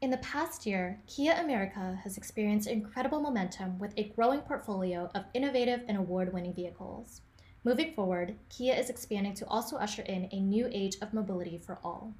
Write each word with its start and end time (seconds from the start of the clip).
In 0.00 0.10
the 0.10 0.18
past 0.18 0.64
year, 0.64 1.00
Kia 1.08 1.32
America 1.32 1.98
has 2.04 2.16
experienced 2.16 2.68
incredible 2.68 3.20
momentum 3.20 3.80
with 3.80 3.94
a 3.96 4.04
growing 4.04 4.42
portfolio 4.42 5.10
of 5.12 5.24
innovative 5.34 5.82
and 5.88 5.98
award 5.98 6.32
winning 6.32 6.54
vehicles. 6.54 7.22
Moving 7.64 7.94
forward, 7.94 8.36
Kia 8.48 8.74
is 8.74 8.90
expanding 8.90 9.34
to 9.34 9.46
also 9.48 9.76
usher 9.76 10.02
in 10.02 10.28
a 10.30 10.38
new 10.38 10.68
age 10.70 10.98
of 11.02 11.12
mobility 11.12 11.58
for 11.58 11.80
all. 11.82 12.14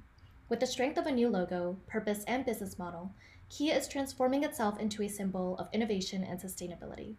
With 0.49 0.59
the 0.59 0.67
strength 0.67 0.97
of 0.97 1.05
a 1.05 1.11
new 1.11 1.29
logo, 1.29 1.77
purpose, 1.87 2.25
and 2.25 2.45
business 2.45 2.77
model, 2.77 3.13
Kia 3.47 3.73
is 3.75 3.87
transforming 3.87 4.43
itself 4.43 4.77
into 4.77 5.01
a 5.03 5.07
symbol 5.07 5.57
of 5.57 5.69
innovation 5.71 6.25
and 6.25 6.37
sustainability. 6.37 7.15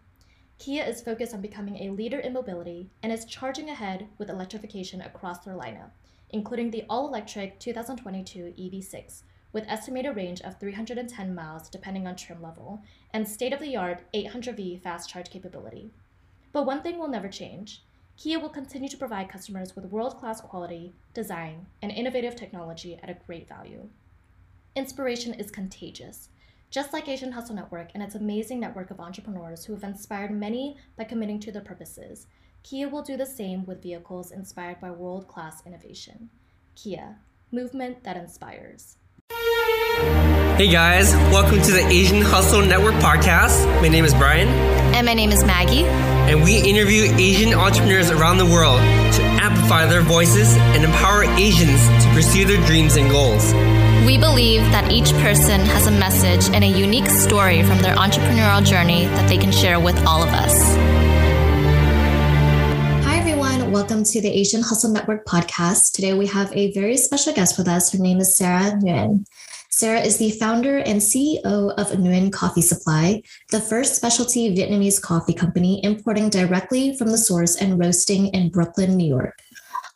Kia 0.58 0.84
is 0.84 1.00
focused 1.00 1.32
on 1.32 1.40
becoming 1.40 1.78
a 1.78 1.90
leader 1.90 2.18
in 2.18 2.34
mobility 2.34 2.90
and 3.02 3.10
is 3.10 3.24
charging 3.24 3.70
ahead 3.70 4.08
with 4.18 4.28
electrification 4.28 5.00
across 5.00 5.38
their 5.38 5.54
lineup, 5.54 5.92
including 6.28 6.70
the 6.70 6.84
all 6.90 7.08
electric 7.08 7.58
2022 7.60 8.52
EV6 8.58 9.22
with 9.52 9.64
estimated 9.68 10.16
range 10.16 10.40
of 10.42 10.58
310 10.58 11.34
miles 11.34 11.68
depending 11.68 12.06
on 12.06 12.16
trim 12.16 12.42
level, 12.42 12.82
and 13.12 13.26
state-of-the-art 13.26 14.02
800V 14.14 14.80
fast 14.82 15.08
charge 15.08 15.30
capability. 15.30 15.90
But 16.52 16.66
one 16.66 16.82
thing 16.82 16.98
will 16.98 17.08
never 17.08 17.28
change. 17.28 17.82
Kia 18.16 18.38
will 18.38 18.48
continue 18.48 18.88
to 18.88 18.96
provide 18.96 19.28
customers 19.28 19.74
with 19.74 19.86
world-class 19.86 20.40
quality, 20.42 20.92
design, 21.14 21.66
and 21.80 21.90
innovative 21.90 22.36
technology 22.36 22.98
at 23.02 23.08
a 23.08 23.16
great 23.26 23.48
value. 23.48 23.88
Inspiration 24.76 25.34
is 25.34 25.50
contagious. 25.50 26.28
Just 26.70 26.92
like 26.92 27.08
Asian 27.08 27.32
Hustle 27.32 27.56
Network 27.56 27.90
and 27.94 28.02
its 28.02 28.14
amazing 28.14 28.60
network 28.60 28.90
of 28.90 29.00
entrepreneurs 29.00 29.64
who 29.64 29.74
have 29.74 29.82
inspired 29.82 30.30
many 30.30 30.76
by 30.96 31.04
committing 31.04 31.40
to 31.40 31.50
their 31.50 31.62
purposes, 31.62 32.26
Kia 32.62 32.88
will 32.88 33.02
do 33.02 33.16
the 33.16 33.26
same 33.26 33.64
with 33.64 33.82
vehicles 33.82 34.30
inspired 34.30 34.80
by 34.80 34.90
world-class 34.90 35.64
innovation. 35.66 36.30
Kia, 36.76 37.16
movement 37.50 38.04
that 38.04 38.16
inspires. 38.16 38.98
Hey 39.90 40.68
guys, 40.68 41.14
welcome 41.32 41.62
to 41.62 41.72
the 41.72 41.86
Asian 41.86 42.20
Hustle 42.20 42.60
Network 42.60 42.94
podcast. 42.96 43.64
My 43.80 43.88
name 43.88 44.04
is 44.04 44.12
Brian. 44.12 44.48
And 44.94 45.06
my 45.06 45.14
name 45.14 45.32
is 45.32 45.42
Maggie. 45.42 45.84
And 45.84 46.42
we 46.42 46.58
interview 46.58 47.04
Asian 47.16 47.54
entrepreneurs 47.54 48.10
around 48.10 48.38
the 48.38 48.44
world 48.44 48.78
to 49.14 49.22
amplify 49.22 49.86
their 49.86 50.02
voices 50.02 50.56
and 50.56 50.84
empower 50.84 51.24
Asians 51.24 51.80
to 52.04 52.10
pursue 52.12 52.44
their 52.44 52.64
dreams 52.66 52.96
and 52.96 53.10
goals. 53.10 53.54
We 54.06 54.18
believe 54.18 54.60
that 54.70 54.92
each 54.92 55.12
person 55.22 55.60
has 55.60 55.86
a 55.86 55.90
message 55.90 56.54
and 56.54 56.62
a 56.62 56.68
unique 56.68 57.08
story 57.08 57.62
from 57.62 57.78
their 57.78 57.96
entrepreneurial 57.96 58.64
journey 58.64 59.06
that 59.06 59.28
they 59.28 59.38
can 59.38 59.52
share 59.52 59.80
with 59.80 59.98
all 60.06 60.22
of 60.22 60.28
us. 60.28 60.74
Hi, 63.06 63.16
everyone. 63.18 63.72
Welcome 63.72 64.04
to 64.04 64.20
the 64.20 64.28
Asian 64.28 64.62
Hustle 64.62 64.90
Network 64.90 65.24
podcast. 65.26 65.92
Today 65.92 66.12
we 66.12 66.26
have 66.26 66.54
a 66.54 66.70
very 66.72 66.96
special 66.96 67.32
guest 67.32 67.56
with 67.56 67.66
us. 67.66 67.92
Her 67.92 67.98
name 67.98 68.18
is 68.18 68.36
Sarah 68.36 68.72
Nguyen. 68.72 69.24
Sarah 69.72 70.00
is 70.00 70.18
the 70.18 70.32
founder 70.32 70.78
and 70.78 71.00
CEO 71.00 71.44
of 71.44 71.86
Nguyen 71.92 72.32
Coffee 72.32 72.60
Supply, 72.60 73.22
the 73.50 73.60
first 73.60 73.94
specialty 73.94 74.54
Vietnamese 74.54 75.00
coffee 75.00 75.32
company 75.32 75.82
importing 75.84 76.28
directly 76.28 76.96
from 76.96 77.10
the 77.10 77.16
source 77.16 77.54
and 77.54 77.78
roasting 77.78 78.26
in 78.34 78.50
Brooklyn, 78.50 78.96
New 78.96 79.06
York. 79.06 79.38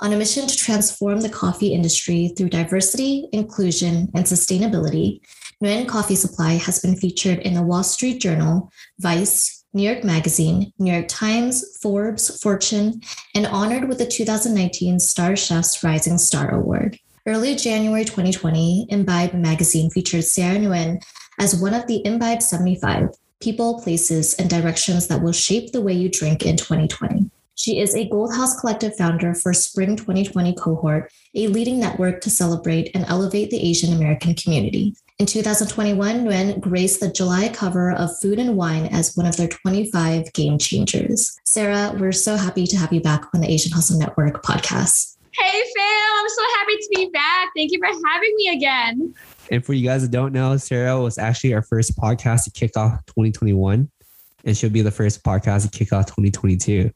On 0.01 0.13
a 0.13 0.17
mission 0.17 0.47
to 0.47 0.57
transform 0.57 1.21
the 1.21 1.29
coffee 1.29 1.75
industry 1.75 2.33
through 2.37 2.51
diversity, 2.51 3.29
inclusion, 3.33 4.11
and 4.15 4.25
sustainability, 4.25 5.21
Nguyen 5.61 5.89
Coffee 5.89 6.15
Supply 6.15 6.53
has 6.53 6.79
been 6.79 6.97
featured 6.97 7.41
in 7.41 7.55
the 7.55 7.63
Wall 7.63 7.83
Street 7.83 8.21
Journal, 8.21 8.71
Vice, 9.01 9.65
New 9.73 9.83
York 9.83 10.05
Magazine, 10.05 10.73
New 10.79 10.93
York 10.93 11.09
Times, 11.09 11.79
Forbes, 11.83 12.41
Fortune, 12.41 13.01
and 13.35 13.47
honored 13.49 13.89
with 13.89 13.99
the 13.99 14.07
2019 14.07 14.99
StarChefs 14.99 15.83
Rising 15.83 16.19
Star 16.19 16.55
Award. 16.55 17.01
Early 17.27 17.55
January 17.55 18.05
2020, 18.05 18.89
Imbibe 18.91 19.33
magazine 19.33 19.89
featured 19.89 20.25
Sarah 20.25 20.59
Nguyen 20.59 21.03
as 21.39 21.59
one 21.59 21.73
of 21.73 21.87
the 21.87 22.05
Imbibe 22.05 22.43
75 22.43 23.09
people, 23.41 23.81
places, 23.81 24.35
and 24.35 24.51
directions 24.51 25.09
that 25.09 25.23
will 25.23 25.33
shape 25.33 25.73
the 25.73 25.81
way 25.81 25.95
you 25.95 26.11
drink 26.11 26.45
in 26.45 26.59
2020. 26.59 27.31
She 27.55 27.79
is 27.79 27.95
a 27.95 28.07
Gold 28.11 28.35
House 28.35 28.61
Collective 28.61 28.95
founder 28.97 29.35
for 29.35 29.55
Spring 29.55 29.97
2020 29.97 30.55
cohort, 30.57 31.11
a 31.35 31.47
leading 31.47 31.81
network 31.81 32.21
to 32.21 32.31
celebrate 32.31 32.91
and 32.95 33.07
elevate 33.09 33.49
the 33.49 33.71
Asian 33.71 33.95
American 33.95 34.35
community. 34.35 34.95
In 35.19 35.25
2021, 35.25 36.27
Nguyen 36.27 36.61
graced 36.61 37.01
the 37.01 37.11
July 37.11 37.49
cover 37.49 37.91
of 37.91 38.19
Food 38.21 38.39
and 38.39 38.55
Wine 38.55 38.85
as 38.87 39.17
one 39.17 39.25
of 39.25 39.39
their 39.39 39.49
25 39.49 40.31
game 40.35 40.59
changers. 40.59 41.39
Sarah, 41.45 41.97
we're 41.99 42.13
so 42.13 42.37
happy 42.37 42.67
to 42.67 42.77
have 42.77 42.93
you 42.93 43.01
back 43.01 43.25
on 43.33 43.41
the 43.41 43.51
Asian 43.51 43.73
Hustle 43.73 43.99
Network 43.99 44.43
podcast. 44.43 45.14
Hey, 45.37 45.63
fam. 45.77 46.13
I'm 46.21 46.29
so 46.29 46.43
happy 46.57 46.77
to 46.77 46.89
be 46.95 47.11
back. 47.11 47.51
Thank 47.57 47.73
you 47.73 47.81
for 47.81 47.89
having 48.09 48.35
me 48.37 48.49
again. 48.55 49.15
And 49.51 49.65
for 49.65 49.73
you 49.73 49.85
guys 49.85 50.03
that 50.03 50.13
don't 50.13 50.33
know, 50.33 50.57
Sarah 50.57 51.01
was 51.01 51.19
actually 51.19 51.55
our 51.55 51.63
first 51.63 51.99
podcast 51.99 52.45
to 52.45 52.53
kick 52.53 52.77
off 52.77 53.05
2021, 53.07 53.91
and 54.45 54.57
she'll 54.57 54.71
be 54.71 54.83
the 54.83 54.93
first 54.93 55.25
podcast 55.25 55.69
to 55.69 55.77
kick 55.77 55.93
off 55.93 56.07
2022. 56.07 56.91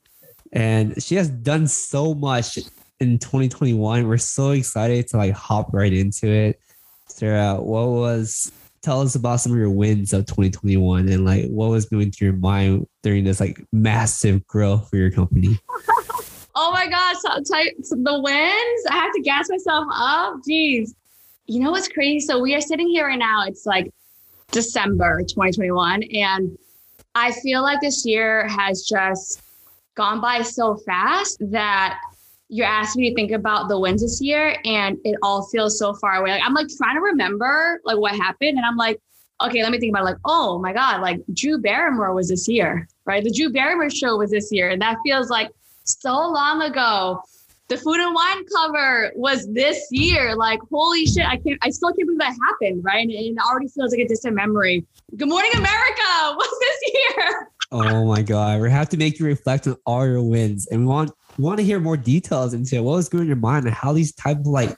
And 0.53 1.03
she 1.03 1.17
has 1.17 1.29
done 1.29 1.67
so 1.67 2.15
much 2.15 2.59
in 3.01 3.19
2021. 3.19 4.07
We're 4.07 4.19
so 4.19 4.53
excited 4.53 5.09
to 5.09 5.17
like 5.17 5.35
hop 5.35 5.71
right 5.73 5.93
into 5.93 6.29
it. 6.29 6.61
Sarah, 7.09 7.57
what 7.57 7.89
was 7.89 8.53
tell 8.83 9.01
us 9.01 9.17
about 9.17 9.41
some 9.41 9.51
of 9.53 9.59
your 9.59 9.71
wins 9.71 10.13
of 10.13 10.27
2021 10.27 11.09
and 11.09 11.25
like 11.25 11.47
what 11.49 11.71
was 11.71 11.87
going 11.87 12.13
through 12.13 12.29
your 12.29 12.37
mind 12.37 12.87
during 13.03 13.25
this 13.25 13.41
like 13.41 13.61
massive 13.73 14.47
growth 14.47 14.89
for 14.89 14.97
your 14.97 15.11
company? 15.11 15.59
Oh 16.61 16.73
my 16.73 16.89
gosh, 16.89 17.19
the 17.23 18.21
wins. 18.21 18.87
I 18.91 18.95
have 18.95 19.13
to 19.13 19.23
gas 19.23 19.49
myself 19.49 19.87
up. 19.95 20.41
Jeez. 20.49 20.93
You 21.47 21.61
know 21.61 21.71
what's 21.71 21.87
crazy? 21.87 22.19
So 22.19 22.41
we 22.41 22.53
are 22.57 22.61
sitting 22.61 22.89
here 22.89 23.07
right 23.07 23.19
now. 23.19 23.45
It's 23.47 23.65
like 23.65 23.93
December 24.51 25.21
2021. 25.21 26.03
And 26.15 26.59
I 27.15 27.31
feel 27.31 27.63
like 27.63 27.81
this 27.81 28.05
year 28.05 28.49
has 28.49 28.83
just 28.83 29.41
gone 29.95 30.21
by 30.21 30.43
so 30.43 30.75
fast 30.79 31.39
that 31.53 32.01
you're 32.49 32.67
asking 32.67 33.03
me 33.03 33.11
to 33.11 33.15
think 33.15 33.31
about 33.31 33.69
the 33.69 33.79
wins 33.79 34.03
this 34.03 34.21
year 34.21 34.57
and 34.65 34.99
it 35.05 35.17
all 35.23 35.47
feels 35.47 35.79
so 35.79 35.95
far 35.95 36.17
away. 36.17 36.33
Like 36.33 36.43
I'm 36.45 36.55
like 36.55 36.67
trying 36.77 36.97
to 36.97 37.03
remember 37.03 37.81
like 37.85 37.99
what 37.99 38.17
happened. 38.17 38.57
And 38.57 38.67
I'm 38.67 38.77
like, 38.77 39.01
okay, 39.41 39.63
let 39.63 39.71
me 39.71 39.79
think 39.79 39.93
about 39.93 40.03
it. 40.03 40.07
like, 40.07 40.21
oh 40.25 40.59
my 40.59 40.73
God, 40.73 41.03
like 41.03 41.21
Drew 41.35 41.59
Barrymore 41.59 42.15
was 42.15 42.29
this 42.29 42.49
year, 42.49 42.89
right? 43.05 43.23
The 43.23 43.31
Drew 43.31 43.53
Barrymore 43.53 43.91
show 43.91 44.17
was 44.17 44.33
this 44.33 44.51
year. 44.51 44.71
And 44.71 44.83
that 44.83 44.97
feels 45.05 45.31
like 45.31 45.53
so 45.89 46.13
long 46.13 46.63
ago. 46.63 47.23
The 47.69 47.77
food 47.77 48.01
and 48.01 48.15
wine 48.15 48.45
cover 48.57 49.13
was 49.15 49.47
this 49.53 49.89
year. 49.91 50.35
Like, 50.35 50.61
holy 50.71 51.05
shit, 51.05 51.27
I 51.27 51.37
can't, 51.37 51.59
I 51.63 51.69
still 51.69 51.91
can't 51.91 52.07
believe 52.07 52.19
that 52.21 52.35
happened, 52.47 52.83
right? 52.83 53.03
And 53.03 53.11
it 53.11 53.37
already 53.47 53.69
feels 53.69 53.93
like 53.93 54.01
a 54.01 54.09
distant 54.09 54.35
memory. 54.35 54.87
Good 55.17 55.29
morning, 55.29 55.51
America 55.55 56.03
was 56.37 56.59
this 56.61 56.93
year. 56.95 57.49
Oh 57.71 58.07
my 58.07 58.23
God. 58.23 58.61
We 58.61 58.71
have 58.71 58.89
to 58.91 58.97
make 58.97 59.19
you 59.19 59.27
reflect 59.27 59.67
on 59.67 59.77
all 59.85 60.07
your 60.07 60.23
wins. 60.23 60.67
And 60.69 60.81
we 60.81 60.87
want 60.87 61.11
we 61.37 61.45
want 61.45 61.59
to 61.59 61.65
hear 61.65 61.79
more 61.79 61.97
details 61.97 62.55
into 62.55 62.83
what 62.83 62.97
was 62.97 63.09
going 63.09 63.23
in 63.23 63.29
your 63.29 63.37
mind 63.37 63.67
and 63.67 63.75
how 63.75 63.93
these 63.93 64.13
type 64.15 64.39
of 64.39 64.47
like 64.47 64.75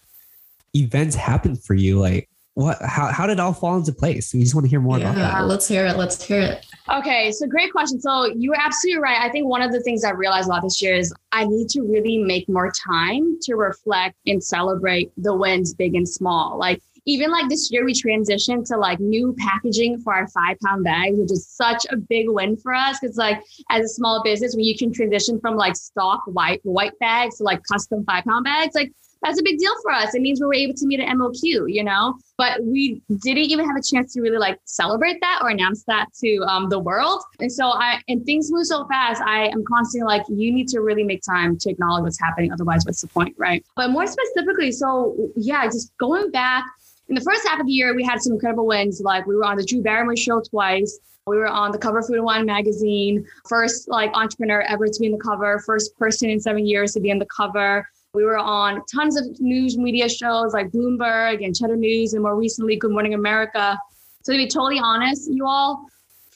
events 0.75 1.15
happen 1.15 1.55
for 1.55 1.75
you. 1.75 2.01
Like 2.01 2.29
what 2.55 2.79
how, 2.83 3.07
how 3.07 3.27
did 3.27 3.35
it 3.35 3.41
all 3.41 3.53
fall 3.53 3.77
into 3.77 3.93
place? 3.93 4.35
We 4.35 4.41
just 4.41 4.55
want 4.55 4.65
to 4.65 4.71
hear 4.71 4.81
more 4.81 4.99
yeah, 4.99 5.13
about 5.13 5.33
that. 5.33 5.47
Let's 5.47 5.69
hear 5.69 5.87
it. 5.87 5.97
Let's 5.97 6.23
hear 6.23 6.41
it. 6.41 6.67
Okay, 6.93 7.31
so 7.31 7.47
great 7.47 7.71
question. 7.71 8.01
So 8.01 8.27
you're 8.37 8.59
absolutely 8.59 9.01
right. 9.01 9.21
I 9.21 9.29
think 9.29 9.47
one 9.47 9.63
of 9.63 9.71
the 9.71 9.81
things 9.81 10.03
I 10.03 10.11
realized 10.11 10.49
a 10.49 10.51
lot 10.51 10.63
this 10.63 10.83
year 10.83 10.95
is 10.95 11.15
I 11.31 11.45
need 11.45 11.69
to 11.71 11.83
really 11.83 12.19
make 12.19 12.49
more 12.49 12.73
time 12.73 13.39
to 13.43 13.55
reflect 13.55 14.17
and 14.27 14.43
celebrate 14.43 15.13
the 15.17 15.33
wins, 15.33 15.73
big 15.73 15.95
and 15.95 16.09
small. 16.09 16.59
Like 16.59 16.83
even 17.07 17.31
like 17.31 17.49
this 17.49 17.71
year, 17.71 17.85
we 17.85 17.93
transitioned 17.93 18.67
to 18.67 18.77
like 18.77 18.99
new 18.99 19.37
packaging 19.39 20.01
for 20.01 20.15
our 20.15 20.27
five 20.29 20.59
pound 20.65 20.83
bags, 20.83 21.17
which 21.17 21.31
is 21.31 21.47
such 21.47 21.87
a 21.91 21.97
big 21.97 22.27
win 22.29 22.57
for 22.57 22.75
us. 22.75 22.99
Cause 22.99 23.17
like 23.17 23.41
as 23.71 23.85
a 23.85 23.89
small 23.89 24.21
business, 24.25 24.57
when 24.57 24.65
you 24.65 24.77
can 24.77 24.93
transition 24.93 25.39
from 25.41 25.55
like 25.55 25.77
stock 25.77 26.23
white 26.27 26.61
white 26.65 26.99
bags 26.99 27.39
to 27.39 27.45
like 27.45 27.63
custom 27.71 28.05
five 28.05 28.25
pound 28.25 28.45
bags, 28.45 28.75
like 28.75 28.93
that's 29.23 29.39
a 29.39 29.43
big 29.43 29.59
deal 29.59 29.75
for 29.83 29.93
us. 29.93 30.15
It 30.15 30.23
means 30.23 30.41
we 30.41 30.47
were 30.47 30.55
able 30.55 30.75
to 30.75 30.87
meet 30.87 31.01
an 31.01 31.19
MOQ, 31.19 31.73
you 31.73 31.85
know, 31.85 32.19
but 32.39 32.65
we 32.65 33.03
didn't 33.23 33.45
even 33.45 33.67
have 33.67 33.77
a 33.77 33.83
chance 33.83 34.15
to 34.15 34.21
really 34.21 34.39
like 34.39 34.59
celebrate 34.65 35.21
that 35.21 35.41
or 35.43 35.51
announce 35.51 35.85
that 35.85 36.07
to 36.21 36.39
um, 36.49 36.69
the 36.69 36.79
world. 36.79 37.23
And 37.39 37.53
so 37.53 37.69
I, 37.69 38.01
and 38.09 38.25
things 38.25 38.51
move 38.51 38.67
so 38.67 38.87
fast. 38.87 39.21
I 39.23 39.49
am 39.49 39.63
constantly 39.65 40.07
like, 40.07 40.23
you 40.29 40.53
need 40.53 40.69
to 40.69 40.81
really 40.81 41.05
make 41.05 41.23
time 41.23 41.59
to 41.59 41.71
acknowledge 41.71 42.03
what's 42.03 42.21
happening. 42.21 42.53
Otherwise, 42.53 42.85
what's 42.85 43.03
the 43.03 43.09
point? 43.09 43.35
Right. 43.39 43.65
But 43.77 43.91
more 43.91 44.07
specifically, 44.07 44.73
so 44.73 45.31
yeah, 45.37 45.67
just 45.67 45.93
going 45.99 46.31
back 46.31 46.65
in 47.09 47.15
the 47.15 47.21
first 47.21 47.47
half 47.47 47.61
of 47.61 47.67
the 47.67 47.73
year, 47.73 47.95
we 47.95 48.05
had 48.05 48.23
some 48.23 48.33
incredible 48.33 48.67
wins. 48.67 49.01
Like 49.01 49.27
we 49.27 49.37
were 49.37 49.45
on 49.45 49.57
the 49.57 49.65
Drew 49.65 49.83
Barrymore 49.83 50.17
show 50.17 50.41
twice. 50.41 50.99
We 51.27 51.37
were 51.37 51.49
on 51.49 51.71
the 51.71 51.79
cover 51.79 51.99
of 51.99 52.07
Food 52.07 52.17
and 52.17 52.25
Wine 52.25 52.47
magazine, 52.47 53.27
first 53.49 53.89
like 53.89 54.11
entrepreneur 54.15 54.63
ever 54.63 54.87
to 54.87 54.99
be 54.99 55.07
in 55.07 55.13
the 55.13 55.19
cover, 55.19 55.59
first 55.61 55.97
person 55.99 56.31
in 56.31 56.41
seven 56.41 56.67
years 56.67 56.93
to 56.95 57.01
be 57.01 57.11
in 57.11 57.19
the 57.19 57.27
cover. 57.27 57.87
We 58.13 58.25
were 58.25 58.39
on 58.39 58.83
tons 58.93 59.17
of 59.17 59.41
news 59.41 59.79
media 59.79 60.09
shows 60.09 60.53
like 60.53 60.73
Bloomberg 60.73 61.45
and 61.45 61.55
Cheddar 61.55 61.77
News, 61.77 62.13
and 62.13 62.23
more 62.25 62.35
recently, 62.35 62.75
Good 62.75 62.91
Morning 62.91 63.15
America. 63.15 63.79
So 64.23 64.33
to 64.33 64.37
be 64.37 64.49
totally 64.49 64.81
honest, 64.81 65.31
you 65.31 65.47
all, 65.47 65.87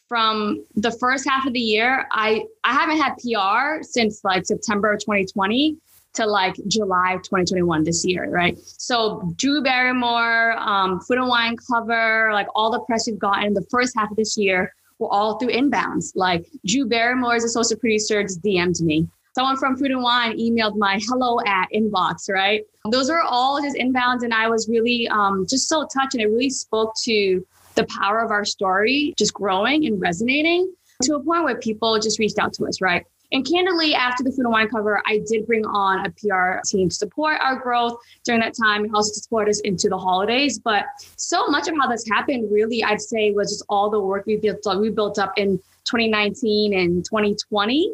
from 0.08 0.64
the 0.76 0.92
first 0.92 1.28
half 1.28 1.46
of 1.46 1.52
the 1.52 1.58
year, 1.58 2.06
I 2.12 2.44
I 2.62 2.72
haven't 2.72 2.98
had 2.98 3.14
PR 3.16 3.82
since 3.82 4.22
like 4.22 4.46
September 4.46 4.92
of 4.92 5.00
2020. 5.00 5.76
to 6.14 6.26
like 6.26 6.54
July 6.68 7.16
2021 7.24 7.82
this 7.82 8.04
year, 8.04 8.30
right? 8.30 8.56
So 8.64 9.34
Drew 9.34 9.60
Barrymore, 9.60 10.52
um, 10.58 11.00
Food 11.00 11.18
and 11.18 11.26
Wine 11.26 11.56
cover, 11.56 12.30
like 12.32 12.46
all 12.54 12.70
the 12.70 12.78
press 12.86 13.08
we've 13.08 13.18
gotten 13.18 13.46
in 13.46 13.52
the 13.52 13.66
first 13.68 13.94
half 13.96 14.12
of 14.12 14.16
this 14.16 14.36
year 14.36 14.72
were 15.00 15.08
all 15.08 15.40
through 15.40 15.50
inbounds. 15.50 16.12
Like 16.14 16.46
Drew 16.64 16.86
Barrymore's 16.86 17.42
associate 17.42 17.80
producer 17.80 18.22
just 18.22 18.40
DM'd 18.42 18.80
me. 18.80 19.08
Someone 19.34 19.56
from 19.56 19.76
Food 19.76 19.90
and 19.90 20.02
Wine 20.02 20.38
emailed 20.38 20.76
my 20.76 21.00
hello 21.08 21.40
at 21.44 21.66
inbox, 21.74 22.30
right? 22.30 22.62
Those 22.90 23.10
are 23.10 23.20
all 23.22 23.60
just 23.60 23.76
inbounds. 23.76 24.22
And 24.22 24.32
I 24.32 24.48
was 24.48 24.68
really 24.68 25.08
um, 25.08 25.44
just 25.48 25.68
so 25.68 25.88
touched 25.92 26.14
and 26.14 26.22
it 26.22 26.26
really 26.26 26.50
spoke 26.50 26.94
to 27.02 27.44
the 27.74 27.84
power 27.86 28.20
of 28.20 28.30
our 28.30 28.44
story 28.44 29.12
just 29.18 29.34
growing 29.34 29.86
and 29.86 30.00
resonating 30.00 30.72
to 31.02 31.16
a 31.16 31.20
point 31.20 31.42
where 31.42 31.56
people 31.56 31.98
just 31.98 32.20
reached 32.20 32.38
out 32.38 32.52
to 32.52 32.66
us, 32.66 32.80
right? 32.80 33.04
And 33.32 33.44
candidly, 33.44 33.96
after 33.96 34.22
the 34.22 34.30
food 34.30 34.44
and 34.44 34.52
wine 34.52 34.68
cover, 34.68 35.02
I 35.06 35.20
did 35.26 35.44
bring 35.48 35.66
on 35.66 36.06
a 36.06 36.10
PR 36.10 36.60
team 36.64 36.88
to 36.88 36.94
support 36.94 37.40
our 37.40 37.56
growth 37.56 37.96
during 38.24 38.40
that 38.42 38.54
time 38.54 38.84
and 38.84 38.94
also 38.94 39.12
to 39.12 39.20
support 39.20 39.48
us 39.48 39.58
into 39.62 39.88
the 39.88 39.98
holidays. 39.98 40.60
But 40.60 40.84
so 41.16 41.48
much 41.48 41.66
of 41.66 41.74
how 41.80 41.88
this 41.88 42.08
happened, 42.08 42.52
really, 42.52 42.84
I'd 42.84 43.00
say, 43.00 43.32
was 43.32 43.50
just 43.50 43.64
all 43.68 43.90
the 43.90 43.98
work 43.98 44.26
we 44.26 44.36
built 44.36 45.18
up 45.18 45.32
in 45.36 45.58
2019 45.86 46.78
and 46.78 47.04
2020. 47.04 47.92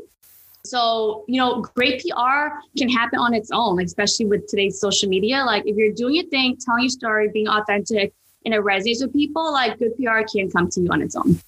So, 0.64 1.24
you 1.26 1.40
know, 1.40 1.62
great 1.62 2.02
PR 2.02 2.48
can 2.76 2.88
happen 2.88 3.18
on 3.18 3.34
its 3.34 3.50
own, 3.50 3.80
especially 3.82 4.26
with 4.26 4.46
today's 4.46 4.78
social 4.78 5.08
media. 5.08 5.44
Like 5.44 5.66
if 5.66 5.76
you're 5.76 5.92
doing 5.92 6.16
your 6.16 6.26
thing, 6.26 6.56
telling 6.64 6.82
your 6.82 6.90
story, 6.90 7.30
being 7.32 7.48
authentic, 7.48 8.12
and 8.44 8.54
it 8.54 8.60
resonates 8.60 9.02
with 9.02 9.12
people, 9.12 9.52
like 9.52 9.78
good 9.78 9.96
PR 9.96 10.20
can 10.30 10.50
come 10.50 10.68
to 10.70 10.80
you 10.80 10.88
on 10.90 11.02
its 11.02 11.16
own. 11.16 11.40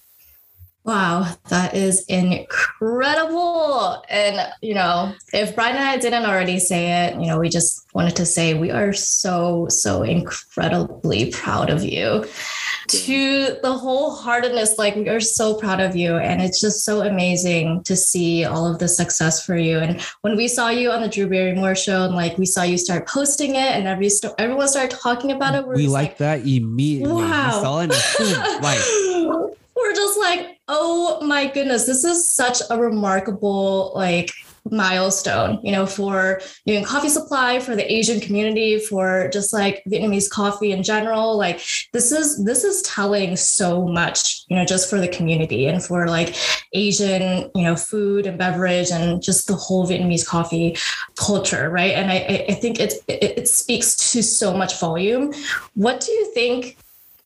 Wow, 0.85 1.33
that 1.47 1.75
is 1.75 2.03
incredible. 2.07 4.03
And, 4.09 4.51
you 4.61 4.73
know, 4.73 5.13
if 5.31 5.55
Brian 5.55 5.77
and 5.77 5.85
I 5.85 5.97
didn't 5.97 6.25
already 6.25 6.59
say 6.59 7.05
it, 7.05 7.15
you 7.21 7.27
know, 7.27 7.39
we 7.39 7.47
just 7.47 7.87
wanted 7.93 8.17
to 8.17 8.25
say 8.25 8.53
we 8.53 8.69
are 8.69 8.91
so, 8.91 9.67
so 9.69 10.03
incredibly 10.03 11.31
proud 11.31 11.69
of 11.69 11.83
you. 11.83 12.25
To 12.87 13.57
the 13.61 13.77
wholeheartedness, 13.77 14.77
like 14.77 14.95
we 14.95 15.09
are 15.09 15.19
so 15.19 15.55
proud 15.55 15.79
of 15.79 15.95
you. 15.95 16.17
And 16.17 16.41
it's 16.41 16.59
just 16.59 16.83
so 16.83 17.01
amazing 17.01 17.83
to 17.83 17.95
see 17.95 18.45
all 18.45 18.65
of 18.65 18.79
the 18.79 18.87
success 18.87 19.45
for 19.45 19.57
you. 19.57 19.79
And 19.79 20.01
when 20.21 20.35
we 20.35 20.47
saw 20.47 20.69
you 20.69 20.91
on 20.91 21.01
the 21.01 21.07
Drew 21.07 21.27
Barrymore 21.27 21.75
show 21.75 22.05
and 22.05 22.15
like 22.15 22.37
we 22.37 22.45
saw 22.45 22.63
you 22.63 22.77
start 22.77 23.07
posting 23.07 23.51
it 23.55 23.71
and 23.75 23.87
every 23.87 24.09
st- 24.09 24.33
everyone 24.37 24.67
started 24.67 24.97
talking 24.97 25.31
about 25.31 25.55
it, 25.55 25.67
we 25.67 25.87
like, 25.87 26.09
like 26.09 26.17
that 26.17 26.39
immediately. 26.41 27.13
Wow. 27.13 27.47
We 27.47 27.63
saw 27.63 27.79
it 27.79 28.19
and 28.19 28.63
like 28.63 28.79
we're 29.75 29.93
just 29.95 30.17
like, 30.19 30.59
oh 30.67 31.21
my 31.25 31.47
goodness, 31.47 31.85
this 31.85 32.03
is 32.03 32.29
such 32.29 32.59
a 32.69 32.77
remarkable 32.77 33.91
like 33.95 34.31
milestone, 34.71 35.59
you 35.63 35.71
know, 35.71 35.85
for 35.85 36.41
Nguyen 36.67 36.85
Coffee 36.85 37.09
Supply, 37.09 37.59
for 37.59 37.75
the 37.75 37.91
Asian 37.91 38.19
community, 38.19 38.79
for 38.79 39.29
just 39.33 39.53
like 39.53 39.83
Vietnamese 39.87 40.29
coffee 40.29 40.71
in 40.71 40.83
general. 40.83 41.37
Like 41.37 41.61
this 41.91 42.11
is 42.11 42.43
this 42.43 42.63
is 42.63 42.81
telling 42.83 43.35
so 43.35 43.87
much, 43.87 44.43
you 44.47 44.55
know, 44.55 44.65
just 44.65 44.89
for 44.89 44.99
the 44.99 45.07
community 45.07 45.67
and 45.67 45.83
for 45.83 46.07
like 46.07 46.35
Asian, 46.73 47.51
you 47.55 47.63
know, 47.63 47.75
food 47.75 48.25
and 48.25 48.37
beverage 48.37 48.91
and 48.91 49.21
just 49.21 49.47
the 49.47 49.55
whole 49.55 49.85
Vietnamese 49.85 50.25
coffee 50.25 50.77
culture, 51.15 51.69
right? 51.69 51.93
And 51.93 52.11
I 52.11 52.45
I 52.49 52.53
think 52.53 52.79
it 52.79 52.93
it, 53.07 53.37
it 53.39 53.47
speaks 53.47 54.11
to 54.11 54.23
so 54.23 54.55
much 54.55 54.79
volume. 54.79 55.33
What 55.73 55.99
do 56.01 56.11
you 56.11 56.31
think 56.33 56.77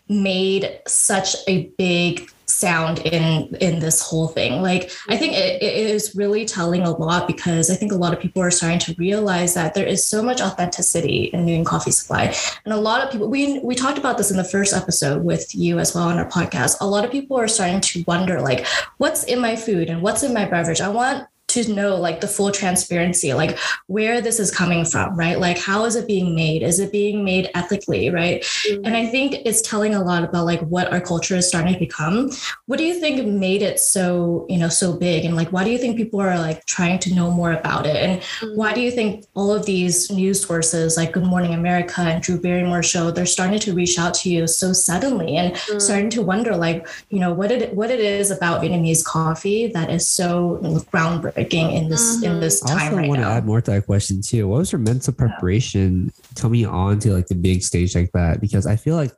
made 0.10 0.80
such 0.88 1.36
a 1.48 1.68
big 1.78 2.30
sound 2.48 3.00
in 3.00 3.54
in 3.58 3.80
this 3.80 4.02
whole 4.02 4.28
thing. 4.28 4.62
Like 4.62 4.92
i 5.10 5.18
think 5.18 5.34
it, 5.34 5.62
it 5.62 5.74
is 5.90 6.16
really 6.16 6.46
telling 6.46 6.82
a 6.82 6.92
lot 6.92 7.28
because 7.28 7.70
i 7.70 7.76
think 7.76 7.92
a 7.92 7.96
lot 7.96 8.14
of 8.14 8.20
people 8.20 8.42
are 8.42 8.52
starting 8.52 8.80
to 8.80 8.96
realize 8.98 9.54
that 9.54 9.74
there 9.74 9.86
is 9.86 10.06
so 10.06 10.24
much 10.24 10.42
authenticity 10.42 11.26
in 11.34 11.46
Nguyen 11.46 11.66
Coffee 11.66 11.92
Supply. 11.92 12.34
And 12.64 12.74
a 12.74 12.78
lot 12.78 13.04
of 13.04 13.12
people 13.12 13.30
we 13.30 13.60
we 13.60 13.76
talked 13.76 13.98
about 13.98 14.18
this 14.18 14.32
in 14.32 14.38
the 14.38 14.44
first 14.44 14.74
episode 14.74 15.24
with 15.24 15.54
you 15.54 15.80
as 15.80 15.94
well 15.94 16.06
on 16.06 16.18
our 16.18 16.30
podcast. 16.30 16.78
A 16.80 16.88
lot 16.88 17.04
of 17.06 17.12
people 17.12 17.38
are 17.38 17.48
starting 17.48 17.82
to 17.82 18.04
wonder 18.08 18.42
like 18.42 18.66
what's 18.98 19.24
in 19.26 19.40
my 19.40 19.56
food 19.56 19.90
and 19.90 20.02
what's 20.02 20.24
in 20.24 20.34
my 20.34 20.46
beverage? 20.46 20.82
I 20.82 20.90
want 20.90 21.28
to 21.64 21.74
know 21.74 21.96
like 21.96 22.22
the 22.22 22.28
full 22.28 22.52
transparency, 22.52 23.34
like 23.34 23.58
where 23.88 24.22
this 24.22 24.40
is 24.40 24.52
coming 24.52 24.86
from, 24.86 25.18
right? 25.18 25.40
Like 25.40 25.58
how 25.58 25.86
is 25.86 25.96
it 25.96 26.08
being 26.08 26.36
made? 26.36 26.62
Is 26.62 26.80
it 26.80 26.92
being 26.92 27.24
made 27.24 27.50
ethically, 27.56 28.10
right? 28.10 28.42
Mm-hmm. 28.42 28.86
And 28.86 28.96
I 28.96 29.08
think 29.08 29.36
it's 29.46 29.62
telling 29.62 29.96
a 29.96 30.04
lot 30.04 30.24
about 30.24 30.46
like 30.46 30.62
what 30.62 30.92
our 30.92 31.02
culture 31.02 31.36
is 31.36 31.48
starting 31.48 31.74
to 31.74 31.80
become. 31.80 32.30
What 32.68 32.78
do 32.78 32.86
you 32.86 33.00
think 33.00 33.26
made 33.28 33.62
it 33.62 33.80
so, 33.80 34.46
you 34.50 34.58
know, 34.58 34.70
so 34.70 34.94
big? 34.94 35.26
And 35.26 35.36
like 35.36 35.50
why 35.50 35.64
do 35.64 35.72
you 35.72 35.78
think 35.78 35.98
people 35.98 36.22
are 36.22 36.38
like 36.38 36.66
trying 36.66 37.00
to 37.00 37.14
know 37.14 37.32
more 37.32 37.54
about 37.54 37.86
it? 37.86 37.96
And 37.96 38.22
mm-hmm. 38.22 38.56
why 38.56 38.74
do 38.74 38.82
you 38.82 38.92
think 38.92 39.26
all 39.34 39.52
of 39.52 39.66
these 39.66 40.12
news 40.12 40.46
sources 40.46 40.98
like 40.98 41.14
Good 41.14 41.26
Morning 41.26 41.54
America 41.54 42.02
and 42.02 42.22
Drew 42.22 42.40
Barrymore 42.40 42.84
show, 42.84 43.10
they're 43.10 43.26
starting 43.26 43.60
to 43.60 43.74
reach 43.74 43.98
out 43.98 44.14
to 44.16 44.30
you 44.30 44.48
so 44.48 44.74
suddenly 44.74 45.36
and 45.36 45.54
mm-hmm. 45.54 45.80
starting 45.80 46.10
to 46.12 46.22
wonder 46.22 46.56
like, 46.56 46.88
you 47.10 47.20
know, 47.20 47.34
what 47.34 47.52
it 47.52 47.74
what 47.74 47.90
it 47.90 48.00
is 48.00 48.30
about 48.30 48.62
Vietnamese 48.62 49.04
coffee 49.04 49.68
that 49.68 49.90
is 49.90 50.08
so 50.08 50.60
groundbreaking 50.92 51.47
in 51.54 51.90
this 51.90 52.18
mm-hmm. 52.18 52.26
in 52.26 52.40
this 52.40 52.62
time. 52.62 52.78
I 52.78 52.84
also 52.86 52.98
right 52.98 53.10
want 53.10 53.22
now. 53.22 53.30
to 53.30 53.36
add 53.36 53.46
more 53.46 53.62
to 53.62 53.72
that 53.72 53.86
question 53.86 54.22
too. 54.22 54.48
What 54.48 54.60
was 54.60 54.72
your 54.72 54.80
mental 54.80 55.14
preparation 55.14 56.06
yeah. 56.06 56.42
coming 56.42 56.66
on 56.66 57.00
to 57.00 57.14
like 57.14 57.28
the 57.28 57.36
big 57.36 57.64
stage 57.64 57.96
like 57.96 58.12
that? 58.14 58.42
Because 58.42 58.66
I 58.66 58.76
feel 58.76 58.96
like 58.96 59.12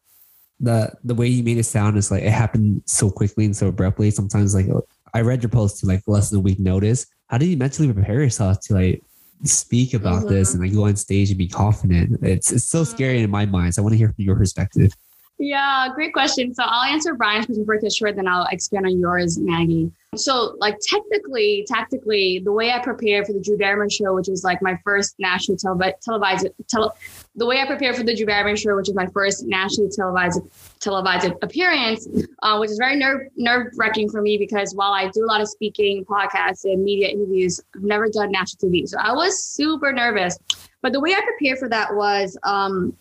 the 0.60 0.92
the 1.04 1.16
way 1.16 1.28
you 1.28 1.44
made 1.44 1.58
it 1.58 1.64
sound 1.64 1.98
is 1.98 2.12
like 2.12 2.24
it 2.24 2.31
happened 2.31 2.84
so 2.86 3.10
quickly 3.10 3.46
and 3.46 3.56
so 3.56 3.68
abruptly. 3.68 4.12
Sometimes 4.12 4.56
like 4.56 4.68
I 5.14 5.22
read 5.22 5.44
your 5.44 5.50
post 5.50 5.80
to 5.80 5.86
like 5.86 6.04
less 6.08 6.30
than 6.30 6.40
a 6.40 6.42
week 6.42 6.60
notice. 6.60 7.06
How 7.28 7.38
did 7.38 7.48
you 7.48 7.58
mentally 7.58 7.92
prepare 7.92 8.22
yourself 8.22 8.60
to 8.62 8.74
like 8.74 9.04
speak 9.44 9.94
about 9.94 10.24
mm-hmm. 10.24 10.34
this 10.34 10.54
and 10.54 10.62
like 10.62 10.74
go 10.74 10.86
on 10.86 10.96
stage 10.96 11.30
and 11.30 11.38
be 11.38 11.48
confident? 11.48 12.20
It's 12.22 12.52
it's 12.52 12.66
so 12.66 12.84
scary 12.84 13.22
in 13.22 13.30
my 13.30 13.46
mind. 13.46 13.76
So 13.76 13.81
I 13.81 13.84
want 13.84 13.94
to 13.94 13.98
hear 13.98 14.10
from 14.10 14.26
your 14.26 14.36
perspective. 14.36 14.94
Yeah, 15.42 15.88
great 15.96 16.12
question. 16.12 16.54
So 16.54 16.64
I'll 16.66 16.92
answer 16.92 17.14
Brian's 17.14 17.46
question 17.46 17.66
first, 17.66 17.98
sure, 17.98 18.12
then 18.12 18.28
I'll 18.28 18.48
expand 18.52 18.86
on 18.86 19.00
yours, 19.00 19.40
Maggie. 19.40 19.90
So, 20.16 20.58
like, 20.60 20.76
technically, 20.86 21.66
tactically, 21.66 22.42
the 22.44 22.52
way 22.52 22.72
I 22.72 22.80
prepared 22.80 23.26
for 23.26 23.32
the 23.32 23.40
Drew 23.40 23.58
Barrymore 23.58 23.90
show, 23.90 24.14
which 24.16 24.28
was 24.28 24.44
like 24.44 24.62
my 24.62 24.78
first 24.84 25.16
national 25.18 25.56
televised, 25.56 25.96
televised 26.02 26.50
tele, 26.68 26.92
the 27.36 27.46
way 27.46 27.62
I 27.62 27.68
prepared 27.68 27.96
for 27.96 28.04
the 28.04 28.14
Drew 28.14 28.26
Barrymore 28.26 28.58
show, 28.58 28.76
which 28.76 28.90
is 28.90 28.96
my 28.96 29.06
first 29.08 29.46
nationally 29.46 29.90
televised 29.90 30.42
televised 30.82 31.32
appearance, 31.42 32.06
uh, 32.42 32.58
which 32.58 32.72
is 32.72 32.78
very 32.78 32.98
nerve 32.98 33.28
nerve 33.38 33.68
wracking 33.78 34.10
for 34.10 34.22
me 34.22 34.38
because 34.38 34.74
while 34.76 34.92
I 34.92 35.10
do 35.10 35.24
a 35.24 35.28
lot 35.28 35.40
of 35.40 35.48
speaking, 35.48 36.04
podcasts, 36.04 36.66
and 36.66 36.84
media 36.84 37.08
interviews, 37.08 37.62
I've 37.76 37.84
never 37.84 38.10
done 38.10 38.32
national 38.32 38.70
TV. 38.70 38.90
So 38.90 38.98
I 39.00 39.14
was 39.14 39.42
super 39.42 39.94
nervous. 39.94 40.38
But 40.82 40.94
the 40.94 41.00
way 41.00 41.14
I 41.14 41.22
prepared 41.22 41.60
for 41.60 41.70
that 41.70 41.94
was 41.94 42.38
um, 42.44 42.96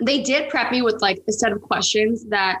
they 0.00 0.22
did 0.22 0.48
prep 0.48 0.72
me 0.72 0.82
with 0.82 1.00
like 1.02 1.22
a 1.28 1.32
set 1.32 1.52
of 1.52 1.60
questions 1.60 2.24
that 2.26 2.60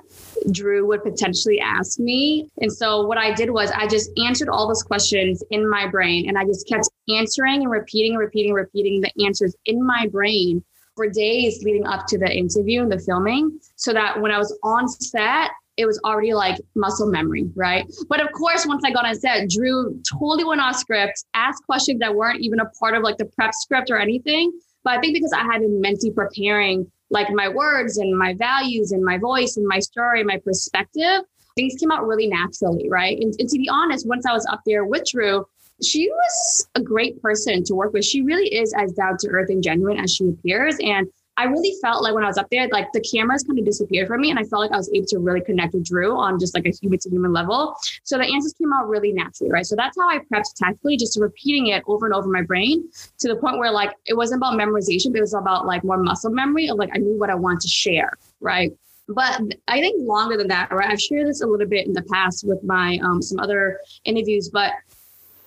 Drew 0.50 0.86
would 0.86 1.02
potentially 1.02 1.60
ask 1.60 1.98
me. 1.98 2.48
And 2.58 2.72
so 2.72 3.06
what 3.06 3.18
I 3.18 3.32
did 3.32 3.50
was 3.50 3.70
I 3.70 3.86
just 3.86 4.10
answered 4.18 4.48
all 4.48 4.68
those 4.68 4.82
questions 4.82 5.42
in 5.50 5.68
my 5.68 5.86
brain 5.86 6.28
and 6.28 6.38
I 6.38 6.44
just 6.44 6.68
kept 6.68 6.88
answering 7.08 7.62
and 7.62 7.70
repeating, 7.70 8.12
and 8.12 8.20
repeating, 8.20 8.50
and 8.50 8.56
repeating 8.56 9.00
the 9.00 9.24
answers 9.24 9.56
in 9.64 9.84
my 9.84 10.08
brain 10.08 10.62
for 10.94 11.08
days 11.08 11.62
leading 11.62 11.86
up 11.86 12.06
to 12.06 12.18
the 12.18 12.30
interview 12.30 12.82
and 12.82 12.92
the 12.92 12.98
filming 12.98 13.58
so 13.76 13.94
that 13.94 14.20
when 14.20 14.30
I 14.30 14.38
was 14.38 14.56
on 14.62 14.86
set, 14.88 15.50
it 15.78 15.86
was 15.86 15.98
already 16.04 16.34
like 16.34 16.60
muscle 16.74 17.10
memory, 17.10 17.48
right? 17.54 17.86
But 18.08 18.20
of 18.20 18.30
course, 18.32 18.66
once 18.66 18.82
I 18.84 18.90
got 18.90 19.06
on 19.06 19.14
set, 19.14 19.48
Drew 19.48 19.98
totally 20.10 20.44
went 20.44 20.60
off 20.60 20.76
script, 20.76 21.24
asked 21.32 21.64
questions 21.64 21.98
that 22.00 22.14
weren't 22.14 22.40
even 22.40 22.60
a 22.60 22.66
part 22.78 22.94
of 22.94 23.02
like 23.02 23.16
the 23.16 23.24
prep 23.24 23.54
script 23.54 23.90
or 23.90 23.98
anything. 23.98 24.52
But 24.84 24.98
I 24.98 25.00
think 25.00 25.14
because 25.14 25.32
I 25.32 25.44
had 25.44 25.62
been 25.62 25.80
mentally 25.80 26.12
preparing 26.12 26.90
like 27.12 27.30
my 27.30 27.48
words 27.48 27.98
and 27.98 28.18
my 28.18 28.34
values 28.34 28.92
and 28.92 29.04
my 29.04 29.18
voice 29.18 29.56
and 29.56 29.66
my 29.66 29.78
story, 29.78 30.24
my 30.24 30.38
perspective, 30.38 31.22
things 31.54 31.74
came 31.78 31.92
out 31.92 32.06
really 32.06 32.26
naturally, 32.26 32.88
right? 32.88 33.18
And, 33.18 33.34
and 33.38 33.48
to 33.48 33.58
be 33.58 33.68
honest, 33.68 34.08
once 34.08 34.26
I 34.26 34.32
was 34.32 34.46
up 34.46 34.62
there 34.66 34.84
with 34.84 35.04
Drew, 35.10 35.46
she 35.82 36.08
was 36.08 36.68
a 36.74 36.80
great 36.80 37.20
person 37.20 37.64
to 37.64 37.74
work 37.74 37.92
with. 37.92 38.04
She 38.04 38.22
really 38.22 38.48
is 38.54 38.74
as 38.76 38.92
down 38.92 39.16
to 39.18 39.28
earth 39.28 39.50
and 39.50 39.62
genuine 39.62 39.98
as 39.98 40.12
she 40.12 40.28
appears. 40.28 40.76
And 40.82 41.08
I 41.36 41.44
really 41.44 41.74
felt 41.80 42.02
like 42.02 42.14
when 42.14 42.24
I 42.24 42.26
was 42.26 42.36
up 42.36 42.48
there, 42.50 42.68
like 42.68 42.92
the 42.92 43.00
cameras 43.00 43.42
kind 43.42 43.58
of 43.58 43.64
disappeared 43.64 44.06
from 44.06 44.20
me. 44.20 44.30
And 44.30 44.38
I 44.38 44.42
felt 44.44 44.60
like 44.60 44.72
I 44.72 44.76
was 44.76 44.90
able 44.92 45.06
to 45.06 45.18
really 45.18 45.40
connect 45.40 45.72
with 45.72 45.86
Drew 45.86 46.16
on 46.16 46.38
just 46.38 46.54
like 46.54 46.66
a 46.66 46.70
human 46.70 46.98
to 46.98 47.08
human 47.08 47.32
level. 47.32 47.74
So 48.02 48.18
the 48.18 48.24
answers 48.24 48.52
came 48.52 48.72
out 48.72 48.88
really 48.88 49.12
naturally, 49.12 49.50
right? 49.50 49.64
So 49.64 49.74
that's 49.74 49.96
how 49.98 50.08
I 50.08 50.18
prepped 50.18 50.54
tactically, 50.56 50.96
just 50.96 51.18
repeating 51.18 51.68
it 51.68 51.82
over 51.86 52.04
and 52.04 52.14
over 52.14 52.26
in 52.26 52.32
my 52.32 52.42
brain 52.42 52.88
to 53.18 53.28
the 53.28 53.36
point 53.36 53.58
where 53.58 53.70
like 53.70 53.92
it 54.06 54.14
wasn't 54.14 54.40
about 54.40 54.58
memorization, 54.58 55.12
but 55.12 55.18
it 55.18 55.22
was 55.22 55.34
about 55.34 55.66
like 55.66 55.84
more 55.84 55.96
muscle 55.96 56.30
memory 56.30 56.68
of 56.68 56.76
like 56.76 56.90
I 56.94 56.98
knew 56.98 57.18
what 57.18 57.30
I 57.30 57.34
wanted 57.34 57.60
to 57.60 57.68
share, 57.68 58.12
right? 58.40 58.70
But 59.08 59.42
I 59.68 59.80
think 59.80 60.06
longer 60.06 60.36
than 60.36 60.48
that, 60.48 60.70
right? 60.70 60.90
I've 60.90 61.00
shared 61.00 61.26
this 61.26 61.42
a 61.42 61.46
little 61.46 61.66
bit 61.66 61.86
in 61.86 61.92
the 61.92 62.04
past 62.04 62.46
with 62.46 62.62
my 62.62 62.98
um, 63.02 63.20
some 63.20 63.40
other 63.40 63.80
interviews, 64.04 64.48
but 64.50 64.72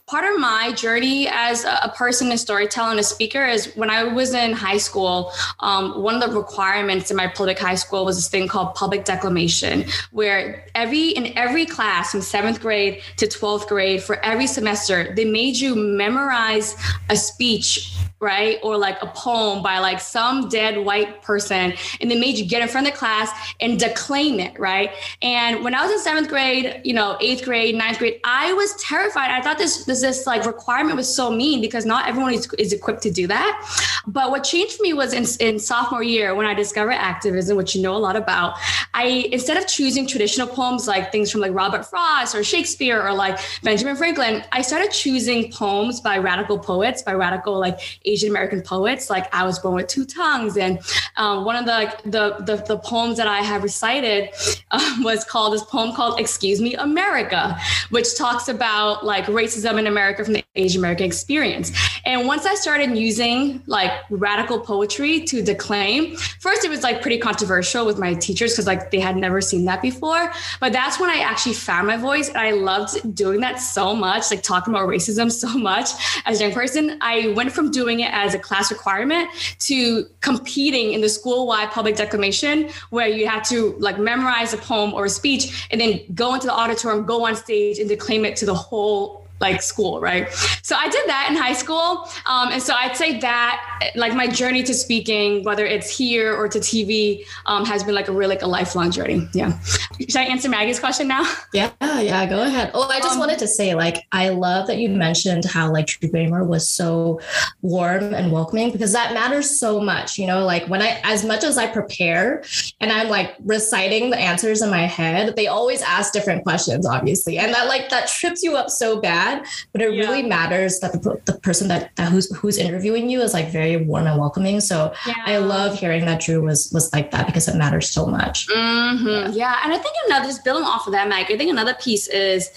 part 0.07 0.23
of 0.31 0.39
my 0.39 0.71
journey 0.73 1.27
as 1.27 1.63
a 1.63 1.91
person 1.95 2.31
in 2.31 2.37
storytelling, 2.37 2.99
a 2.99 3.03
speaker, 3.03 3.43
is 3.43 3.73
when 3.75 3.89
I 3.89 4.03
was 4.03 4.35
in 4.35 4.53
high 4.53 4.77
school, 4.77 5.31
um, 5.61 6.01
one 6.01 6.21
of 6.21 6.29
the 6.29 6.37
requirements 6.37 7.09
in 7.09 7.17
my 7.17 7.27
public 7.27 7.57
high 7.57 7.75
school 7.75 8.05
was 8.05 8.15
this 8.15 8.27
thing 8.27 8.47
called 8.47 8.75
public 8.75 9.03
declamation, 9.03 9.85
where 10.11 10.67
every 10.75 11.09
in 11.09 11.35
every 11.35 11.65
class 11.65 12.11
from 12.11 12.21
seventh 12.21 12.61
grade 12.61 13.01
to 13.17 13.25
12th 13.25 13.67
grade 13.67 14.03
for 14.03 14.23
every 14.23 14.45
semester, 14.45 15.11
they 15.15 15.25
made 15.25 15.55
you 15.55 15.75
memorize 15.75 16.75
a 17.09 17.15
speech 17.15 17.95
right? 18.25 18.59
Or 18.63 18.75
like 18.75 19.01
a 19.01 19.07
poem 19.07 19.61
by 19.61 19.77
like 19.77 20.01
some 20.01 20.49
dead 20.49 20.83
white 20.83 21.21
person, 21.21 21.73
and 22.01 22.11
they 22.11 22.19
made 22.19 22.37
you 22.37 22.45
get 22.45 22.61
in 22.63 22.67
front 22.67 22.87
of 22.87 22.93
the 22.93 22.97
class 22.97 23.29
and 23.61 23.79
declaim 23.79 24.39
it, 24.39 24.59
right? 24.59 24.91
And 25.21 25.63
when 25.63 25.75
I 25.75 25.83
was 25.83 25.91
in 25.91 25.99
seventh 25.99 26.27
grade, 26.27 26.81
you 26.83 26.93
know, 26.93 27.17
eighth 27.21 27.45
grade, 27.45 27.75
ninth 27.75 27.99
grade, 27.99 28.19
I 28.23 28.51
was 28.53 28.75
terrified. 28.81 29.29
I 29.29 29.41
thought 29.41 29.59
this 29.59 29.85
this, 29.85 30.01
this 30.01 30.25
like 30.25 30.45
requirement 30.45 30.97
was 30.97 31.13
so 31.13 31.29
mean 31.29 31.61
because 31.61 31.85
not 31.85 32.09
everyone 32.09 32.33
is, 32.33 32.51
is 32.57 32.73
equipped 32.73 33.03
to 33.03 33.11
do 33.11 33.27
that. 33.27 34.01
But 34.07 34.31
what 34.31 34.43
changed 34.43 34.73
for 34.75 34.83
me 34.83 34.93
was 34.93 35.13
in, 35.13 35.25
in 35.39 35.59
sophomore 35.59 36.03
year 36.03 36.33
when 36.33 36.47
I 36.47 36.55
discovered 36.55 36.93
activism, 36.93 37.55
which 37.55 37.75
you 37.75 37.81
know 37.83 37.95
a 37.95 38.03
lot 38.07 38.15
about. 38.15 38.55
I 38.95 39.29
instead 39.31 39.57
of 39.57 39.67
choosing 39.67 40.07
traditional 40.07 40.47
poems 40.47 40.87
like 40.87 41.11
things 41.11 41.31
from 41.31 41.41
like 41.41 41.53
Robert 41.53 41.85
Frost 41.85 42.33
or 42.33 42.43
Shakespeare 42.43 42.99
or 43.01 43.13
like 43.13 43.39
Benjamin 43.61 43.95
Franklin, 43.95 44.43
I 44.51 44.63
started 44.63 44.91
choosing 44.91 45.51
poems 45.51 46.01
by 46.01 46.17
radical 46.17 46.57
poets, 46.57 47.03
by 47.03 47.13
radical 47.13 47.59
like 47.59 47.79
Asian 48.15 48.29
American 48.29 48.61
poets. 48.61 49.09
Like 49.09 49.33
I 49.35 49.43
was 49.45 49.59
born 49.59 49.75
with 49.75 49.87
two 49.87 50.05
tongues, 50.05 50.55
and 50.57 50.79
um, 51.17 51.43
one 51.43 51.57
of 51.57 51.65
the 51.65 51.79
the, 52.05 52.25
the, 52.45 52.55
the 52.63 52.77
poems 52.77 53.17
that 53.17 53.27
I 53.27 53.41
have 53.41 53.61
recited 53.61 54.29
um, 54.71 55.03
was 55.03 55.25
called 55.25 55.53
this 55.53 55.63
poem 55.63 55.93
called 55.93 56.19
"Excuse 56.19 56.61
Me, 56.61 56.75
America," 56.75 57.59
which 57.89 58.17
talks 58.17 58.47
about 58.47 59.05
like 59.05 59.25
racism 59.25 59.77
in 59.77 59.87
America 59.87 60.23
from 60.23 60.33
the 60.33 60.43
Asian 60.55 60.79
American 60.79 61.05
experience. 61.05 61.71
And 62.05 62.25
once 62.25 62.45
I 62.45 62.55
started 62.55 62.97
using 62.97 63.61
like 63.67 63.91
radical 64.09 64.59
poetry 64.59 65.21
to 65.25 65.41
declaim, 65.41 66.15
first 66.39 66.63
it 66.63 66.69
was 66.69 66.83
like 66.83 67.01
pretty 67.01 67.17
controversial 67.17 67.85
with 67.85 67.99
my 67.99 68.13
teachers 68.13 68.53
because 68.53 68.67
like 68.67 68.91
they 68.91 69.01
had 69.01 69.17
never 69.17 69.41
seen 69.41 69.65
that 69.65 69.81
before. 69.81 70.31
But 70.61 70.71
that's 70.71 70.99
when 71.01 71.09
I 71.09 71.19
actually 71.19 71.55
found 71.55 71.87
my 71.87 71.97
voice, 71.97 72.29
and 72.29 72.37
I 72.37 72.51
loved 72.51 73.13
doing 73.13 73.41
that 73.41 73.59
so 73.59 73.93
much, 73.93 74.31
like 74.31 74.43
talking 74.43 74.73
about 74.73 74.87
racism 74.87 75.29
so 75.29 75.49
much 75.57 75.89
as 76.25 76.39
a 76.39 76.45
young 76.45 76.53
person. 76.53 76.97
I 77.01 77.33
went 77.35 77.51
from 77.51 77.71
doing 77.71 77.94
it 77.99 78.11
as 78.13 78.33
a 78.33 78.39
class 78.39 78.71
requirement 78.71 79.29
to 79.59 80.05
competing 80.21 80.93
in 80.93 81.01
the 81.01 81.09
school-wide 81.09 81.71
public 81.71 81.95
declamation 81.95 82.69
where 82.89 83.07
you 83.07 83.27
had 83.27 83.43
to 83.45 83.75
like 83.79 83.97
memorize 83.99 84.53
a 84.53 84.57
poem 84.57 84.93
or 84.93 85.05
a 85.05 85.09
speech 85.09 85.67
and 85.71 85.81
then 85.81 85.99
go 86.13 86.33
into 86.33 86.47
the 86.47 86.53
auditorium, 86.53 87.05
go 87.05 87.25
on 87.25 87.35
stage 87.35 87.79
and 87.79 87.89
declaim 87.89 88.25
it 88.25 88.35
to 88.35 88.45
the 88.45 88.53
whole 88.53 89.24
like 89.51 89.61
school, 89.61 89.99
right? 89.99 90.31
So 90.61 90.75
I 90.75 90.89
did 90.89 91.07
that 91.07 91.27
in 91.29 91.35
high 91.35 91.53
school. 91.53 92.09
Um, 92.25 92.49
and 92.51 92.61
so 92.61 92.73
I'd 92.73 92.95
say 92.95 93.19
that 93.19 93.91
like 93.95 94.13
my 94.13 94.27
journey 94.27 94.63
to 94.63 94.73
speaking, 94.73 95.43
whether 95.43 95.65
it's 95.65 95.89
here 95.89 96.35
or 96.35 96.47
to 96.47 96.59
TV, 96.59 97.23
um, 97.45 97.65
has 97.65 97.83
been 97.83 97.95
like 97.95 98.07
a 98.07 98.11
really 98.11 98.35
like 98.35 98.41
a 98.41 98.47
lifelong 98.47 98.91
journey. 98.91 99.27
Yeah. 99.33 99.57
Should 99.99 100.17
I 100.17 100.23
answer 100.23 100.49
Maggie's 100.49 100.79
question 100.79 101.07
now? 101.07 101.23
Yeah, 101.53 101.71
yeah, 101.81 102.25
go 102.25 102.43
ahead. 102.43 102.71
Oh, 102.73 102.89
I 102.89 102.99
just 102.99 103.13
um, 103.13 103.19
wanted 103.19 103.39
to 103.39 103.47
say, 103.47 103.75
like, 103.75 104.07
I 104.11 104.29
love 104.29 104.67
that 104.67 104.77
you 104.77 104.89
mentioned 104.89 105.45
how 105.45 105.71
like 105.71 105.87
Drew 105.87 106.11
Barrymore 106.11 106.43
was 106.43 106.69
so 106.69 107.21
warm 107.61 108.13
and 108.13 108.29
welcoming 108.29 108.71
because 108.71 108.91
that 108.91 109.13
matters 109.13 109.57
so 109.57 109.79
much. 109.79 110.17
You 110.17 110.27
know, 110.27 110.43
like 110.43 110.67
when 110.67 110.81
I, 110.81 110.99
as 111.03 111.23
much 111.23 111.45
as 111.45 111.57
I 111.57 111.67
prepare 111.67 112.43
and 112.81 112.91
I'm 112.91 113.07
like 113.07 113.35
reciting 113.45 114.09
the 114.09 114.17
answers 114.17 114.61
in 114.61 114.69
my 114.69 114.85
head, 114.85 115.35
they 115.37 115.47
always 115.47 115.81
ask 115.81 116.11
different 116.11 116.43
questions, 116.43 116.85
obviously, 116.85 117.37
and 117.37 117.53
that 117.53 117.67
like 117.67 117.87
that 117.89 118.09
trips 118.09 118.43
you 118.43 118.57
up 118.57 118.69
so 118.69 118.99
bad. 118.99 119.34
But 119.71 119.81
it 119.81 119.93
yeah. 119.93 120.01
really 120.01 120.23
matters 120.23 120.79
that 120.79 120.93
the, 120.93 121.19
the 121.25 121.33
person 121.39 121.67
that, 121.67 121.95
that 121.95 122.11
who's 122.11 122.33
who's 122.35 122.57
interviewing 122.57 123.09
you 123.09 123.21
is 123.21 123.33
like 123.33 123.49
very 123.49 123.77
warm 123.77 124.07
and 124.07 124.19
welcoming. 124.19 124.61
So 124.61 124.93
yeah. 125.07 125.13
I 125.25 125.37
love 125.37 125.77
hearing 125.77 126.05
that 126.05 126.21
Drew 126.21 126.41
was 126.41 126.71
was 126.71 126.91
like 126.93 127.11
that 127.11 127.25
because 127.25 127.47
it 127.47 127.55
matters 127.55 127.89
so 127.89 128.05
much. 128.05 128.47
Mm-hmm. 128.47 129.07
Yeah. 129.07 129.29
yeah, 129.29 129.59
and 129.63 129.73
I 129.73 129.77
think 129.77 129.95
another 130.07 130.25
just 130.25 130.43
building 130.43 130.63
off 130.63 130.87
of 130.87 130.93
that, 130.93 131.07
Meg. 131.07 131.31
I 131.31 131.37
think 131.37 131.49
another 131.49 131.75
piece 131.75 132.07
is 132.07 132.49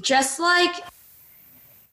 just 0.00 0.40
like 0.40 0.74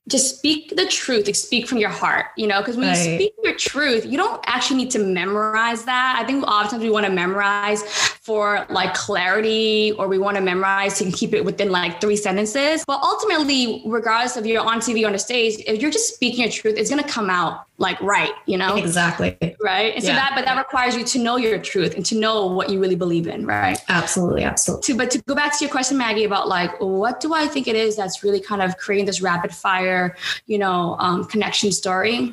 just 0.07 0.37
speak 0.37 0.75
the 0.75 0.85
truth, 0.85 1.25
like 1.25 1.35
speak 1.35 1.67
from 1.67 1.77
your 1.77 1.89
heart, 1.89 2.27
you 2.37 2.47
know, 2.47 2.59
because 2.59 2.77
when 2.77 2.87
right. 2.87 2.97
you 2.97 3.15
speak 3.15 3.33
your 3.43 3.55
truth, 3.55 4.05
you 4.05 4.17
don't 4.17 4.41
actually 4.47 4.77
need 4.77 4.91
to 4.91 4.99
memorize 4.99 5.83
that. 5.83 6.17
I 6.21 6.25
think 6.25 6.45
oftentimes 6.45 6.83
we 6.83 6.89
want 6.89 7.05
to 7.05 7.11
memorize 7.11 7.83
for 7.83 8.65
like 8.69 8.93
clarity 8.93 9.91
or 9.93 10.07
we 10.07 10.17
want 10.17 10.37
to 10.37 10.41
memorize 10.41 10.97
to 10.99 11.11
keep 11.11 11.33
it 11.33 11.43
within 11.43 11.71
like 11.71 11.99
three 11.99 12.15
sentences. 12.15 12.83
But 12.87 13.01
ultimately, 13.03 13.83
regardless 13.85 14.37
of 14.37 14.45
you're 14.45 14.63
on 14.63 14.79
TV 14.79 15.03
or 15.03 15.07
on 15.07 15.13
the 15.13 15.19
stage, 15.19 15.61
if 15.67 15.81
you're 15.81 15.91
just 15.91 16.13
speaking 16.13 16.41
your 16.41 16.51
truth, 16.51 16.75
it's 16.77 16.89
going 16.89 17.03
to 17.03 17.09
come 17.09 17.29
out 17.29 17.66
like 17.77 17.99
right, 18.01 18.31
you 18.45 18.57
know? 18.57 18.75
Exactly. 18.75 19.37
Right. 19.61 19.93
And 19.93 20.03
so 20.03 20.11
that, 20.11 20.31
but 20.35 20.45
that 20.45 20.57
requires 20.57 20.95
you 20.95 21.03
to 21.03 21.19
know 21.19 21.37
your 21.37 21.59
truth 21.59 21.95
and 21.95 22.05
to 22.07 22.19
know 22.19 22.47
what 22.47 22.69
you 22.69 22.79
really 22.79 22.95
believe 22.95 23.27
in. 23.27 23.45
Right. 23.45 23.77
Absolutely. 23.87 24.43
Absolutely. 24.43 24.83
To, 24.83 24.97
but 24.97 25.11
to 25.11 25.21
go 25.23 25.35
back 25.35 25.57
to 25.57 25.63
your 25.63 25.71
question, 25.71 25.97
Maggie, 25.97 26.23
about 26.23 26.47
like, 26.47 26.71
what 26.79 27.19
do 27.19 27.33
I 27.33 27.47
think 27.47 27.67
it 27.67 27.75
is 27.75 27.95
that's 27.95 28.23
really 28.23 28.39
kind 28.39 28.61
of 28.61 28.77
creating 28.77 29.05
this 29.05 29.21
rapid 29.21 29.53
fire, 29.53 30.15
you 30.47 30.57
know, 30.57 30.95
um, 30.99 31.25
connection 31.25 31.71
story? 31.71 32.31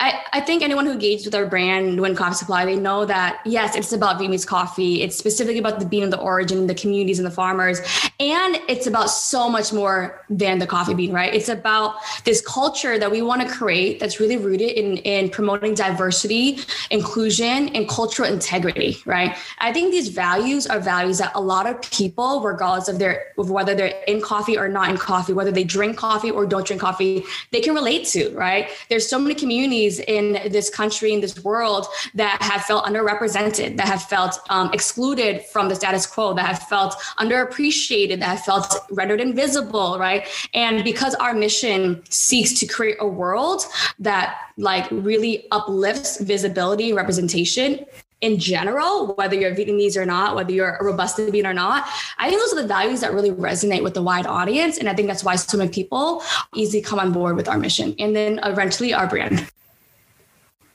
I, 0.00 0.22
I 0.32 0.40
think 0.40 0.62
anyone 0.62 0.86
who 0.86 0.92
engages 0.92 1.26
with 1.26 1.34
our 1.34 1.44
brand, 1.44 1.98
Nguyen 1.98 2.16
Coffee 2.16 2.34
Supply, 2.34 2.64
they 2.64 2.76
know 2.76 3.04
that 3.04 3.40
yes, 3.44 3.76
it's 3.76 3.92
about 3.92 4.18
Vietnamese 4.18 4.46
coffee. 4.46 5.02
It's 5.02 5.14
specifically 5.14 5.58
about 5.58 5.78
the 5.78 5.84
bean 5.84 6.02
of 6.02 6.10
the 6.10 6.18
origin, 6.18 6.66
the 6.66 6.74
communities 6.74 7.18
and 7.18 7.26
the 7.26 7.30
farmers. 7.30 7.80
And 8.18 8.58
it's 8.66 8.86
about 8.86 9.10
so 9.10 9.50
much 9.50 9.74
more 9.74 10.24
than 10.30 10.58
the 10.58 10.66
coffee 10.66 10.94
bean, 10.94 11.12
right? 11.12 11.34
It's 11.34 11.50
about 11.50 11.96
this 12.24 12.40
culture 12.40 12.98
that 12.98 13.10
we 13.10 13.20
want 13.20 13.42
to 13.42 13.48
create 13.48 14.00
that's 14.00 14.18
really 14.20 14.38
rooted 14.38 14.70
in, 14.70 14.96
in 14.98 15.28
promoting 15.28 15.74
diversity, 15.74 16.60
inclusion, 16.90 17.68
and 17.68 17.86
cultural 17.86 18.32
integrity, 18.32 18.96
right? 19.04 19.36
I 19.58 19.70
think 19.70 19.90
these 19.92 20.08
values 20.08 20.66
are 20.66 20.80
values 20.80 21.18
that 21.18 21.32
a 21.34 21.40
lot 21.42 21.66
of 21.66 21.78
people, 21.90 22.40
regardless 22.40 22.88
of 22.88 22.98
their 22.98 23.26
of 23.36 23.50
whether 23.50 23.74
they're 23.74 24.02
in 24.08 24.22
coffee 24.22 24.56
or 24.56 24.66
not 24.66 24.88
in 24.88 24.96
coffee, 24.96 25.34
whether 25.34 25.52
they 25.52 25.64
drink 25.64 25.98
coffee 25.98 26.30
or 26.30 26.46
don't 26.46 26.66
drink 26.66 26.80
coffee, 26.80 27.22
they 27.50 27.60
can 27.60 27.74
relate 27.74 28.06
to, 28.06 28.30
right? 28.30 28.70
There's 28.88 29.06
so 29.06 29.18
many 29.18 29.34
communities 29.34 29.89
communities 29.90 30.00
in 30.44 30.52
this 30.52 30.70
country, 30.70 31.12
in 31.12 31.20
this 31.20 31.42
world 31.44 31.86
that 32.14 32.40
have 32.42 32.62
felt 32.62 32.84
underrepresented, 32.84 33.76
that 33.76 33.86
have 33.86 34.02
felt 34.02 34.38
um, 34.50 34.70
excluded 34.72 35.44
from 35.46 35.68
the 35.68 35.74
status 35.74 36.06
quo, 36.06 36.34
that 36.34 36.46
have 36.46 36.62
felt 36.68 36.94
underappreciated, 37.18 38.20
that 38.20 38.38
have 38.38 38.44
felt 38.44 38.74
rendered 38.90 39.20
invisible, 39.20 39.98
right? 39.98 40.26
And 40.54 40.84
because 40.84 41.14
our 41.16 41.34
mission 41.34 42.02
seeks 42.10 42.52
to 42.60 42.66
create 42.66 42.96
a 43.00 43.06
world 43.06 43.64
that 43.98 44.38
like 44.56 44.86
really 44.90 45.46
uplifts 45.50 46.20
visibility, 46.20 46.92
representation, 46.92 47.84
in 48.20 48.38
general, 48.38 49.14
whether 49.14 49.34
you're 49.34 49.54
Vietnamese 49.54 49.96
or 49.96 50.04
not, 50.04 50.34
whether 50.36 50.52
you're 50.52 50.76
a 50.76 50.84
Robusta 50.84 51.30
bean 51.30 51.46
or 51.46 51.54
not, 51.54 51.88
I 52.18 52.28
think 52.28 52.40
those 52.40 52.52
are 52.52 52.62
the 52.62 52.68
values 52.68 53.00
that 53.00 53.14
really 53.14 53.30
resonate 53.30 53.82
with 53.82 53.94
the 53.94 54.02
wide 54.02 54.26
audience. 54.26 54.76
And 54.76 54.90
I 54.90 54.94
think 54.94 55.08
that's 55.08 55.24
why 55.24 55.36
so 55.36 55.56
many 55.56 55.70
people 55.70 56.22
easily 56.54 56.82
come 56.82 56.98
on 56.98 57.12
board 57.12 57.36
with 57.36 57.48
our 57.48 57.56
mission 57.56 57.94
and 57.98 58.14
then 58.14 58.38
eventually 58.42 58.92
our 58.92 59.06
brand. 59.06 59.50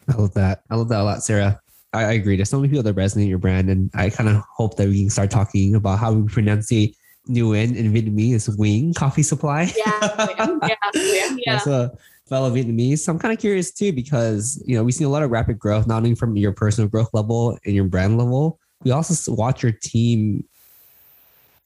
I 0.09 0.13
love 0.17 0.33
that. 0.33 0.63
I 0.69 0.75
love 0.75 0.89
that 0.89 1.01
a 1.01 1.03
lot, 1.03 1.23
Sarah. 1.23 1.59
I, 1.93 2.03
I 2.03 2.11
agree. 2.13 2.35
There's 2.35 2.49
so 2.49 2.59
many 2.59 2.69
people 2.69 2.83
that 2.83 2.95
resonate 2.95 3.27
your 3.27 3.37
brand, 3.37 3.69
and 3.69 3.89
I 3.93 4.09
kind 4.09 4.29
of 4.29 4.43
hope 4.55 4.77
that 4.77 4.87
we 4.87 5.01
can 5.01 5.09
start 5.09 5.31
talking 5.31 5.75
about 5.75 5.99
how 5.99 6.11
we 6.11 6.27
pronounce 6.27 6.71
Nguyen 6.71 7.75
in 7.75 7.93
Vietnamese 7.93 8.57
wing 8.57 8.93
coffee 8.93 9.23
supply. 9.23 9.71
Yeah, 9.75 10.27
yeah, 10.37 10.75
yeah. 10.93 11.35
That's 11.45 11.67
a 11.67 11.91
fellow 12.27 12.51
Vietnamese. 12.51 12.99
So 12.99 13.11
I'm 13.11 13.19
kind 13.19 13.33
of 13.33 13.39
curious 13.39 13.71
too, 13.71 13.91
because 13.93 14.61
you 14.65 14.75
know 14.75 14.83
we 14.83 14.91
see 14.91 15.03
a 15.03 15.09
lot 15.09 15.23
of 15.23 15.31
rapid 15.31 15.57
growth, 15.57 15.87
not 15.87 15.97
only 15.97 16.15
from 16.15 16.37
your 16.37 16.51
personal 16.51 16.89
growth 16.89 17.09
level 17.13 17.57
and 17.65 17.73
your 17.73 17.85
brand 17.85 18.17
level. 18.17 18.59
We 18.83 18.91
also 18.91 19.33
watch 19.33 19.63
your 19.63 19.71
team 19.71 20.43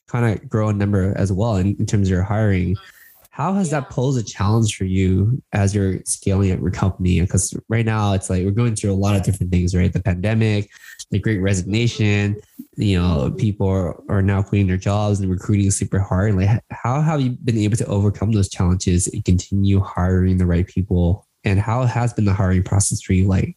kind 0.08 0.39
of 0.39 0.48
grow 0.48 0.69
in 0.69 0.77
number 0.77 1.13
as 1.17 1.31
well 1.31 1.58
in, 1.58 1.75
in 1.77 1.86
terms 1.86 2.08
of 2.08 2.12
your 2.12 2.24
hiring. 2.24 2.75
Mm-hmm 2.75 2.98
how 3.39 3.53
has 3.53 3.72
yeah. 3.72 3.79
that 3.79 3.89
posed 3.89 4.19
a 4.19 4.24
challenge 4.24 4.75
for 4.75 4.84
you 4.84 5.41
as 5.53 5.74
you're 5.74 6.03
scaling 6.03 6.51
up 6.51 6.60
your 6.60 6.72
company? 6.72 7.22
Because 7.22 7.58
right 7.69 7.86
now 7.86 8.12
it's 8.12 8.29
like 8.29 8.43
we're 8.43 8.51
going 8.51 8.75
through 8.75 8.91
a 8.91 8.93
lot 8.93 9.15
of 9.15 9.24
different 9.24 9.50
things, 9.50 9.74
right? 9.74 9.93
The 9.93 10.03
pandemic, 10.03 10.69
the 11.10 11.19
great 11.19 11.38
resignation, 11.38 12.36
you 12.75 13.00
know, 13.00 13.31
people 13.31 13.65
are, 13.65 14.03
are 14.10 14.22
now 14.22 14.41
quitting 14.41 14.67
their 14.67 14.75
jobs 14.75 15.22
and 15.22 15.31
recruiting 15.31 15.72
super 15.72 16.00
hard. 16.00 16.36
Like, 16.36 16.50
how 16.72 17.00
have 17.00 17.22
you 17.22 17.29
been 17.29 17.58
able 17.58 17.77
to 17.77 17.86
overcome 17.86 18.34
those 18.34 18.50
challenges 18.50 19.08
and 19.08 19.24
continue 19.24 19.79
hiring 19.79 20.38
the 20.38 20.46
right 20.46 20.67
people? 20.67 21.25
And 21.46 21.62
how 21.62 21.86
has 21.86 22.12
been 22.12 22.25
the 22.25 22.34
hiring 22.34 22.63
process 22.63 23.01
for 23.01 23.13
you 23.13 23.25
like? 23.25 23.55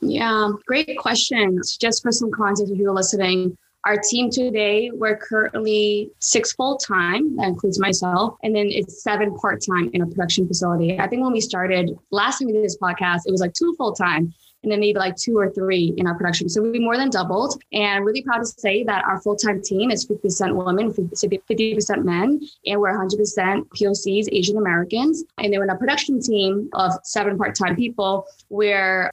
Yeah, 0.00 0.52
great 0.66 0.96
question. 0.96 1.60
Just 1.78 2.02
for 2.02 2.12
some 2.12 2.30
context, 2.30 2.72
if 2.72 2.78
you're 2.78 2.94
listening, 2.94 3.58
our 3.86 3.96
team 3.96 4.30
today, 4.30 4.90
we're 4.92 5.16
currently 5.16 6.10
six 6.18 6.52
full 6.52 6.76
time, 6.76 7.36
that 7.36 7.46
includes 7.46 7.78
myself, 7.78 8.36
and 8.42 8.54
then 8.54 8.66
it's 8.68 9.02
seven 9.02 9.36
part 9.38 9.62
time 9.64 9.90
in 9.94 10.02
a 10.02 10.06
production 10.06 10.46
facility. 10.46 10.98
I 10.98 11.06
think 11.06 11.22
when 11.22 11.32
we 11.32 11.40
started 11.40 11.96
last 12.10 12.40
time 12.40 12.46
we 12.46 12.52
did 12.52 12.64
this 12.64 12.76
podcast, 12.76 13.20
it 13.26 13.30
was 13.30 13.40
like 13.40 13.52
two 13.52 13.74
full 13.78 13.92
time 13.92 14.34
and 14.66 14.72
then 14.72 14.80
maybe 14.80 14.98
like 14.98 15.14
two 15.14 15.38
or 15.38 15.48
three 15.50 15.94
in 15.96 16.08
our 16.08 16.14
production. 16.16 16.48
So 16.48 16.60
we 16.60 16.80
more 16.80 16.96
than 16.96 17.08
doubled. 17.08 17.62
And 17.72 18.04
really 18.04 18.22
proud 18.22 18.38
to 18.38 18.46
say 18.46 18.82
that 18.82 19.04
our 19.04 19.20
full 19.20 19.36
time 19.36 19.62
team 19.62 19.92
is 19.92 20.04
50% 20.04 20.56
women, 20.56 20.92
50% 20.92 22.04
men, 22.04 22.40
and 22.66 22.80
we're 22.80 22.98
100% 22.98 23.68
POCs, 23.68 24.28
Asian 24.32 24.56
Americans. 24.56 25.22
And 25.38 25.52
then 25.52 25.62
in 25.62 25.70
a 25.70 25.76
production 25.76 26.20
team 26.20 26.68
of 26.72 26.92
seven 27.04 27.38
part 27.38 27.54
time 27.54 27.76
people, 27.76 28.26
we're 28.48 29.12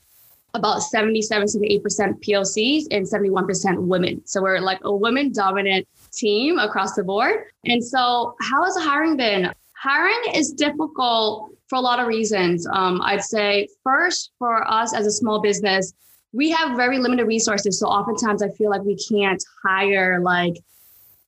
about 0.53 0.83
77 0.83 1.48
to 1.48 1.57
8% 1.60 1.79
POCs 2.24 2.83
and 2.91 3.05
71% 3.05 3.81
women. 3.81 4.22
So 4.25 4.41
we're 4.41 4.60
like 4.60 4.79
a 4.83 4.95
women 4.95 5.31
dominant 5.31 5.88
team 6.12 6.60
across 6.60 6.93
the 6.93 7.03
board. 7.03 7.45
And 7.65 7.83
so, 7.83 8.36
how 8.41 8.63
has 8.63 8.77
hiring 8.77 9.17
been? 9.17 9.51
Hiring 9.81 10.36
is 10.36 10.51
difficult 10.51 11.51
for 11.67 11.77
a 11.77 11.81
lot 11.81 12.00
of 12.00 12.07
reasons. 12.07 12.67
Um, 12.67 13.01
I'd 13.01 13.24
say 13.24 13.67
first, 13.83 14.31
for 14.38 14.69
us 14.72 14.93
as 14.93 15.07
a 15.07 15.12
small 15.12 15.41
business, 15.41 15.93
we 16.33 16.50
have 16.51 16.75
very 16.75 17.00
limited 17.00 17.25
resources. 17.25 17.79
So 17.79 17.88
oftentimes 17.88 18.43
I 18.43 18.50
feel 18.50 18.69
like 18.69 18.81
we 18.81 18.95
can't 18.95 19.43
hire 19.63 20.19
like 20.22 20.55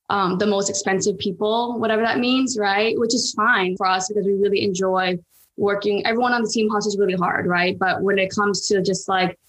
um, 0.10 0.38
the 0.38 0.46
most 0.46 0.70
expensive 0.70 1.18
people, 1.18 1.80
whatever 1.80 2.02
that 2.02 2.20
means, 2.20 2.58
right? 2.60 2.98
Which 2.98 3.14
is 3.14 3.34
fine 3.34 3.76
for 3.78 3.88
us 3.88 4.08
because 4.08 4.26
we 4.26 4.34
really 4.34 4.64
enjoy 4.64 5.18
working. 5.58 6.06
Everyone 6.06 6.34
on 6.34 6.44
the 6.44 6.50
team 6.50 6.70
hustles 6.70 6.98
really 6.98 7.16
hard, 7.16 7.48
right? 7.48 7.78
But 7.78 8.02
when 8.02 8.18
it 8.18 8.30
comes 8.34 8.68
to 8.68 8.82
just 8.82 9.08
like 9.08 9.40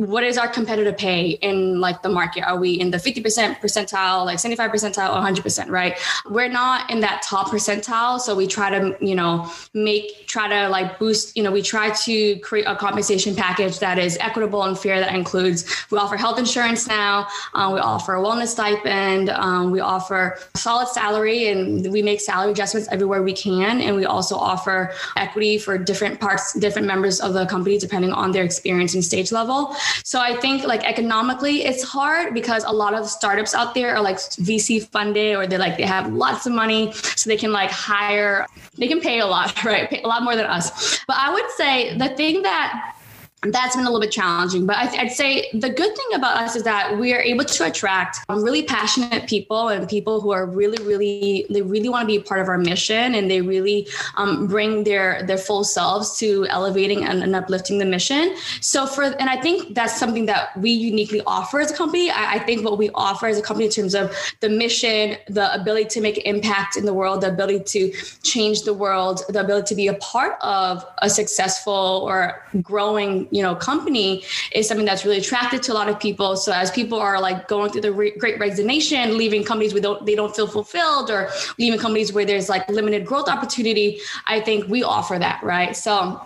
what 0.00 0.24
is 0.24 0.38
our 0.38 0.48
competitive 0.48 0.96
pay 0.96 1.32
in 1.42 1.78
like 1.78 2.00
the 2.00 2.08
market? 2.08 2.42
Are 2.42 2.58
we 2.58 2.72
in 2.72 2.90
the 2.90 2.96
50% 2.96 3.60
percentile, 3.60 4.24
like 4.24 4.38
75 4.38 4.70
percentile, 4.70 5.10
100%, 5.10 5.68
right? 5.68 5.98
We're 6.30 6.48
not 6.48 6.90
in 6.90 7.00
that 7.00 7.20
top 7.22 7.48
percentile. 7.48 8.18
So 8.18 8.34
we 8.34 8.46
try 8.46 8.70
to, 8.70 8.96
you 9.04 9.14
know, 9.14 9.52
make, 9.74 10.26
try 10.26 10.48
to 10.48 10.70
like 10.70 10.98
boost, 10.98 11.36
you 11.36 11.42
know, 11.42 11.52
we 11.52 11.60
try 11.60 11.90
to 11.90 12.38
create 12.38 12.64
a 12.64 12.74
compensation 12.74 13.36
package 13.36 13.78
that 13.80 13.98
is 13.98 14.16
equitable 14.22 14.62
and 14.62 14.78
fair 14.78 15.00
that 15.00 15.14
includes, 15.14 15.66
we 15.90 15.98
offer 15.98 16.16
health 16.16 16.38
insurance 16.38 16.88
now, 16.88 17.26
uh, 17.52 17.70
we 17.70 17.78
offer 17.78 18.14
a 18.14 18.22
wellness 18.22 18.48
stipend, 18.48 19.28
um, 19.28 19.70
we 19.70 19.80
offer 19.80 20.38
solid 20.54 20.88
salary 20.88 21.48
and 21.48 21.92
we 21.92 22.00
make 22.00 22.22
salary 22.22 22.52
adjustments 22.52 22.88
everywhere 22.90 23.22
we 23.22 23.34
can. 23.34 23.82
And 23.82 23.96
we 23.96 24.06
also 24.06 24.34
offer 24.34 24.94
equity 25.18 25.58
for 25.58 25.76
different 25.76 26.18
parts, 26.20 26.54
different 26.54 26.86
members 26.86 27.20
of 27.20 27.34
the 27.34 27.44
company, 27.44 27.76
depending 27.76 28.12
on 28.12 28.32
their 28.32 28.44
experience 28.44 28.94
and 28.94 29.04
stage 29.04 29.30
level. 29.30 29.76
So 30.04 30.20
I 30.20 30.36
think 30.40 30.64
like 30.64 30.84
economically 30.84 31.64
it's 31.64 31.82
hard 31.82 32.34
because 32.34 32.64
a 32.64 32.72
lot 32.72 32.94
of 32.94 33.08
startups 33.08 33.54
out 33.54 33.74
there 33.74 33.94
are 33.94 34.02
like 34.02 34.16
VC 34.16 34.86
funded 34.88 35.36
or 35.36 35.46
they 35.46 35.58
like 35.58 35.76
they 35.76 35.84
have 35.84 36.12
lots 36.12 36.46
of 36.46 36.52
money 36.52 36.92
so 36.92 37.28
they 37.28 37.36
can 37.36 37.52
like 37.52 37.70
hire 37.70 38.46
they 38.78 38.88
can 38.88 39.00
pay 39.00 39.20
a 39.20 39.26
lot, 39.26 39.64
right? 39.64 39.88
Pay 39.88 40.02
a 40.02 40.06
lot 40.06 40.22
more 40.22 40.36
than 40.36 40.46
us. 40.46 41.00
But 41.06 41.16
I 41.18 41.32
would 41.32 41.50
say 41.56 41.96
the 41.96 42.08
thing 42.10 42.42
that 42.42 42.96
that's 43.42 43.74
been 43.74 43.86
a 43.86 43.88
little 43.88 44.00
bit 44.00 44.12
challenging. 44.12 44.66
But 44.66 44.76
I, 44.76 45.02
would 45.02 45.12
say 45.12 45.48
the 45.54 45.70
good 45.70 45.96
thing 45.96 46.06
about 46.14 46.36
us 46.36 46.56
is 46.56 46.62
that 46.64 46.98
we 46.98 47.14
are 47.14 47.20
able 47.20 47.44
to 47.44 47.64
attract 47.64 48.18
really 48.28 48.64
passionate 48.64 49.26
people 49.26 49.68
and 49.68 49.88
people 49.88 50.20
who 50.20 50.30
are 50.30 50.44
really, 50.44 50.82
really, 50.84 51.46
they 51.48 51.62
really 51.62 51.88
want 51.88 52.02
to 52.02 52.06
be 52.06 52.16
a 52.16 52.20
part 52.20 52.40
of 52.40 52.48
our 52.48 52.58
mission 52.58 53.14
and 53.14 53.30
they 53.30 53.40
really 53.40 53.88
um, 54.16 54.46
bring 54.46 54.84
their 54.84 55.22
their 55.22 55.38
full 55.38 55.64
selves 55.64 56.18
to 56.18 56.46
elevating 56.48 57.04
and, 57.04 57.22
and, 57.22 57.34
uplifting 57.34 57.78
the 57.78 57.84
mission. 57.86 58.36
So 58.60 58.86
for 58.86 59.04
and 59.04 59.30
I 59.30 59.40
think 59.40 59.74
that's 59.74 59.98
something 59.98 60.26
that 60.26 60.54
we 60.58 60.70
uniquely 60.70 61.22
offer 61.26 61.60
as 61.60 61.70
a 61.70 61.76
company. 61.76 62.10
I, 62.10 62.34
I 62.34 62.38
think 62.40 62.64
what 62.64 62.76
we 62.76 62.90
offer 62.94 63.26
as 63.26 63.38
a 63.38 63.42
company 63.42 63.66
in 63.66 63.72
terms 63.72 63.94
of 63.94 64.14
the 64.40 64.50
mission, 64.50 65.16
the 65.28 65.54
ability 65.54 65.86
to 65.90 66.00
make 66.02 66.18
impact 66.26 66.76
in 66.76 66.84
the 66.84 66.92
world, 66.92 67.22
the 67.22 67.28
ability 67.28 67.64
to 67.64 67.92
change 68.22 68.62
the 68.62 68.74
world, 68.74 69.22
the 69.30 69.40
ability 69.40 69.68
to 69.68 69.74
be 69.74 69.86
a 69.86 69.94
part 69.94 70.36
of 70.42 70.84
a 70.98 71.08
successful 71.08 72.02
or 72.04 72.44
growing 72.60 73.28
you 73.30 73.42
know 73.42 73.54
company 73.54 74.24
is 74.52 74.68
something 74.68 74.86
that's 74.86 75.04
really 75.04 75.18
attractive 75.18 75.60
to 75.62 75.72
a 75.72 75.74
lot 75.74 75.88
of 75.88 75.98
people. 76.00 76.36
So 76.36 76.52
as 76.52 76.70
people 76.70 76.98
are 76.98 77.20
like 77.20 77.48
going 77.48 77.70
through 77.70 77.82
the 77.82 77.92
re- 77.92 78.16
great 78.16 78.38
resignation 78.38 79.16
leaving 79.16 79.44
companies 79.44 79.72
where 79.74 79.98
they 80.02 80.14
don't 80.14 80.34
feel 80.34 80.46
fulfilled 80.46 81.10
or 81.10 81.30
leaving 81.58 81.78
companies 81.78 82.12
where 82.12 82.24
there's 82.24 82.48
like 82.48 82.68
limited 82.68 83.06
growth 83.06 83.28
opportunity 83.28 84.00
i 84.26 84.40
think 84.40 84.68
we 84.68 84.82
offer 84.82 85.18
that 85.18 85.42
right? 85.42 85.76
So 85.76 86.20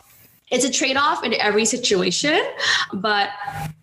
it's 0.50 0.64
a 0.64 0.70
trade-off 0.70 1.24
in 1.24 1.34
every 1.34 1.64
situation. 1.64 2.40
But 2.92 3.30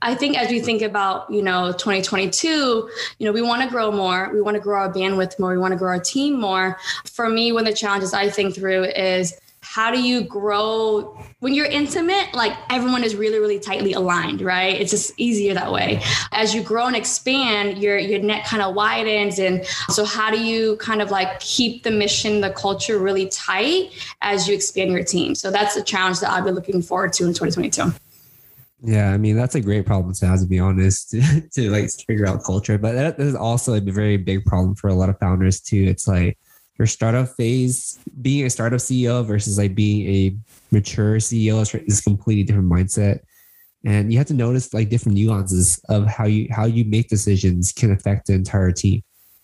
i 0.02 0.16
think 0.16 0.38
as 0.38 0.50
we 0.50 0.60
think 0.60 0.82
about 0.82 1.32
you 1.32 1.42
know 1.42 1.72
2022 1.74 2.48
you 2.48 3.26
know 3.26 3.32
we 3.32 3.42
want 3.42 3.62
to 3.62 3.70
grow 3.70 3.92
more 3.92 4.32
we 4.34 4.42
want 4.42 4.56
to 4.56 4.62
grow 4.62 4.80
our 4.80 4.92
bandwidth 4.92 5.40
more 5.40 5.52
we 5.52 5.58
want 5.58 5.74
to 5.74 5.78
grow 5.78 5.90
our 5.90 6.00
team 6.00 6.40
more. 6.40 6.78
For 7.06 7.30
me 7.30 7.52
one 7.52 7.68
of 7.68 7.74
the 7.74 7.78
challenges 7.78 8.14
i 8.14 8.30
think 8.30 8.56
through 8.56 8.86
is 8.86 9.40
how 9.72 9.90
do 9.90 10.02
you 10.02 10.22
grow 10.22 11.18
when 11.40 11.54
you're 11.54 11.66
intimate 11.66 12.34
like 12.34 12.52
everyone 12.70 13.06
is 13.06 13.16
really 13.16 13.40
really 13.40 13.58
tightly 13.58 13.94
aligned 13.94 14.42
right? 14.42 14.80
It's 14.82 14.92
just 14.92 15.14
easier 15.16 15.54
that 15.54 15.72
way. 15.72 16.02
As 16.34 16.54
you 16.54 16.62
grow 16.62 16.88
and 16.88 16.96
expand 16.96 17.78
your 17.78 17.98
your 17.98 18.20
net 18.20 18.46
kind 18.46 18.62
of 18.62 18.76
widens 18.76 19.40
and 19.40 19.66
so 19.90 20.04
how 20.04 20.30
do 20.30 20.44
you 20.44 20.76
kind 20.78 21.02
of 21.02 21.10
like 21.10 21.40
keep 21.40 21.84
the 21.84 21.92
mission 21.92 22.42
the 22.42 22.50
culture 22.50 23.00
really 23.00 23.30
tight 23.30 23.92
as 24.22 24.46
you 24.46 24.54
expand 24.54 24.92
your 24.92 25.06
team? 25.06 25.36
So 25.36 25.50
that's 25.52 25.78
a 25.78 25.84
challenge 25.84 26.20
that 26.20 26.32
i've 26.32 26.44
been 26.44 26.56
looking 26.56 26.82
forward 26.82 27.14
to 27.14 27.24
in 27.24 27.34
2022 27.34 27.94
yeah, 28.84 29.12
I 29.12 29.18
mean 29.18 29.38
that's 29.38 29.54
a 29.54 29.62
great 29.62 29.86
problem 29.86 30.14
to 30.16 30.26
have 30.26 30.40
to 30.40 30.48
be 30.48 30.60
honest 30.60 31.12
to, 31.12 31.22
to 31.54 31.70
like 31.70 31.90
figure 32.08 32.28
out 32.28 32.44
culture, 32.44 32.78
but 32.80 32.94
that 32.94 33.20
is 33.20 33.36
also 33.36 33.76
a 33.76 33.80
very 33.80 34.18
big 34.18 34.44
problem 34.44 34.76
for 34.76 34.88
a 34.88 34.96
lot 34.96 35.08
of 35.08 35.20
founders 35.20 35.62
too. 35.62 35.84
It's 35.84 36.08
like 36.08 36.40
your 36.82 36.88
startup 36.88 37.30
phase, 37.38 38.00
being 38.22 38.44
a 38.44 38.50
startup 38.50 38.80
CEO 38.80 39.24
versus 39.24 39.60
like 39.60 39.76
being 39.76 40.08
a 40.08 40.36
mature 40.72 41.18
CEO 41.18 41.62
is 41.88 42.00
a 42.00 42.04
completely 42.04 42.44
different 42.44 42.72
mindset. 42.72 43.20
And 43.86 44.12
you 44.12 44.18
have 44.18 44.26
to 44.28 44.34
notice 44.34 44.74
like 44.74 44.90
different 44.90 45.16
nuances 45.16 45.80
of 45.90 46.08
how 46.08 46.26
you 46.26 46.48
how 46.50 46.66
you 46.66 46.84
make 46.86 47.08
decisions 47.08 47.72
can 47.72 47.92
affect 47.92 48.28
the 48.28 48.34
entire 48.34 48.72
team. 48.72 49.04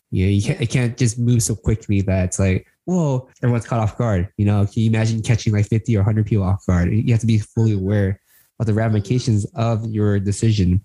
You 0.10 0.26
know, 0.26 0.32
you 0.32 0.42
can't 0.42 0.62
it 0.62 0.70
can't 0.72 0.98
just 0.98 1.20
move 1.20 1.44
so 1.44 1.56
quickly 1.56 2.02
that 2.02 2.26
it's 2.26 2.40
like, 2.40 2.66
whoa, 2.86 3.30
everyone's 3.44 3.68
caught 3.68 3.82
off 3.82 4.00
guard. 4.00 4.30
You 4.38 4.46
know, 4.46 4.66
can 4.66 4.82
you 4.82 4.90
imagine 4.90 5.22
catching 5.22 5.54
like 5.54 5.68
50 5.68 5.96
or 5.96 6.00
100 6.00 6.26
people 6.26 6.44
off 6.44 6.66
guard? 6.66 6.92
You 6.92 7.12
have 7.14 7.22
to 7.22 7.28
be 7.28 7.38
fully 7.38 7.74
aware 7.74 8.20
of 8.60 8.66
the 8.66 8.74
ramifications 8.74 9.46
of 9.54 9.86
your 9.86 10.20
decision 10.20 10.84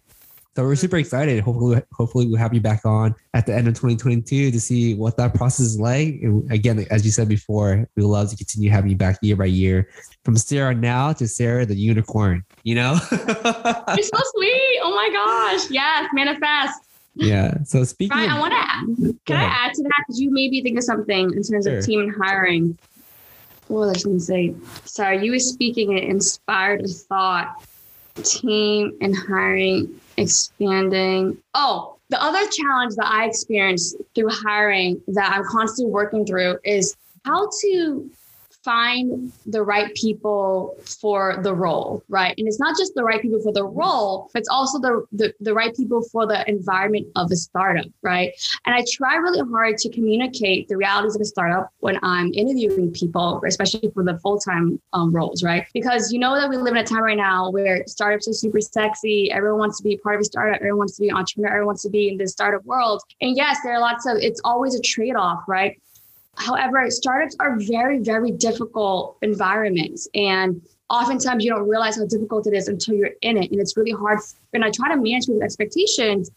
so 0.55 0.65
we're 0.65 0.77
super 0.77 0.99
excited. 0.99 1.41
Hopefully, 1.41 1.81
hopefully 1.93 2.27
we'll 2.27 2.37
have 2.37 2.53
you 2.53 2.61
back 2.61 2.85
on 2.85 3.15
at 3.33 3.47
the 3.47 3.55
end 3.55 3.69
of 3.69 3.75
2022 3.75 4.51
to 4.51 4.61
see 4.61 4.95
what 4.95 5.17
that 5.17 5.35
process 5.35 5.67
is 5.67 5.81
like. 5.81 6.19
And 6.21 6.51
again, 6.53 6.87
as 6.91 7.07
you 7.07 7.11
said 7.11 7.29
before, 7.29 7.88
we 7.97 8.03
love 8.03 8.29
to 8.31 8.37
continue 8.37 8.69
having 8.69 8.91
you 8.91 8.97
back 8.97 9.19
year 9.23 9.37
by 9.37 9.47
year. 9.47 9.88
From 10.25 10.37
Sarah 10.37 10.75
now 10.75 11.15
to 11.15 11.27
Sarah 11.27 11.65
the 11.65 11.75
unicorn. 11.75 12.45
You 12.65 12.75
know, 12.75 12.99
you're 13.11 13.23
so 13.23 14.19
sweet. 14.35 14.79
Oh 14.83 14.93
my 14.95 15.09
gosh, 15.11 15.71
yes, 15.71 16.11
manifest. 16.12 16.81
Yeah. 17.15 17.62
So 17.65 17.85
speaking, 17.85 18.17
Ryan, 18.17 18.31
of, 18.31 18.37
I 18.37 18.41
want 18.41 18.99
to. 18.99 19.19
Can 19.25 19.37
I 19.37 19.45
add 19.45 19.73
to 19.75 19.83
that? 19.83 20.05
Because 20.07 20.21
you 20.21 20.31
maybe 20.31 20.61
think 20.61 20.77
of 20.77 20.85
something 20.85 21.33
in 21.33 21.43
terms 21.43 21.65
sure. 21.67 21.79
of 21.79 21.85
team 21.87 22.01
and 22.01 22.15
hiring. 22.15 22.77
What 23.69 23.88
was 23.88 23.99
I 23.99 24.03
going 24.03 24.19
to 24.19 24.25
say? 24.25 24.55
Sorry, 24.85 25.25
you 25.25 25.33
were 25.33 25.38
speaking. 25.38 25.97
It 25.97 26.05
inspired 26.05 26.83
a 26.83 26.88
thought. 26.88 27.65
Team 28.23 28.99
and 29.01 29.17
hiring 29.17 29.99
expanding. 30.23 31.39
Oh, 31.55 31.97
the 32.09 32.23
other 32.23 32.47
challenge 32.51 32.95
that 32.97 33.07
I 33.07 33.27
experienced 33.27 33.97
through 34.15 34.29
hiring 34.31 35.01
that 35.09 35.33
I'm 35.33 35.45
constantly 35.45 35.93
working 35.93 36.27
through 36.27 36.59
is 36.65 36.97
how 37.25 37.49
to 37.63 38.11
find 38.64 39.33
the 39.46 39.62
right 39.62 39.94
people 39.94 40.77
for 41.01 41.40
the 41.42 41.55
role, 41.55 42.03
right? 42.09 42.35
And 42.38 42.46
it's 42.46 42.61
not 42.61 42.77
just 42.79 42.94
the 42.94 43.05
right 43.05 43.20
people 43.20 43.40
for 43.40 43.53
the 43.53 43.64
role, 43.64 44.31
it's 44.35 44.48
also 44.48 44.79
the, 44.79 45.05
the, 45.12 45.35
the 45.40 45.55
right 45.55 45.75
people 45.75 46.03
for 46.03 46.27
the 46.27 46.48
environment 46.48 47.09
of 47.16 47.31
a 47.31 47.37
startup, 47.37 47.87
right? 48.03 48.33
And 48.66 48.75
I 48.75 48.85
try 48.92 49.16
really 49.16 49.48
hard 49.51 49.79
to 49.79 49.90
communicate 49.90 50.68
the 50.68 50.77
realities 50.77 51.14
of 51.16 51.20
a 51.20 51.25
startup 51.25 51.70
when 51.81 51.98
I'm 52.03 52.33
interviewing 52.35 52.92
people, 52.92 53.42
especially 53.46 53.90
for 53.92 54.05
the 54.05 54.18
full 54.18 54.38
time 54.38 54.81
um, 54.92 55.12
roles, 55.12 55.42
right? 55.42 55.66
Because 55.75 56.12
you 56.12 56.18
know 56.18 56.38
that 56.38 56.48
we 56.48 56.57
live 56.57 56.75
in 56.75 56.79
a 56.79 56.87
time 56.87 57.03
right 57.03 57.16
now 57.16 57.51
where 57.51 57.85
startups 57.87 58.29
are 58.29 58.33
super 58.33 58.61
sexy. 58.61 59.31
Everyone 59.33 59.59
wants 59.59 59.79
to 59.79 59.85
be 59.85 59.96
part 59.96 60.16
of 60.16 60.20
a 60.20 60.25
startup. 60.25 60.57
Everyone 60.57 60.79
wants 60.79 60.96
to 60.96 61.03
be 61.03 61.09
an 61.09 61.16
entrepreneur. 61.16 61.48
Everyone 61.48 61.66
wants 61.66 61.83
to 61.83 61.90
be 61.90 62.09
in 62.09 62.16
this 62.16 62.33
startup 62.33 62.64
world. 62.64 63.03
And 63.20 63.37
yes, 63.37 63.59
there 63.64 63.75
are 63.75 63.81
lots 63.81 64.07
of, 64.07 64.18
it's 64.18 64.40
always 64.44 64.75
a 64.75 64.81
trade 64.81 65.16
off, 65.16 65.42
right? 65.48 65.81
However, 66.37 66.90
startups 66.90 67.37
are 67.40 67.59
very, 67.59 67.99
very 67.99 68.31
difficult 68.31 69.16
environments. 69.23 70.09
And 70.14 70.62
oftentimes 70.90 71.45
you 71.45 71.51
don't 71.51 71.68
realize 71.68 71.97
how 71.97 72.07
difficult 72.07 72.47
it 72.47 72.55
is 72.55 72.68
until 72.68 72.95
you're 72.95 73.11
in 73.23 73.37
it. 73.37 73.51
And 73.51 73.61
it's 73.61 73.77
really 73.77 73.92
hard. 73.92 74.18
And 74.53 74.64
I 74.64 74.71
try 74.71 74.88
to 74.88 74.97
manage 74.97 75.27
people's 75.27 75.42
expectations 75.42 76.31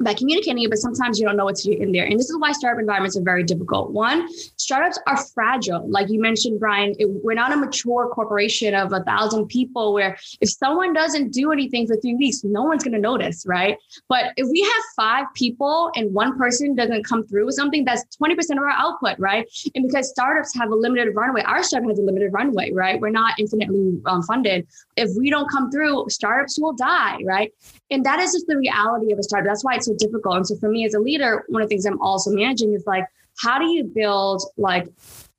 by 0.00 0.14
communicating 0.14 0.62
it, 0.62 0.70
but 0.70 0.78
sometimes 0.78 1.18
you 1.18 1.26
don't 1.26 1.36
know 1.36 1.44
what 1.44 1.56
to 1.56 1.62
do 1.64 1.72
in 1.72 1.92
there. 1.92 2.04
And 2.04 2.18
this 2.18 2.30
is 2.30 2.38
why 2.38 2.52
startup 2.52 2.80
environments 2.80 3.16
are 3.16 3.22
very 3.22 3.42
difficult. 3.42 3.90
One, 3.90 4.28
startups 4.56 4.98
are 5.06 5.16
fragile. 5.34 5.88
Like 5.88 6.08
you 6.08 6.20
mentioned, 6.20 6.58
Brian, 6.58 6.94
it, 6.98 7.06
we're 7.06 7.34
not 7.34 7.52
a 7.52 7.56
mature 7.56 8.08
corporation 8.08 8.74
of 8.74 8.92
a 8.92 9.02
thousand 9.04 9.46
people 9.46 9.92
where 9.92 10.18
if 10.40 10.50
someone 10.50 10.92
doesn't 10.92 11.32
do 11.32 11.52
anything 11.52 11.86
for 11.86 11.96
three 11.96 12.14
weeks, 12.14 12.42
no 12.44 12.62
one's 12.62 12.82
going 12.82 12.94
to 12.94 13.00
notice, 13.00 13.44
right? 13.46 13.76
But 14.08 14.32
if 14.36 14.48
we 14.48 14.62
have 14.62 14.82
five 14.96 15.26
people 15.34 15.90
and 15.94 16.12
one 16.12 16.38
person 16.38 16.74
doesn't 16.74 17.04
come 17.04 17.26
through 17.26 17.46
with 17.46 17.54
something, 17.54 17.84
that's 17.84 18.04
20% 18.16 18.32
of 18.52 18.58
our 18.58 18.70
output, 18.70 19.18
right? 19.18 19.46
And 19.74 19.86
because 19.86 20.10
startups 20.10 20.54
have 20.56 20.70
a 20.70 20.74
limited 20.74 21.14
runway, 21.14 21.42
our 21.42 21.62
startup 21.62 21.88
has 21.90 21.98
a 21.98 22.02
limited 22.02 22.32
runway, 22.32 22.70
right? 22.72 23.00
We're 23.00 23.10
not 23.10 23.34
infinitely 23.38 24.00
um, 24.06 24.22
funded. 24.22 24.66
If 24.96 25.10
we 25.16 25.30
don't 25.30 25.50
come 25.50 25.70
through, 25.70 26.06
startups 26.08 26.58
will 26.58 26.72
die, 26.72 27.18
right? 27.24 27.52
And 27.90 28.04
that 28.04 28.20
is 28.20 28.32
just 28.32 28.46
the 28.46 28.56
reality 28.56 29.12
of 29.12 29.18
a 29.18 29.22
startup. 29.22 29.48
That's 29.48 29.64
why 29.64 29.74
it's 29.74 29.86
so 29.86 29.94
difficult. 29.98 30.36
And 30.36 30.46
so 30.46 30.56
for 30.56 30.68
me 30.68 30.84
as 30.84 30.94
a 30.94 31.00
leader, 31.00 31.44
one 31.48 31.62
of 31.62 31.68
the 31.68 31.74
things 31.74 31.84
I'm 31.84 32.00
also 32.00 32.30
managing 32.30 32.72
is 32.72 32.84
like, 32.86 33.04
how 33.38 33.58
do 33.58 33.66
you 33.66 33.84
build 33.84 34.42
like, 34.56 34.88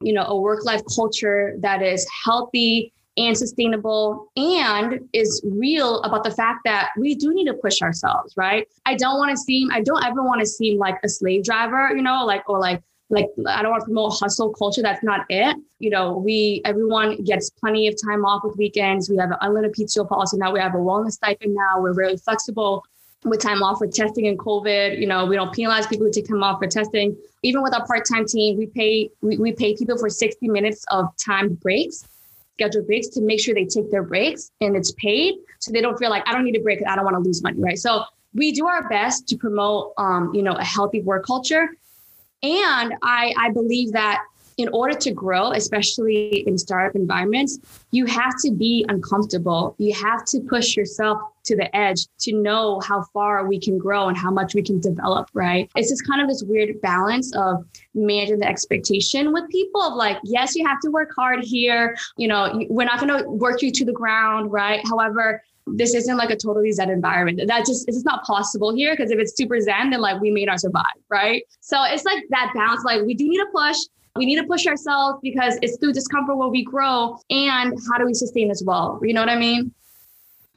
you 0.02 0.14
know, 0.14 0.26
a 0.26 0.38
work 0.38 0.66
life 0.66 0.82
culture 0.94 1.56
that 1.60 1.82
is 1.82 2.08
healthy 2.26 2.92
and 3.18 3.38
sustainable 3.38 4.32
and 4.36 5.00
is 5.14 5.42
real 5.46 6.02
about 6.04 6.24
the 6.24 6.32
fact 6.32 6.62
that 6.64 6.90
we 6.98 7.14
do 7.16 7.34
need 7.34 7.46
to 7.46 7.54
push 7.54 7.82
ourselves, 7.82 8.34
right? 8.38 8.68
I 8.86 8.96
don't 8.96 9.18
want 9.18 9.32
to 9.32 9.38
seem, 9.38 9.70
I 9.72 9.82
don't 9.82 10.04
ever 10.04 10.24
want 10.24 10.40
to 10.40 10.46
seem 10.46 10.80
like 10.80 10.96
a 11.04 11.10
slave 11.10 11.44
driver, 11.44 11.92
you 11.96 12.02
know, 12.02 12.26
like, 12.26 12.50
or 12.50 12.60
like, 12.60 12.82
like 13.12 13.28
I 13.46 13.62
don't 13.62 13.72
want 13.72 13.82
to 13.82 13.86
promote 13.86 14.14
hustle 14.20 14.52
culture. 14.54 14.82
That's 14.82 15.04
not 15.04 15.26
it. 15.30 15.56
You 15.80 15.90
know, 15.90 16.18
we 16.18 16.62
everyone 16.66 17.24
gets 17.24 17.50
plenty 17.50 17.88
of 17.88 17.96
time 18.02 18.26
off 18.26 18.44
with 18.44 18.58
weekends. 18.58 19.10
We 19.10 19.18
have 19.18 19.32
an 19.32 19.38
unlimited 19.42 19.76
PTO 19.76 20.08
policy 20.08 20.38
now. 20.38 20.52
We 20.52 20.60
have 20.60 20.74
a 20.74 20.78
wellness 20.78 21.12
stipend 21.12 21.54
now. 21.54 21.82
We're 21.82 21.94
really 21.94 22.18
flexible 22.18 22.84
with 23.24 23.40
time 23.40 23.62
off 23.62 23.78
for 23.78 23.88
testing 23.88 24.28
and 24.28 24.40
COVID. 24.40 25.00
You 25.00 25.08
know, 25.08 25.26
we 25.26 25.36
don't 25.36 25.54
penalize 25.54 25.86
people 25.88 26.08
who 26.08 26.12
take 26.12 26.28
time 26.28 26.42
off 26.42 26.60
for 26.60 26.68
testing. 26.68 27.16
Even 27.44 27.62
with 27.62 27.74
our 27.74 27.86
part-time 27.86 28.26
team, 28.26 28.58
we 28.58 28.68
pay 28.68 29.10
we, 29.22 29.38
we 29.38 29.52
pay 29.52 29.76
people 29.76 29.98
for 29.98 30.10
60 30.10 30.48
minutes 30.48 30.86
of 30.90 31.06
time 31.18 31.56
breaks, 31.56 32.06
scheduled 32.54 32.88
breaks 32.88 33.08
to 33.10 33.22
make 33.22 33.40
sure 33.40 33.54
they 33.54 33.66
take 33.66 33.92
their 33.92 34.04
breaks 34.04 34.52
and 34.62 34.76
it's 34.76 34.92
paid. 34.94 35.36
So 35.60 35.72
they 35.72 35.82
don't 35.82 35.98
feel 35.98 36.10
like 36.10 36.28
I 36.28 36.34
don't 36.34 36.44
need 36.44 36.56
a 36.56 36.62
break. 36.62 36.80
I 36.88 36.96
don't 36.96 37.06
want 37.06 37.16
to 37.16 37.22
lose 37.22 37.44
money. 37.44 37.60
Right. 37.60 37.78
So 37.78 38.04
we 38.34 38.52
do 38.52 38.66
our 38.68 38.88
best 38.88 39.28
to 39.28 39.38
promote 39.38 39.94
um, 39.98 40.34
you 40.34 40.42
know, 40.42 40.54
a 40.54 40.64
healthy 40.64 41.02
work 41.02 41.26
culture. 41.26 41.70
And 42.44 42.94
I 43.02 43.34
I 43.38 43.52
believe 43.52 43.92
that 43.94 44.22
in 44.58 44.70
order 44.70 44.94
to 44.94 45.12
grow, 45.12 45.52
especially 45.52 46.44
in 46.48 46.58
startup 46.58 46.96
environments, 46.96 47.60
you 47.92 48.06
have 48.06 48.34
to 48.44 48.52
be 48.52 48.86
uncomfortable. 48.90 49.76
You 49.80 49.94
have 49.96 50.26
to 50.26 50.40
push 50.42 50.76
yourself 50.76 51.20
to 51.46 51.56
the 51.56 51.76
edge 51.76 52.06
to 52.20 52.34
know 52.34 52.80
how 52.82 53.04
far 53.14 53.48
we 53.48 53.60
can 53.60 53.78
grow 53.78 54.08
and 54.08 54.16
how 54.16 54.30
much 54.30 54.54
we 54.54 54.62
can 54.62 54.80
develop, 54.80 55.30
right? 55.34 55.70
It's 55.76 55.90
just 55.90 56.06
kind 56.08 56.22
of 56.22 56.28
this 56.28 56.44
weird 56.44 56.80
balance 56.82 57.36
of 57.36 57.66
managing 57.96 58.40
the 58.40 58.48
expectation 58.48 59.34
with 59.34 59.50
people 59.50 59.82
of 59.82 59.96
like, 59.96 60.18
yes, 60.24 60.56
you 60.56 60.68
have 60.68 60.80
to 60.82 60.92
work 60.92 61.10
hard 61.16 61.44
here. 61.44 61.98
You 62.18 62.28
know, 62.28 62.64
we're 62.70 62.86
not 62.86 63.00
going 63.00 63.24
to 63.24 63.28
work 63.30 63.62
you 63.62 63.72
to 63.72 63.86
the 63.86 63.94
ground, 63.94 64.52
right? 64.52 64.82
However, 64.88 65.44
this 65.68 65.94
isn't 65.94 66.18
like 66.18 66.30
a 66.30 66.36
totally 66.36 66.72
zen 66.72 66.90
environment. 66.90 67.42
That 67.48 67.66
just 67.66 67.88
it's 67.88 67.98
just 67.98 68.06
not 68.06 68.24
possible 68.24 68.74
here 68.74 68.94
because 68.96 69.12
if 69.12 69.20
it's 69.20 69.36
super 69.36 69.60
zen, 69.60 69.92
then 69.92 70.02
like 70.02 70.22
we 70.22 70.32
may 70.32 70.46
not 70.46 70.60
survive, 70.60 70.86
right? 71.10 71.44
So 71.60 71.84
it's 71.84 72.04
like 72.04 72.24
that 72.30 72.52
balance. 72.54 72.84
Like 72.84 73.04
we 73.04 73.14
do 73.14 73.28
need 73.28 73.38
to 73.38 73.48
push, 73.54 73.78
we 74.16 74.26
need 74.26 74.38
to 74.38 74.48
push 74.48 74.66
ourselves 74.68 75.20
because 75.22 75.58
it's 75.62 75.78
through 75.78 75.94
discomfort 75.94 76.38
where 76.38 76.50
we 76.50 76.64
grow. 76.64 77.18
And 77.30 77.78
how 77.92 77.98
do 77.98 78.06
we 78.06 78.14
sustain 78.14 78.52
as 78.52 78.64
well? 78.66 79.00
You 79.04 79.14
know 79.14 79.22
what 79.22 79.30
I 79.30 79.38
mean? 79.38 79.74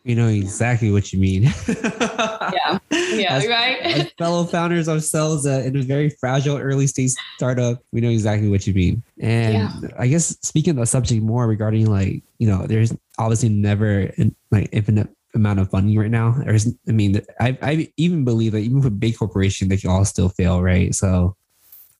You 0.04 0.14
know 0.14 0.28
exactly 0.28 0.90
what 0.90 1.14
you 1.14 1.18
mean. 1.18 1.44
yeah. 1.68 2.78
Yeah. 2.90 3.36
As, 3.36 3.46
right. 3.48 3.78
as 3.80 4.10
fellow 4.18 4.44
founders 4.44 4.86
ourselves 4.86 5.46
uh, 5.46 5.62
in 5.64 5.76
a 5.78 5.82
very 5.82 6.10
fragile 6.10 6.58
early 6.58 6.86
stage 6.86 7.12
startup, 7.36 7.82
we 7.90 8.02
know 8.02 8.10
exactly 8.10 8.50
what 8.50 8.66
you 8.66 8.74
mean. 8.74 9.02
And 9.18 9.54
Yeah. 9.54 9.70
I 9.98 10.08
guess 10.08 10.36
speaking 10.42 10.72
of 10.72 10.76
the 10.76 10.86
subject 10.86 11.22
more 11.22 11.46
regarding 11.46 11.86
like, 11.86 12.22
you 12.38 12.46
know, 12.46 12.66
there's 12.66 12.92
obviously 13.18 13.48
never 13.48 14.12
an, 14.18 14.34
like 14.50 14.68
infinite 14.72 15.08
amount 15.34 15.58
of 15.60 15.70
funding 15.70 15.98
right 15.98 16.10
now. 16.10 16.32
There's, 16.44 16.68
I 16.88 16.92
mean, 16.92 17.20
I, 17.40 17.58
I 17.60 17.92
even 17.96 18.24
believe 18.24 18.52
that 18.52 18.58
even 18.58 18.82
for 18.82 18.90
big 18.90 19.16
corporation, 19.18 19.68
they 19.68 19.76
can 19.76 19.90
all 19.90 20.04
still 20.04 20.28
fail, 20.28 20.62
right? 20.62 20.94
So 20.94 21.36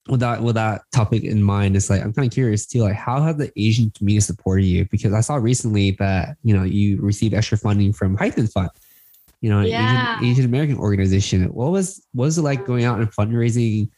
with 0.09 0.21
that 0.21 0.43
with 0.43 0.55
that 0.57 0.83
topic 0.93 1.25
in 1.25 1.43
mind, 1.43 1.77
it's 1.77 1.89
like 1.89 2.03
I'm 2.03 2.13
kind 2.13 2.29
of 2.29 2.35
curious 2.35 2.67
too, 2.67 2.83
like 2.83 2.95
how 2.95 3.23
have 3.23 3.39
the 3.39 3.51
Asian 3.57 3.91
community 3.91 4.21
supported 4.21 4.65
you? 4.65 4.87
Because 4.91 5.15
I 5.15 5.21
saw 5.21 5.37
recently 5.37 5.93
that 5.93 6.37
you 6.43 6.55
know 6.55 6.63
you 6.63 7.01
received 7.01 7.35
extra 7.35 7.57
funding 7.57 7.93
from 7.93 8.17
Hyphen 8.17 8.47
Fund, 8.47 8.71
you 9.41 9.49
know, 9.51 9.61
an 9.61 9.67
Yeah. 9.67 10.17
Asian 10.19 10.31
Asian 10.31 10.45
American 10.45 10.77
organization. 10.77 11.43
What 11.47 11.73
was 11.73 12.07
what 12.13 12.27
was 12.27 12.39
it 12.39 12.43
like 12.43 12.67
going 12.67 12.85
out 12.85 12.99
and 12.99 13.11
fundraising? 13.11 13.89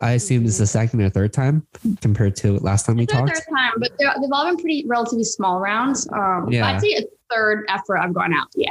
I 0.00 0.12
assume 0.12 0.44
this 0.44 0.54
is 0.54 0.58
the 0.58 0.66
second 0.66 1.00
or 1.00 1.08
third 1.10 1.32
time 1.32 1.66
compared 2.02 2.36
to 2.36 2.58
last 2.58 2.84
time 2.86 2.96
we 2.96 3.06
talked. 3.06 3.34
third 3.34 3.42
time, 3.56 3.72
but 3.78 3.92
they've 3.98 4.08
all 4.32 4.44
been 4.46 4.56
pretty 4.56 4.84
relatively 4.86 5.24
small 5.24 5.58
rounds. 5.58 6.06
Um, 6.12 6.48
Yeah. 6.50 6.66
I'd 6.66 6.80
say 6.82 6.94
a 6.98 7.02
third 7.34 7.64
effort 7.68 7.98
I've 7.98 8.12
gone 8.12 8.34
out. 8.34 8.48
Yeah. 8.54 8.68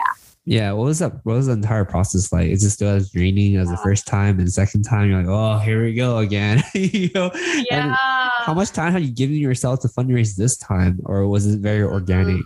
Yeah, 0.48 0.74
what 0.74 0.84
was 0.86 1.00
that? 1.00 1.12
What 1.26 1.34
was 1.34 1.48
the 1.48 1.54
entire 1.54 1.86
process 1.86 2.32
like? 2.32 2.50
Is 2.50 2.64
it 2.64 2.70
still 2.70 2.90
as 2.90 3.10
draining 3.10 3.56
as 3.56 3.68
the 3.72 3.78
first 3.78 4.06
time 4.06 4.40
and 4.40 4.52
second 4.54 4.84
time? 4.84 5.10
You're 5.10 5.24
like, 5.24 5.28
oh, 5.28 5.58
here 5.58 5.84
we 5.84 5.96
go 5.96 6.20
again. 6.20 6.62
you 6.76 7.10
know, 7.16 7.32
And 7.34 7.66
Yeah. 7.72 7.96
how 8.44 8.54
much 8.54 8.70
time 8.72 8.94
have 8.94 9.02
you 9.02 9.12
given 9.12 9.38
yourself 9.38 9.80
to 9.80 9.88
fundraise 9.88 10.36
this 10.36 10.56
time, 10.58 11.00
or 11.06 11.28
was 11.28 11.48
it 11.48 11.60
very 11.62 11.82
organic? 11.82 12.44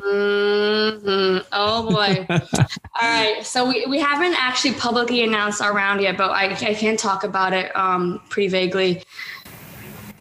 Mhm. 0.00 1.44
Oh 1.52 1.90
boy. 1.90 2.26
All 3.00 3.08
right. 3.08 3.44
So 3.44 3.68
we, 3.68 3.86
we 3.86 3.98
haven't 3.98 4.34
actually 4.38 4.74
publicly 4.74 5.22
announced 5.22 5.60
our 5.60 5.74
round 5.74 6.00
yet, 6.00 6.16
but 6.16 6.30
I, 6.30 6.50
I 6.50 6.74
can 6.74 6.96
talk 6.96 7.24
about 7.24 7.52
it 7.52 7.74
um, 7.76 8.20
pretty 8.28 8.48
vaguely. 8.48 9.02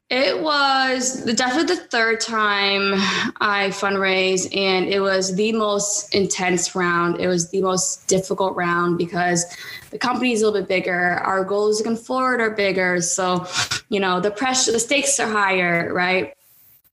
It 0.10 0.42
was 0.42 1.24
the, 1.24 1.34
definitely 1.34 1.76
the 1.76 1.82
third 1.84 2.20
time 2.20 2.94
I 3.42 3.70
fundraised, 3.70 4.58
and 4.58 4.88
it 4.88 5.02
was 5.02 5.36
the 5.36 5.52
most 5.52 6.16
intense 6.16 6.74
round. 6.74 7.20
It 7.20 7.28
was 7.28 7.52
the 7.52 7.62
most 7.62 8.08
difficult 8.08 8.56
round 8.56 8.98
because 8.98 9.46
the 9.92 10.00
company 10.00 10.32
is 10.32 10.42
a 10.42 10.46
little 10.46 10.62
bit 10.62 10.68
bigger. 10.68 11.20
Our 11.20 11.46
goals 11.46 11.78
looking 11.78 11.96
forward 11.96 12.42
are 12.42 12.50
bigger. 12.50 13.02
So, 13.02 13.46
you 13.90 14.00
know, 14.00 14.20
the 14.20 14.32
pressure, 14.32 14.72
the 14.72 14.80
stakes 14.80 15.20
are 15.20 15.30
higher, 15.30 15.94
right? 15.94 16.34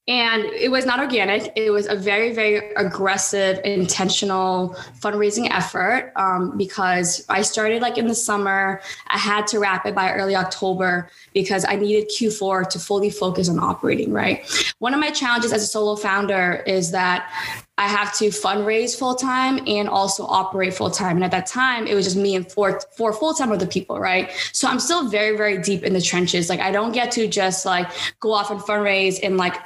And 0.09 0.45
it 0.45 0.71
was 0.71 0.87
not 0.87 1.01
organic. 1.01 1.53
It 1.57 1.71
was 1.71 1.89
a 1.89 1.97
very, 1.97 2.33
very 2.33 2.73
aggressive, 2.75 3.61
intentional 3.65 4.77
fundraising 5.01 5.51
effort 5.51 6.13
um, 6.15 6.57
because 6.57 7.27
I 7.29 7.43
started 7.43 7.83
like 7.83 7.99
in 7.99 8.07
the 8.07 8.15
summer. 8.15 8.81
I 9.09 9.19
had 9.19 9.49
to 9.49 9.59
wrap 9.59 9.85
it 9.85 9.97
by 9.97 10.13
early 10.13 10.37
October 10.37 11.11
because 11.35 11.65
I 11.69 11.75
needed 11.75 12.09
Q4 12.09 12.69
to 12.69 12.79
fully 12.79 13.11
focus 13.11 13.49
on 13.49 13.59
operating, 13.59 14.13
right? 14.13 14.49
One 14.79 14.95
of 14.95 15.01
my 15.01 15.11
challenges 15.11 15.53
as 15.53 15.65
a 15.65 15.67
solo 15.67 15.97
founder 15.97 16.63
is 16.69 16.93
that 16.93 17.29
I 17.77 17.89
have 17.89 18.17
to 18.19 18.27
fundraise 18.27 18.97
full 18.97 19.17
time 19.17 19.61
and 19.67 19.89
also 19.89 20.25
operate 20.25 20.73
full 20.73 20.91
time. 20.91 21.17
And 21.17 21.25
at 21.25 21.33
that 21.33 21.47
time, 21.47 21.89
it 21.89 21.95
was 21.95 22.05
just 22.05 22.17
me 22.17 22.37
and 22.37 22.51
four 22.51 22.81
four 22.97 23.13
full 23.13 23.35
time 23.35 23.51
other 23.51 23.67
people, 23.67 23.99
right? 23.99 24.31
So 24.53 24.69
I'm 24.69 24.79
still 24.79 25.09
very 25.09 25.37
very 25.37 25.59
deep 25.59 25.83
in 25.83 25.93
the 25.93 26.01
trenches. 26.01 26.49
Like 26.49 26.61
I 26.61 26.71
don't 26.71 26.93
get 26.93 27.11
to 27.13 27.27
just 27.27 27.67
like 27.67 27.91
go 28.21 28.33
off 28.33 28.51
and 28.51 28.61
fundraise 28.61 29.19
and 29.23 29.37
like 29.37 29.57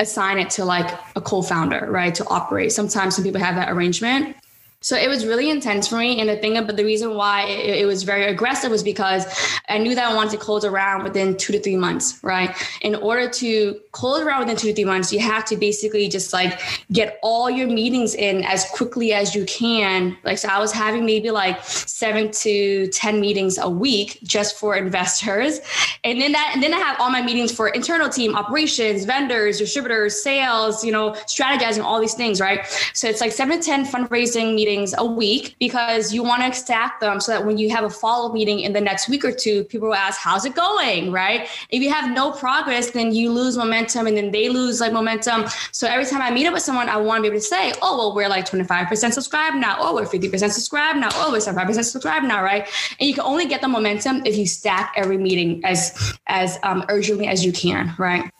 assign 0.00 0.38
it 0.38 0.50
to 0.50 0.64
like 0.64 0.98
a 1.14 1.20
co-founder, 1.20 1.88
right, 1.90 2.14
to 2.14 2.26
operate. 2.28 2.72
Sometimes 2.72 3.16
some 3.16 3.24
people 3.24 3.40
have 3.40 3.54
that 3.56 3.70
arrangement. 3.70 4.36
So 4.80 4.96
it 4.96 5.08
was 5.08 5.26
really 5.26 5.48
intense 5.50 5.88
for 5.88 5.96
me. 5.96 6.20
And 6.20 6.28
the 6.28 6.36
thing, 6.36 6.54
but 6.66 6.76
the 6.76 6.84
reason 6.84 7.14
why 7.14 7.44
it, 7.44 7.80
it 7.80 7.86
was 7.86 8.02
very 8.02 8.26
aggressive 8.26 8.70
was 8.70 8.82
because 8.82 9.24
I 9.68 9.78
knew 9.78 9.94
that 9.94 10.10
I 10.10 10.14
wanted 10.14 10.32
to 10.32 10.36
close 10.36 10.64
around 10.64 11.02
within 11.02 11.36
two 11.36 11.52
to 11.54 11.60
three 11.60 11.76
months, 11.76 12.22
right? 12.22 12.54
In 12.82 12.94
order 12.94 13.28
to 13.28 13.80
close 13.92 14.22
around 14.22 14.40
within 14.40 14.56
two 14.56 14.68
to 14.68 14.74
three 14.74 14.84
months, 14.84 15.12
you 15.12 15.18
have 15.18 15.44
to 15.46 15.56
basically 15.56 16.08
just 16.08 16.32
like 16.32 16.60
get 16.92 17.18
all 17.22 17.48
your 17.50 17.68
meetings 17.68 18.14
in 18.14 18.44
as 18.44 18.66
quickly 18.70 19.12
as 19.12 19.34
you 19.34 19.46
can. 19.46 20.16
Like, 20.24 20.38
so 20.38 20.48
I 20.48 20.58
was 20.58 20.72
having 20.72 21.06
maybe 21.06 21.30
like 21.30 21.64
seven 21.64 22.30
to 22.32 22.86
10 22.88 23.20
meetings 23.20 23.58
a 23.58 23.68
week 23.68 24.18
just 24.24 24.58
for 24.58 24.76
investors. 24.76 25.58
And 26.04 26.20
then 26.20 26.32
that, 26.32 26.50
and 26.54 26.62
then 26.62 26.74
I 26.74 26.78
have 26.78 27.00
all 27.00 27.10
my 27.10 27.22
meetings 27.22 27.50
for 27.50 27.68
internal 27.68 28.10
team, 28.10 28.36
operations, 28.36 29.04
vendors, 29.04 29.58
distributors, 29.58 30.22
sales, 30.22 30.84
you 30.84 30.92
know, 30.92 31.12
strategizing, 31.26 31.82
all 31.82 31.98
these 31.98 32.14
things, 32.14 32.40
right? 32.40 32.66
So 32.92 33.08
it's 33.08 33.22
like 33.22 33.32
seven 33.32 33.58
to 33.58 33.66
10 33.66 33.86
fundraising 33.86 34.54
meetings 34.54 34.65
a 34.66 35.04
week 35.04 35.56
because 35.58 36.12
you 36.12 36.22
want 36.22 36.42
to 36.42 36.58
stack 36.58 37.00
them 37.00 37.20
so 37.20 37.32
that 37.32 37.46
when 37.46 37.58
you 37.58 37.70
have 37.70 37.84
a 37.84 37.90
follow 37.90 38.32
meeting 38.32 38.60
in 38.60 38.72
the 38.72 38.80
next 38.80 39.08
week 39.08 39.24
or 39.24 39.32
two, 39.32 39.64
people 39.64 39.88
will 39.88 39.94
ask, 39.94 40.20
how's 40.20 40.44
it 40.44 40.54
going? 40.54 41.12
Right. 41.12 41.48
If 41.70 41.82
you 41.82 41.90
have 41.90 42.10
no 42.10 42.32
progress, 42.32 42.90
then 42.90 43.14
you 43.14 43.30
lose 43.30 43.56
momentum 43.56 44.06
and 44.06 44.16
then 44.16 44.30
they 44.30 44.48
lose 44.48 44.80
like 44.80 44.92
momentum. 44.92 45.44
So 45.72 45.86
every 45.86 46.04
time 46.04 46.22
I 46.22 46.30
meet 46.30 46.46
up 46.46 46.54
with 46.54 46.62
someone, 46.62 46.88
I 46.88 46.96
want 46.96 47.18
to 47.18 47.22
be 47.22 47.28
able 47.28 47.38
to 47.38 47.46
say, 47.46 47.72
oh, 47.82 47.96
well, 47.96 48.14
we're 48.14 48.28
like 48.28 48.48
25% 48.48 49.12
subscribed 49.12 49.56
now. 49.56 49.76
Oh, 49.78 49.94
we're 49.94 50.04
50% 50.04 50.50
subscribed 50.50 50.98
now. 50.98 51.10
Oh, 51.14 51.30
we're 51.32 51.38
75% 51.38 51.84
subscribed 51.84 52.26
now. 52.26 52.42
Right. 52.42 52.68
And 52.98 53.08
you 53.08 53.14
can 53.14 53.24
only 53.24 53.46
get 53.46 53.60
the 53.60 53.68
momentum 53.68 54.24
if 54.26 54.36
you 54.36 54.46
stack 54.46 54.92
every 54.96 55.18
meeting 55.18 55.64
as, 55.64 56.16
as 56.26 56.58
um, 56.62 56.84
urgently 56.88 57.26
as 57.26 57.44
you 57.44 57.52
can. 57.52 57.94
Right. 57.98 58.30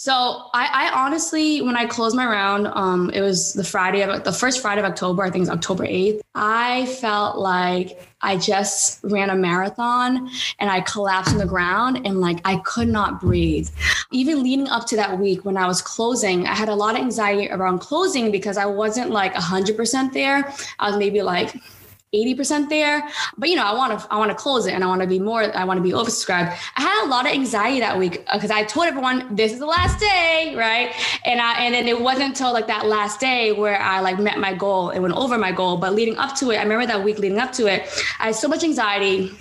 So 0.00 0.14
I, 0.54 0.88
I 0.88 1.04
honestly, 1.04 1.60
when 1.60 1.76
I 1.76 1.84
closed 1.84 2.16
my 2.16 2.24
round, 2.24 2.68
um, 2.68 3.10
it 3.10 3.20
was 3.20 3.52
the 3.52 3.62
Friday 3.62 4.00
of 4.00 4.24
the 4.24 4.32
first 4.32 4.62
Friday 4.62 4.80
of 4.80 4.86
October. 4.86 5.22
I 5.22 5.28
think 5.28 5.42
it's 5.42 5.50
October 5.50 5.84
eighth. 5.84 6.22
I 6.34 6.86
felt 6.86 7.36
like 7.36 8.00
I 8.22 8.38
just 8.38 9.00
ran 9.04 9.28
a 9.28 9.36
marathon 9.36 10.30
and 10.58 10.70
I 10.70 10.80
collapsed 10.80 11.32
on 11.32 11.36
the 11.36 11.44
ground 11.44 12.06
and 12.06 12.18
like 12.18 12.40
I 12.46 12.56
could 12.60 12.88
not 12.88 13.20
breathe. 13.20 13.68
Even 14.10 14.42
leading 14.42 14.68
up 14.68 14.86
to 14.86 14.96
that 14.96 15.18
week 15.18 15.44
when 15.44 15.58
I 15.58 15.66
was 15.66 15.82
closing, 15.82 16.46
I 16.46 16.54
had 16.54 16.70
a 16.70 16.74
lot 16.74 16.94
of 16.94 17.02
anxiety 17.02 17.50
around 17.50 17.80
closing 17.80 18.30
because 18.30 18.56
I 18.56 18.64
wasn't 18.64 19.10
like 19.10 19.34
hundred 19.34 19.76
percent 19.76 20.14
there. 20.14 20.50
I 20.78 20.88
was 20.88 20.96
maybe 20.96 21.20
like 21.20 21.54
80% 22.14 22.68
there. 22.68 23.08
But 23.38 23.50
you 23.50 23.56
know, 23.56 23.64
I 23.64 23.72
want 23.72 23.98
to 23.98 24.12
I 24.12 24.18
want 24.18 24.30
to 24.30 24.34
close 24.34 24.66
it 24.66 24.72
and 24.72 24.82
I 24.82 24.88
want 24.88 25.00
to 25.02 25.06
be 25.06 25.20
more, 25.20 25.56
I 25.56 25.64
want 25.64 25.78
to 25.78 25.82
be 25.82 25.92
oversubscribed. 25.92 26.56
I 26.76 26.80
had 26.80 27.06
a 27.06 27.08
lot 27.08 27.26
of 27.26 27.32
anxiety 27.32 27.80
that 27.80 27.96
week 27.96 28.24
uh, 28.26 28.36
because 28.36 28.50
I 28.50 28.64
told 28.64 28.86
everyone 28.86 29.36
this 29.36 29.52
is 29.52 29.60
the 29.60 29.66
last 29.66 30.00
day, 30.00 30.54
right? 30.56 30.92
And 31.24 31.40
I 31.40 31.64
and 31.64 31.74
then 31.74 31.86
it 31.86 32.00
wasn't 32.00 32.30
until 32.30 32.52
like 32.52 32.66
that 32.66 32.86
last 32.86 33.20
day 33.20 33.52
where 33.52 33.80
I 33.80 34.00
like 34.00 34.18
met 34.18 34.38
my 34.38 34.54
goal 34.54 34.90
and 34.90 35.02
went 35.02 35.14
over 35.14 35.38
my 35.38 35.52
goal. 35.52 35.76
But 35.76 35.94
leading 35.94 36.16
up 36.16 36.34
to 36.36 36.50
it, 36.50 36.56
I 36.56 36.62
remember 36.62 36.86
that 36.86 37.04
week 37.04 37.18
leading 37.18 37.38
up 37.38 37.52
to 37.52 37.66
it, 37.66 37.88
I 38.18 38.26
had 38.26 38.34
so 38.34 38.48
much 38.48 38.64
anxiety. 38.64 39.32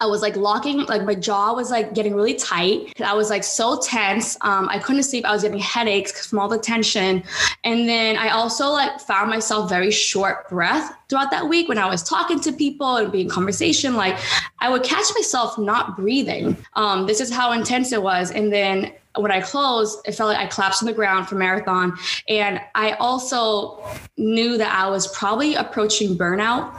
I 0.00 0.06
was 0.06 0.22
like 0.22 0.36
locking, 0.36 0.86
like 0.86 1.02
my 1.02 1.16
jaw 1.16 1.54
was 1.54 1.72
like 1.72 1.92
getting 1.92 2.14
really 2.14 2.34
tight. 2.34 2.92
I 3.04 3.14
was 3.14 3.30
like 3.30 3.42
so 3.42 3.80
tense. 3.80 4.36
Um, 4.42 4.68
I 4.68 4.78
couldn't 4.78 5.02
sleep. 5.02 5.24
I 5.24 5.32
was 5.32 5.42
getting 5.42 5.58
headaches 5.58 6.24
from 6.24 6.38
all 6.38 6.48
the 6.48 6.58
tension. 6.58 7.24
And 7.64 7.88
then 7.88 8.16
I 8.16 8.28
also 8.28 8.68
like 8.68 9.00
found 9.00 9.28
myself 9.28 9.68
very 9.68 9.90
short 9.90 10.48
breath 10.48 10.94
throughout 11.08 11.32
that 11.32 11.48
week 11.48 11.68
when 11.68 11.78
I 11.78 11.88
was 11.88 12.04
talking 12.04 12.38
to 12.40 12.52
people 12.52 12.96
and 12.96 13.10
being 13.10 13.28
conversation. 13.28 13.96
Like 13.96 14.16
I 14.60 14.70
would 14.70 14.84
catch 14.84 15.06
myself 15.16 15.58
not 15.58 15.96
breathing. 15.96 16.56
Um, 16.74 17.06
this 17.06 17.20
is 17.20 17.32
how 17.32 17.50
intense 17.50 17.90
it 17.90 18.00
was. 18.00 18.30
And 18.30 18.52
then 18.52 18.92
when 19.16 19.32
I 19.32 19.40
closed, 19.40 19.98
it 20.06 20.12
felt 20.12 20.28
like 20.28 20.38
I 20.38 20.46
collapsed 20.46 20.80
on 20.80 20.86
the 20.86 20.92
ground 20.92 21.28
for 21.28 21.34
marathon. 21.34 21.98
And 22.28 22.60
I 22.76 22.92
also 22.92 23.82
knew 24.16 24.56
that 24.58 24.72
I 24.72 24.88
was 24.88 25.08
probably 25.08 25.56
approaching 25.56 26.16
burnout. 26.16 26.72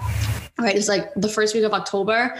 Right, 0.60 0.76
it's 0.76 0.88
like 0.88 1.13
the 1.15 1.30
first 1.30 1.56
week 1.56 1.63
of 1.63 1.74
October. 1.74 2.36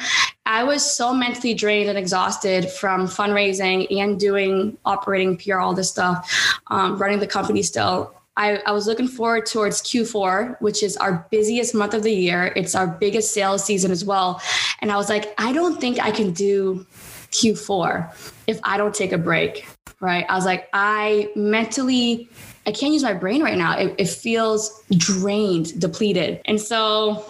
I 0.45 0.63
was 0.63 0.84
so 0.86 1.13
mentally 1.13 1.53
drained 1.53 1.89
and 1.89 1.97
exhausted 1.97 2.69
from 2.69 3.08
fundraising 3.08 3.88
and 3.97 4.19
doing 4.19 4.77
operating 4.86 5.38
PR, 5.38 5.60
all 5.60 5.73
this 5.73 5.89
stuff, 5.89 6.29
um, 6.67 6.97
running 6.97 7.19
the 7.19 7.27
company 7.27 7.62
still. 7.63 8.13
I, 8.36 8.58
I, 8.65 8.71
was 8.71 8.88
looking 8.88 9.08
forward 9.08 9.45
towards 9.45 9.82
Q4, 9.82 10.62
which 10.62 10.82
is 10.82 10.95
our 10.97 11.27
busiest 11.29 11.75
month 11.75 11.93
of 11.93 12.03
the 12.03 12.12
year. 12.12 12.53
It's 12.55 12.73
our 12.73 12.88
biggest 12.88 13.34
sales 13.34 13.65
season 13.65 13.91
as 13.91 14.05
well. 14.05 14.41
And 14.79 14.91
I 14.91 14.95
was 14.95 15.10
like, 15.10 15.34
I 15.38 15.51
don't 15.51 15.79
think 15.82 15.99
I 15.99 16.10
can 16.12 16.32
do 16.32 16.86
Q4 17.32 18.34
if 18.47 18.60
I 18.63 18.77
don't 18.77 18.95
take 18.95 19.12
a 19.12 19.17
break 19.17 19.67
right? 19.99 20.25
I 20.29 20.36
was 20.36 20.45
like, 20.45 20.69
I 20.73 21.29
mentally, 21.36 22.29
I 22.65 22.71
can't 22.71 22.93
use 22.93 23.03
my 23.03 23.13
brain 23.13 23.43
right 23.43 23.58
now. 23.58 23.77
It, 23.77 23.95
it 23.97 24.08
feels 24.08 24.84
drained, 24.91 25.79
depleted. 25.79 26.41
And 26.45 26.60
so 26.60 27.25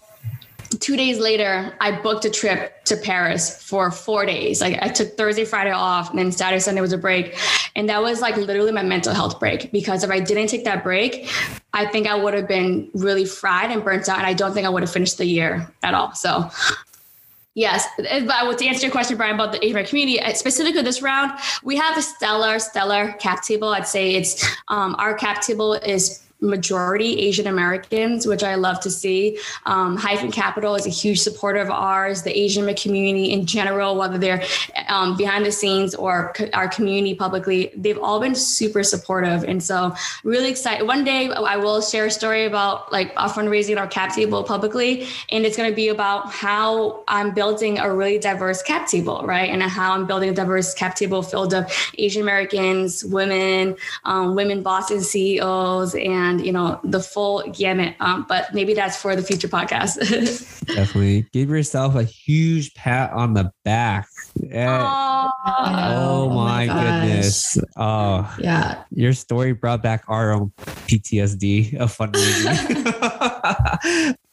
two 0.80 0.96
days 0.96 1.20
later, 1.20 1.76
I 1.80 2.00
booked 2.00 2.26
a 2.26 2.30
trip 2.30 2.84
to 2.86 2.98
Paris 2.98 3.62
for 3.64 3.92
four 3.92 4.26
days. 4.26 4.62
Like 4.62 4.78
I 4.82 4.90
took 4.90 5.18
Thursday, 5.18 5.46
Friday 5.46 5.72
off, 5.72 6.10
and 6.10 6.20
then 6.20 6.32
Saturday, 6.32 6.60
Sunday 6.60 6.82
was 6.82 6.94
a 6.94 6.98
break. 6.98 7.38
And 7.76 7.90
that 7.90 8.02
was 8.02 8.22
like 8.22 8.38
literally 8.38 8.72
my 8.72 8.84
mental 8.84 9.14
health 9.14 9.40
break 9.40 9.72
because 9.72 10.04
if 10.04 10.10
I 10.10 10.20
didn't 10.20 10.48
take 10.48 10.66
that 10.66 10.84
break, 10.84 11.30
I 11.74 11.86
think 11.86 12.08
I 12.08 12.16
would 12.16 12.34
have 12.34 12.48
been 12.48 12.90
really 12.94 13.26
fried 13.26 13.72
and 13.72 13.84
burnt 13.84 14.08
out. 14.10 14.18
And 14.18 14.28
I 14.28 14.34
don't 14.34 14.54
think 14.54 14.66
I 14.66 14.70
would 14.70 14.84
have 14.84 14.92
finished 14.92 15.18
the 15.18 15.26
year 15.26 15.72
at 15.84 15.94
all. 15.94 16.14
So 16.14 16.50
Yes, 17.56 17.86
but 17.98 18.06
to 18.60 18.66
answer 18.68 18.86
your 18.86 18.92
question, 18.92 19.18
Brian, 19.18 19.36
about 19.36 19.52
the 19.52 19.66
Asian 19.66 19.84
community, 19.84 20.22
uh, 20.22 20.34
specifically 20.34 20.82
this 20.82 21.02
round, 21.02 21.38
we 21.62 21.76
have 21.76 21.98
a 21.98 22.02
stellar, 22.02 22.58
stellar 22.58 23.14
cap 23.14 23.44
table. 23.44 23.70
I'd 23.70 23.88
say 23.88 24.12
it's 24.12 24.46
um, 24.70 24.96
our 24.98 25.14
cap 25.16 25.42
table 25.42 25.74
is 25.74 26.24
majority 26.42 27.20
Asian 27.20 27.48
Americans, 27.48 28.26
which 28.26 28.44
I 28.44 28.56
love 28.56 28.80
to 28.82 28.90
see. 28.90 29.38
Um, 29.66 29.98
Hyphen 29.98 30.32
Capital 30.32 30.76
is 30.76 30.86
a 30.86 30.90
huge 30.90 31.20
supporter 31.20 31.60
of 31.60 31.70
ours, 31.70 32.24
the 32.24 32.38
Asian 32.38 32.74
community 32.76 33.32
in 33.32 33.46
general, 33.46 33.96
whether 33.96 34.18
they're 34.18 34.44
um, 34.88 35.18
behind 35.18 35.46
the 35.46 35.52
scenes 35.52 35.96
or 35.96 36.34
co- 36.36 36.50
our 36.54 36.68
community 36.68 37.16
publicly, 37.16 37.72
they've 37.76 37.98
all 37.98 38.20
been 38.20 38.36
super 38.36 38.84
supportive. 38.84 39.44
And 39.44 39.62
so, 39.62 39.94
really 40.24 40.50
excited. 40.50 40.86
One 40.86 41.04
day 41.04 41.30
I 41.30 41.58
will 41.58 41.82
share 41.82 42.06
a 42.06 42.12
story 42.12 42.46
about 42.46 42.92
like 42.92 43.12
our 43.18 43.30
fundraising 43.30 43.78
our 43.78 43.88
cap 43.88 44.14
table 44.14 44.44
publicly, 44.44 45.08
and 45.30 45.46
it's 45.46 45.58
going 45.58 45.70
to 45.70 45.76
be 45.76 45.90
about 45.90 46.32
how 46.32 47.04
I'm 47.08 47.34
building 47.34 47.80
a 47.80 47.94
really 47.94 48.20
diverse 48.20 48.62
cap 48.62 48.88
table, 48.88 49.24
right? 49.26 49.50
And 49.50 49.62
how 49.64 49.94
I'm 49.94 50.06
building 50.06 50.30
a 50.30 50.34
diverse 50.34 50.74
cap 50.74 50.96
table 50.96 51.22
filled 51.22 51.54
of 51.54 51.72
Asian 51.98 52.22
Americans, 52.22 53.04
women, 53.04 53.76
um, 54.06 54.36
women 54.36 54.62
bosses, 54.64 55.10
CEOs, 55.12 55.96
and 55.96 56.29
and 56.30 56.46
you 56.46 56.52
know 56.52 56.80
the 56.84 57.00
full 57.00 57.44
gamut. 57.52 57.96
Um, 58.00 58.26
but 58.28 58.54
maybe 58.54 58.74
that's 58.74 58.96
for 58.96 59.16
the 59.16 59.24
future 59.24 59.48
podcast. 59.48 59.98
Definitely 60.66 61.28
give 61.34 61.50
yourself 61.50 61.96
a 61.96 62.04
huge 62.04 62.74
pat 62.76 63.12
on 63.12 63.34
the 63.34 63.52
back. 63.66 64.08
Oh, 64.54 65.32
oh, 65.48 66.30
my, 66.30 66.66
my 66.66 67.02
goodness! 67.02 67.58
Oh 67.76 68.36
yeah, 68.40 68.84
your 68.92 69.14
story 69.14 69.54
brought 69.54 69.82
back 69.82 70.04
our 70.08 70.32
own 70.32 70.52
PTSD 70.88 71.76
of 71.78 71.96
fundraising. 71.96 72.56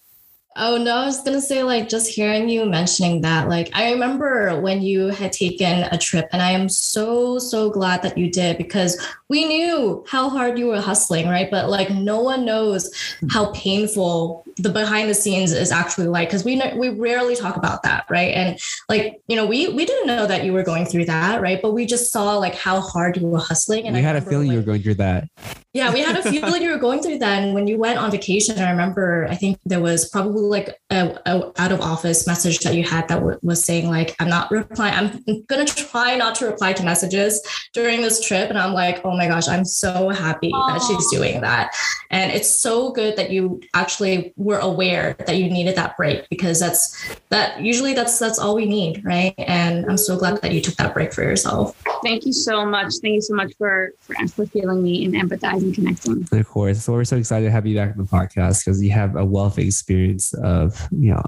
Oh 0.59 0.79
no, 0.79 0.97
I 0.97 1.05
was 1.05 1.23
gonna 1.23 1.41
say 1.41 1.63
like 1.63 1.87
just 1.89 2.09
hearing 2.09 2.49
you 2.49 2.65
mentioning 2.65 3.21
that. 3.21 3.49
Like 3.49 3.71
I 3.75 3.93
remember 3.93 4.59
when 4.61 4.81
you 4.81 5.09
had 5.09 5.31
taken 5.31 5.83
a 5.93 5.99
trip, 5.99 6.29
and 6.33 6.41
I 6.41 6.53
am 6.53 6.71
so 6.71 7.39
so 7.39 7.69
glad 7.69 8.03
that 8.03 8.17
you 8.17 8.31
did 8.31 8.57
because 8.57 8.99
we 9.29 9.45
knew 9.45 10.03
how 10.09 10.31
hard 10.31 10.59
you 10.59 10.69
were 10.69 10.81
hustling, 10.81 11.29
right? 11.29 11.51
But 11.51 11.69
like 11.69 11.91
no 11.91 12.21
one 12.21 12.47
knows 12.47 12.91
hmm. 13.21 13.29
how 13.29 13.53
painful 13.53 14.45
the 14.57 14.71
behind 14.71 15.11
the 15.11 15.15
scenes 15.15 15.53
is 15.53 15.71
actually 15.71 16.09
like 16.09 16.29
because 16.29 16.45
we 16.45 16.57
know, 16.57 16.75
we 16.75 16.89
rarely 16.89 17.37
talk 17.37 17.57
about 17.57 17.83
that, 17.83 18.07
right? 18.09 18.33
And 18.35 18.59
like 18.89 19.21
you 19.29 19.37
know 19.37 19.45
we 19.45 19.69
we 19.69 19.85
didn't 19.85 20.07
know 20.07 20.27
that 20.27 20.45
you 20.45 20.55
were 20.55 20.63
going 20.63 20.87
through 20.87 21.05
that, 21.05 21.43
right? 21.43 21.61
But 21.61 21.73
we 21.73 21.85
just 21.85 22.11
saw 22.11 22.39
like 22.39 22.55
how 22.55 22.81
hard 22.81 23.19
you 23.19 23.27
were 23.27 23.41
hustling, 23.41 23.87
and 23.87 23.95
we 23.95 24.01
I 24.01 24.03
had 24.03 24.17
a 24.17 24.23
feeling 24.23 24.49
like, 24.49 24.55
you 24.55 24.61
were 24.61 24.67
going 24.67 24.83
through 24.83 24.95
that. 24.95 25.29
Yeah, 25.77 25.93
we 25.93 26.01
had 26.01 26.17
a 26.17 26.23
few 26.23 26.41
feeling 26.41 26.63
you 26.63 26.71
were 26.71 26.79
going 26.79 27.03
through 27.03 27.19
that. 27.19 27.43
And 27.43 27.53
when 27.53 27.67
you 27.67 27.77
went 27.77 27.99
on 27.99 28.11
vacation, 28.11 28.59
I 28.59 28.71
remember 28.71 29.27
I 29.29 29.35
think 29.35 29.59
there 29.67 29.81
was 29.81 30.09
probably 30.09 30.41
like 30.41 30.81
a, 30.91 31.19
a 31.27 31.53
out 31.61 31.71
of 31.71 31.83
office 31.83 32.27
message 32.27 32.61
that 32.61 32.75
you 32.75 32.83
had 32.83 33.09
that 33.09 33.17
w- 33.17 33.39
was 33.43 33.63
saying 33.63 33.91
like 33.91 34.17
I'm 34.19 34.31
not 34.31 34.51
replying. 34.51 34.95
I'm 34.95 35.43
gonna 35.49 35.67
try 35.67 36.17
not 36.17 36.35
to 36.37 36.47
reply 36.47 36.73
to 36.73 36.83
messages 36.83 37.43
during 37.75 38.01
this 38.01 38.27
trip, 38.27 38.49
and 38.49 38.59
I'm 38.59 38.73
like, 38.73 39.05
oh 39.05 39.15
my 39.15 39.29
gosh, 39.29 39.49
I'm 39.49 39.67
so 39.67 40.09
happy 40.09 40.51
Aww. 40.51 40.69
that 40.69 40.83
she's 40.83 41.11
doing 41.11 41.43
that, 41.43 41.75
and 42.11 42.33
it's 42.33 42.49
so 42.49 42.91
good 42.93 43.17
that 43.17 43.31
you 43.31 43.61
actually 43.75 44.33
were 44.37 44.61
aware 44.61 45.15
that 45.27 45.37
you 45.37 45.51
needed 45.51 45.77
that 45.77 45.95
break 45.99 46.27
because 46.31 46.59
that's 46.59 47.17
that 47.29 47.61
usually 47.61 47.93
that's 47.93 48.19
that's 48.19 48.39
all 48.39 48.55
we 48.55 48.65
need, 48.65 49.05
right? 49.05 49.35
And 49.37 49.85
I'm 49.91 49.99
so 49.99 50.17
glad 50.17 50.41
that 50.41 50.53
you 50.53 50.63
took 50.63 50.77
that 50.77 50.95
break 50.95 51.13
for 51.13 51.23
yourself. 51.23 51.77
Thank 52.03 52.25
you 52.25 52.33
so 52.33 52.65
much. 52.65 52.95
Thank 53.03 53.17
you 53.17 53.21
so 53.21 53.35
much 53.35 53.53
for 53.59 53.93
for, 54.01 54.15
for 54.29 54.47
feeling 54.47 54.83
me 54.83 55.05
and 55.05 55.13
empathizing 55.15 55.66
and 55.67 55.75
connecting. 55.75 56.27
Of 56.33 56.49
course. 56.49 56.85
So 56.85 56.93
we're 56.93 57.05
so 57.05 57.17
excited 57.17 57.47
to 57.47 57.53
have 57.53 57.67
you 57.67 57.77
back 57.77 57.91
on 57.91 57.99
the 57.99 58.05
podcast 58.05 58.65
because 58.65 58.83
you 58.83 58.91
have 58.93 59.17
a 59.17 59.25
wealth 59.25 59.59
of 59.59 59.65
experience 59.65 60.33
of 60.35 60.89
you 60.91 61.13
know 61.13 61.23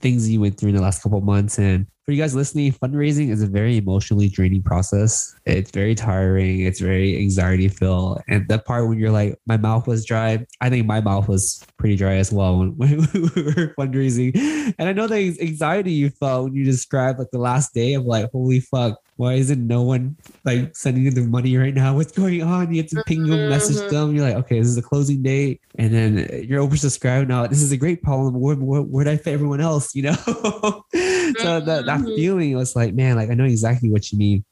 things 0.00 0.28
you 0.30 0.40
went 0.40 0.58
through 0.58 0.70
in 0.70 0.76
the 0.76 0.82
last 0.82 1.02
couple 1.02 1.20
months 1.20 1.58
and 1.58 1.86
for 2.08 2.12
you 2.12 2.22
guys 2.22 2.34
listening, 2.34 2.72
fundraising 2.72 3.28
is 3.28 3.42
a 3.42 3.46
very 3.46 3.76
emotionally 3.76 4.30
draining 4.30 4.62
process. 4.62 5.36
It's 5.44 5.70
very 5.70 5.94
tiring. 5.94 6.60
It's 6.60 6.80
very 6.80 7.18
anxiety 7.18 7.68
filled. 7.68 8.22
And 8.28 8.48
that 8.48 8.64
part 8.64 8.88
when 8.88 8.98
you're 8.98 9.10
like, 9.10 9.38
my 9.44 9.58
mouth 9.58 9.86
was 9.86 10.06
dry, 10.06 10.46
I 10.62 10.70
think 10.70 10.86
my 10.86 11.02
mouth 11.02 11.28
was 11.28 11.62
pretty 11.76 11.96
dry 11.96 12.14
as 12.14 12.32
well 12.32 12.60
when, 12.60 12.70
when 12.78 12.88
we 12.88 13.42
were 13.42 13.74
fundraising. 13.78 14.34
And 14.78 14.88
I 14.88 14.94
know 14.94 15.06
the 15.06 15.36
anxiety 15.38 15.92
you 15.92 16.08
felt 16.08 16.44
when 16.44 16.54
you 16.54 16.64
described 16.64 17.18
like 17.18 17.30
the 17.30 17.40
last 17.40 17.74
day 17.74 17.92
of 17.92 18.06
like, 18.06 18.30
holy 18.32 18.60
fuck, 18.60 18.98
why 19.18 19.32
isn't 19.34 19.66
no 19.66 19.82
one 19.82 20.16
like 20.44 20.76
sending 20.76 21.02
you 21.02 21.10
the 21.10 21.22
money 21.22 21.56
right 21.56 21.74
now? 21.74 21.92
What's 21.92 22.12
going 22.12 22.40
on? 22.40 22.72
You 22.72 22.82
have 22.82 22.90
to 22.90 23.02
ping 23.04 23.26
them, 23.26 23.48
message 23.48 23.76
mm-hmm. 23.76 23.92
them. 23.92 24.14
You're 24.14 24.24
like, 24.24 24.36
okay, 24.44 24.60
this 24.60 24.68
is 24.68 24.76
the 24.76 24.82
closing 24.82 25.24
date. 25.24 25.60
And 25.76 25.92
then 25.92 26.44
you're 26.48 26.64
oversubscribed 26.64 27.26
now. 27.26 27.44
This 27.48 27.60
is 27.60 27.72
a 27.72 27.76
great 27.76 28.00
problem. 28.00 28.38
Where, 28.38 28.54
where, 28.54 28.80
where'd 28.80 29.08
I 29.08 29.16
fit 29.16 29.34
everyone 29.34 29.60
else? 29.60 29.92
You 29.96 30.02
know? 30.04 30.12
so 30.22 30.84
that, 30.92 31.64
that 31.64 31.86
mm-hmm. 31.86 32.14
feeling 32.14 32.54
was 32.56 32.76
like, 32.76 32.94
man, 32.94 33.16
like 33.16 33.28
I 33.28 33.34
know 33.34 33.44
exactly 33.44 33.90
what 33.90 34.12
you 34.12 34.18
mean. 34.18 34.44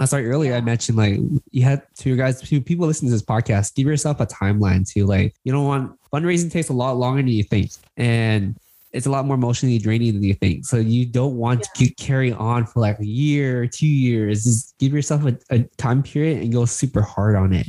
I 0.00 0.04
sorry 0.04 0.28
earlier 0.28 0.54
I 0.54 0.62
mentioned 0.62 0.98
like 0.98 1.18
you 1.52 1.62
had 1.62 1.82
to 1.98 2.08
your 2.08 2.18
guys 2.18 2.40
to 2.40 2.60
people 2.60 2.88
listening 2.88 3.10
to 3.10 3.14
this 3.14 3.22
podcast, 3.22 3.76
give 3.76 3.86
yourself 3.86 4.18
a 4.18 4.26
timeline 4.26 4.88
to 4.94 5.06
like 5.06 5.34
you 5.44 5.52
don't 5.52 5.64
want 5.64 5.96
fundraising 6.12 6.50
takes 6.50 6.70
a 6.70 6.72
lot 6.72 6.96
longer 6.96 7.20
than 7.20 7.28
you 7.28 7.44
think. 7.44 7.70
And 7.96 8.56
it's 8.92 9.06
a 9.06 9.10
lot 9.10 9.26
more 9.26 9.34
emotionally 9.34 9.78
draining 9.78 10.14
than 10.14 10.22
you 10.22 10.34
think. 10.34 10.64
So 10.64 10.76
you 10.76 11.04
don't 11.04 11.36
want 11.36 11.66
yeah. 11.78 11.86
to 11.86 11.94
carry 11.94 12.32
on 12.32 12.66
for 12.66 12.80
like 12.80 12.98
a 12.98 13.06
year, 13.06 13.66
two 13.66 13.86
years. 13.86 14.44
Just 14.44 14.78
give 14.78 14.92
yourself 14.92 15.26
a, 15.26 15.38
a 15.50 15.58
time 15.76 16.02
period 16.02 16.42
and 16.42 16.52
go 16.52 16.64
super 16.64 17.02
hard 17.02 17.36
on 17.36 17.52
it. 17.52 17.66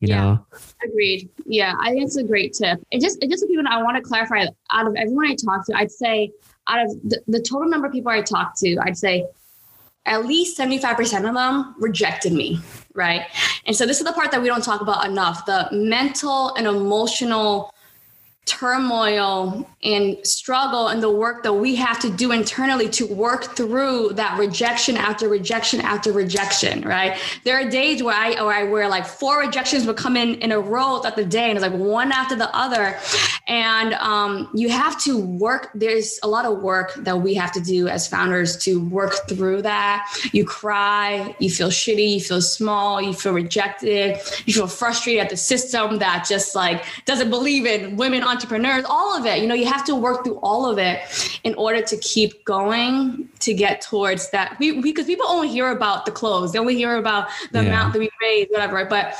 You 0.00 0.08
yeah. 0.08 0.20
know? 0.20 0.46
Agreed. 0.84 1.30
Yeah, 1.46 1.74
I 1.78 1.90
think 1.90 2.02
it's 2.02 2.16
a 2.16 2.24
great 2.24 2.54
tip. 2.54 2.80
It 2.90 3.00
just 3.00 3.22
it 3.22 3.30
just 3.30 3.46
people 3.46 3.64
I 3.68 3.80
want 3.82 3.96
to 3.96 4.02
clarify 4.02 4.46
out 4.72 4.86
of 4.86 4.96
everyone 4.96 5.26
I 5.26 5.36
talk 5.36 5.64
to, 5.66 5.76
I'd 5.76 5.92
say 5.92 6.32
out 6.66 6.84
of 6.84 6.90
the, 7.04 7.20
the 7.28 7.40
total 7.40 7.68
number 7.68 7.86
of 7.86 7.92
people 7.92 8.10
I 8.10 8.20
talk 8.22 8.58
to, 8.58 8.78
I'd 8.82 8.96
say 8.96 9.26
at 10.06 10.26
least 10.26 10.58
75% 10.58 11.28
of 11.28 11.34
them 11.34 11.76
rejected 11.78 12.32
me, 12.32 12.58
right? 12.94 13.22
And 13.66 13.76
so 13.76 13.86
this 13.86 14.00
is 14.00 14.04
the 14.04 14.12
part 14.12 14.32
that 14.32 14.42
we 14.42 14.48
don't 14.48 14.64
talk 14.64 14.80
about 14.80 15.06
enough, 15.06 15.46
the 15.46 15.68
mental 15.70 16.52
and 16.56 16.66
emotional 16.66 17.72
turmoil 18.44 19.68
and 19.84 20.16
struggle 20.26 20.88
and 20.88 21.00
the 21.00 21.10
work 21.10 21.44
that 21.44 21.52
we 21.52 21.76
have 21.76 22.00
to 22.00 22.10
do 22.10 22.32
internally 22.32 22.88
to 22.88 23.06
work 23.06 23.56
through 23.56 24.08
that 24.14 24.36
rejection 24.36 24.96
after 24.96 25.28
rejection 25.28 25.80
after 25.80 26.10
rejection 26.10 26.82
right? 26.82 27.18
There 27.44 27.56
are 27.56 27.70
days 27.70 28.02
where 28.02 28.14
i 28.14 28.32
or 28.40 28.52
i 28.52 28.64
where 28.64 28.88
like 28.88 29.06
four 29.06 29.38
rejections 29.38 29.86
would 29.86 29.96
come 29.96 30.16
in 30.16 30.34
in 30.36 30.50
a 30.50 30.58
row 30.58 30.98
throughout 30.98 31.14
the 31.14 31.24
day 31.24 31.50
and 31.50 31.56
it's 31.56 31.62
like 31.62 31.78
one 31.78 32.10
after 32.10 32.34
the 32.34 32.54
other. 32.54 32.98
And 33.46 33.94
um, 33.94 34.48
you 34.54 34.68
have 34.70 35.00
to 35.02 35.20
work 35.20 35.70
there's 35.74 36.18
a 36.24 36.28
lot 36.28 36.44
of 36.44 36.62
work 36.62 36.94
that 36.94 37.20
we 37.20 37.34
have 37.34 37.52
to 37.52 37.60
do 37.60 37.86
as 37.86 38.08
founders 38.08 38.56
to 38.58 38.84
work 38.88 39.14
through 39.28 39.62
that. 39.62 40.08
You 40.32 40.44
cry 40.44 41.36
you 41.38 41.48
feel 41.48 41.68
shitty 41.68 42.14
you 42.14 42.20
feel 42.20 42.42
small 42.42 43.00
you 43.00 43.12
feel 43.12 43.32
rejected 43.32 44.18
you 44.46 44.52
feel 44.52 44.66
frustrated 44.66 45.22
at 45.22 45.30
the 45.30 45.36
system 45.36 45.98
that 45.98 46.26
just 46.28 46.56
like 46.56 46.84
doesn't 47.04 47.30
believe 47.30 47.66
in 47.66 47.96
women 47.96 48.22
entrepreneurs, 48.32 48.84
all 48.88 49.16
of 49.16 49.26
it. 49.26 49.40
You 49.40 49.46
know, 49.46 49.54
you 49.54 49.66
have 49.66 49.84
to 49.84 49.94
work 49.94 50.24
through 50.24 50.38
all 50.42 50.66
of 50.68 50.78
it 50.78 51.00
in 51.44 51.54
order 51.54 51.82
to 51.82 51.96
keep 51.98 52.44
going 52.44 53.28
to 53.40 53.52
get 53.54 53.80
towards 53.80 54.30
that. 54.30 54.56
We 54.58 54.80
because 54.80 55.06
people 55.06 55.26
only 55.28 55.48
hear 55.48 55.70
about 55.70 56.06
the 56.06 56.12
clothes, 56.12 56.52
they 56.52 56.58
only 56.58 56.76
hear 56.76 56.96
about 56.96 57.28
the 57.52 57.62
Yeah. 57.62 57.68
amount 57.68 57.92
that 57.92 57.98
we 58.00 58.10
raised, 58.20 58.50
whatever. 58.50 58.84
But 58.86 59.14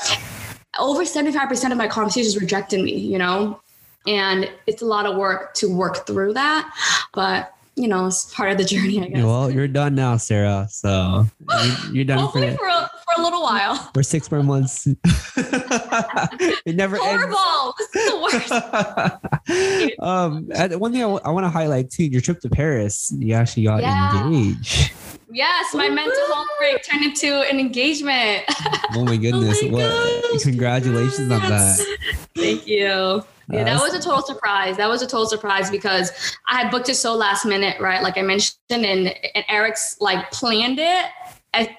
over 0.79 1.05
75% 1.05 1.71
of 1.71 1.77
my 1.77 1.87
conversations 1.87 2.35
rejected 2.39 2.81
me, 2.81 2.95
you 2.97 3.17
know? 3.19 3.59
And 4.07 4.49
it's 4.67 4.81
a 4.81 4.85
lot 4.85 5.05
of 5.05 5.15
work 5.15 5.53
to 5.55 5.73
work 5.73 6.05
through 6.07 6.33
that. 6.33 6.73
But, 7.13 7.53
you 7.75 7.87
know, 7.87 8.07
it's 8.07 8.33
part 8.33 8.51
of 8.51 8.57
the 8.57 8.65
journey, 8.65 9.01
I 9.01 9.07
guess. 9.07 9.23
Well, 9.23 9.49
you're 9.51 9.67
done 9.67 9.95
now, 9.95 10.17
Sarah. 10.17 10.67
So 10.69 11.25
you- 11.63 11.75
you're 11.93 12.05
done 12.05 12.17
for, 12.17 12.23
Hopefully 12.23 12.57
for 12.57 12.67
a, 12.67 12.89
for 13.05 13.21
a 13.21 13.23
little 13.23 13.41
while. 13.43 13.75
for 13.93 14.03
six 14.03 14.29
more 14.31 14.43
months. 14.43 14.87
it 16.65 16.75
never 16.75 16.95
ends. 17.01 17.23
Horrible. 17.23 17.75
This 17.77 17.95
is 17.95 18.11
the 18.11 18.17
worst. 18.21 19.99
um, 19.99 20.79
one 20.79 20.91
thing 20.91 21.03
I 21.03 21.29
want 21.29 21.45
to 21.45 21.49
highlight 21.49 21.89
too, 21.89 22.05
your 22.05 22.21
trip 22.21 22.39
to 22.41 22.49
Paris, 22.49 23.13
you 23.17 23.33
actually 23.33 23.63
got 23.63 23.81
Yeah. 23.81 24.25
engaged. 24.25 24.91
Yes, 25.31 25.73
my 25.73 25.89
mental 25.89 26.27
health 26.27 26.47
break 26.59 26.83
turned 26.83 27.03
into 27.05 27.41
an 27.49 27.59
engagement. 27.59 28.43
Oh 28.95 29.03
my 29.03 29.17
goodness! 29.17 29.63
my 29.63 29.69
what? 29.69 30.41
Congratulations 30.43 31.31
on 31.31 31.41
that. 31.49 31.97
Thank 32.35 32.67
you. 32.67 33.23
Yeah, 33.51 33.63
that 33.65 33.81
was 33.81 33.93
a 33.93 33.99
total 34.01 34.21
surprise. 34.21 34.77
That 34.77 34.87
was 34.89 35.01
a 35.01 35.07
total 35.07 35.25
surprise 35.25 35.69
because 35.69 36.11
I 36.47 36.61
had 36.61 36.71
booked 36.71 36.87
it 36.89 36.95
so 36.95 37.13
last 37.15 37.45
minute, 37.45 37.79
right? 37.81 38.01
Like 38.01 38.17
I 38.17 38.21
mentioned, 38.21 38.57
and, 38.69 38.85
and 39.35 39.45
Eric's 39.49 39.97
like 39.99 40.31
planned 40.31 40.79
it 40.79 41.05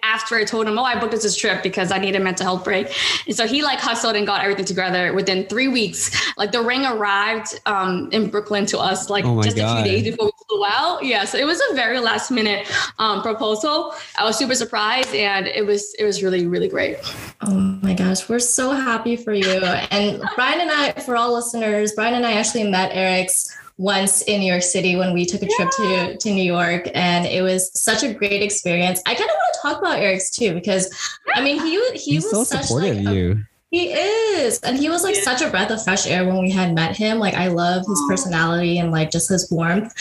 after 0.03 0.37
I 0.37 0.45
told 0.45 0.69
him, 0.69 0.79
oh, 0.79 0.85
I 0.85 0.99
booked 0.99 1.13
this 1.13 1.37
trip 1.37 1.63
because 1.63 1.91
I 1.91 1.99
need 1.99 2.15
a 2.15 2.21
mental 2.21 2.47
health 2.47 2.65
break. 2.65 2.95
And 3.27 3.37
so 3.37 3.47
he 3.47 3.63
like 3.63 3.81
hustled 3.81 4.17
and 4.17 4.27
got 4.27 4.43
everything 4.43 4.65
together 4.65 5.13
within 5.13 5.47
three 5.47 5.69
weeks. 5.69 6.11
Like 6.37 6.53
the 6.53 6.63
ring 6.63 6.85
arrived 6.85 7.61
um, 7.67 8.09
in 8.13 8.31
Brooklyn 8.31 8.67
to 8.67 8.79
us 8.79 9.11
like 9.11 9.25
Oh 9.25 9.37
my 9.37 9.43
just 9.43 9.59
a 9.59 9.75
few 9.75 9.85
days 9.85 10.05
before 10.05 10.27
we 10.27 10.33
flew 10.49 10.65
out. 10.65 11.05
Yeah, 11.05 11.25
so 11.25 11.39
it 11.39 11.45
was 11.45 11.61
a 11.71 11.75
very 11.75 11.99
last 12.01 12.31
minute 12.31 12.71
um, 12.99 13.23
proposal. 13.23 13.95
I 14.17 14.25
was 14.25 14.37
super 14.39 14.55
surprised 14.55 15.15
and 15.15 15.47
it 15.47 15.67
was 15.67 15.95
it 15.99 16.05
was 16.05 16.23
really 16.23 16.47
really 16.47 16.69
great. 16.69 16.99
Oh 17.41 17.55
my 17.83 17.95
gosh, 17.95 18.29
we're 18.29 18.39
so 18.39 18.71
happy 18.71 19.17
for 19.17 19.33
you. 19.33 19.45
And 19.45 20.23
Brian 20.37 20.61
and 20.61 20.71
I, 20.71 20.93
for 21.01 21.17
all 21.17 21.35
listeners, 21.35 21.93
Brian 21.93 22.15
and 22.15 22.27
I 22.27 22.33
actually 22.33 22.65
met 22.65 22.91
Eric's 22.93 23.57
once 23.77 24.23
in 24.23 24.41
New 24.41 24.51
York 24.51 24.63
City 24.63 24.97
when 24.97 25.13
we 25.13 25.25
took 25.25 25.43
a 25.43 25.49
trip 25.49 25.71
to, 25.71 26.17
to 26.17 26.31
New 26.31 26.45
York. 26.45 26.89
And 26.95 27.27
it 27.27 27.43
was 27.43 27.71
such 27.81 28.03
a 28.03 28.13
great 28.13 28.43
experience. 28.43 29.03
I 29.07 29.15
kind 29.15 29.29
of 29.29 29.35
want 29.35 29.55
to 29.55 29.61
talk 29.63 29.79
about 29.79 29.99
Eric's 29.99 30.31
too, 30.31 30.55
because 30.55 30.89
I 31.35 31.43
mean, 31.43 31.61
he, 31.61 31.91
he 31.93 32.13
He's 32.13 32.25
was 32.25 32.33
so 32.33 32.45
such 32.45 32.67
supportive 32.67 32.97
like 32.97 33.07
of 33.07 33.13
a 33.13 33.17
you. 33.17 33.45
He 33.75 33.93
is. 33.93 34.61
And 34.61 34.79
he 34.79 34.89
was 34.89 35.03
like 35.03 35.17
such 35.17 35.43
a 35.43 35.51
breath 35.51 35.73
of 35.73 35.83
fresh 35.83 36.07
air 36.07 36.25
when 36.25 36.39
we 36.39 36.49
had 36.49 36.77
met 36.77 36.97
him. 36.97 37.19
Like 37.19 37.35
I 37.35 37.49
love 37.49 37.85
his 37.85 38.01
personality 38.09 38.79
and 38.79 38.93
like 38.93 39.11
just 39.11 39.29
his 39.29 39.51
warmth. 39.51 39.93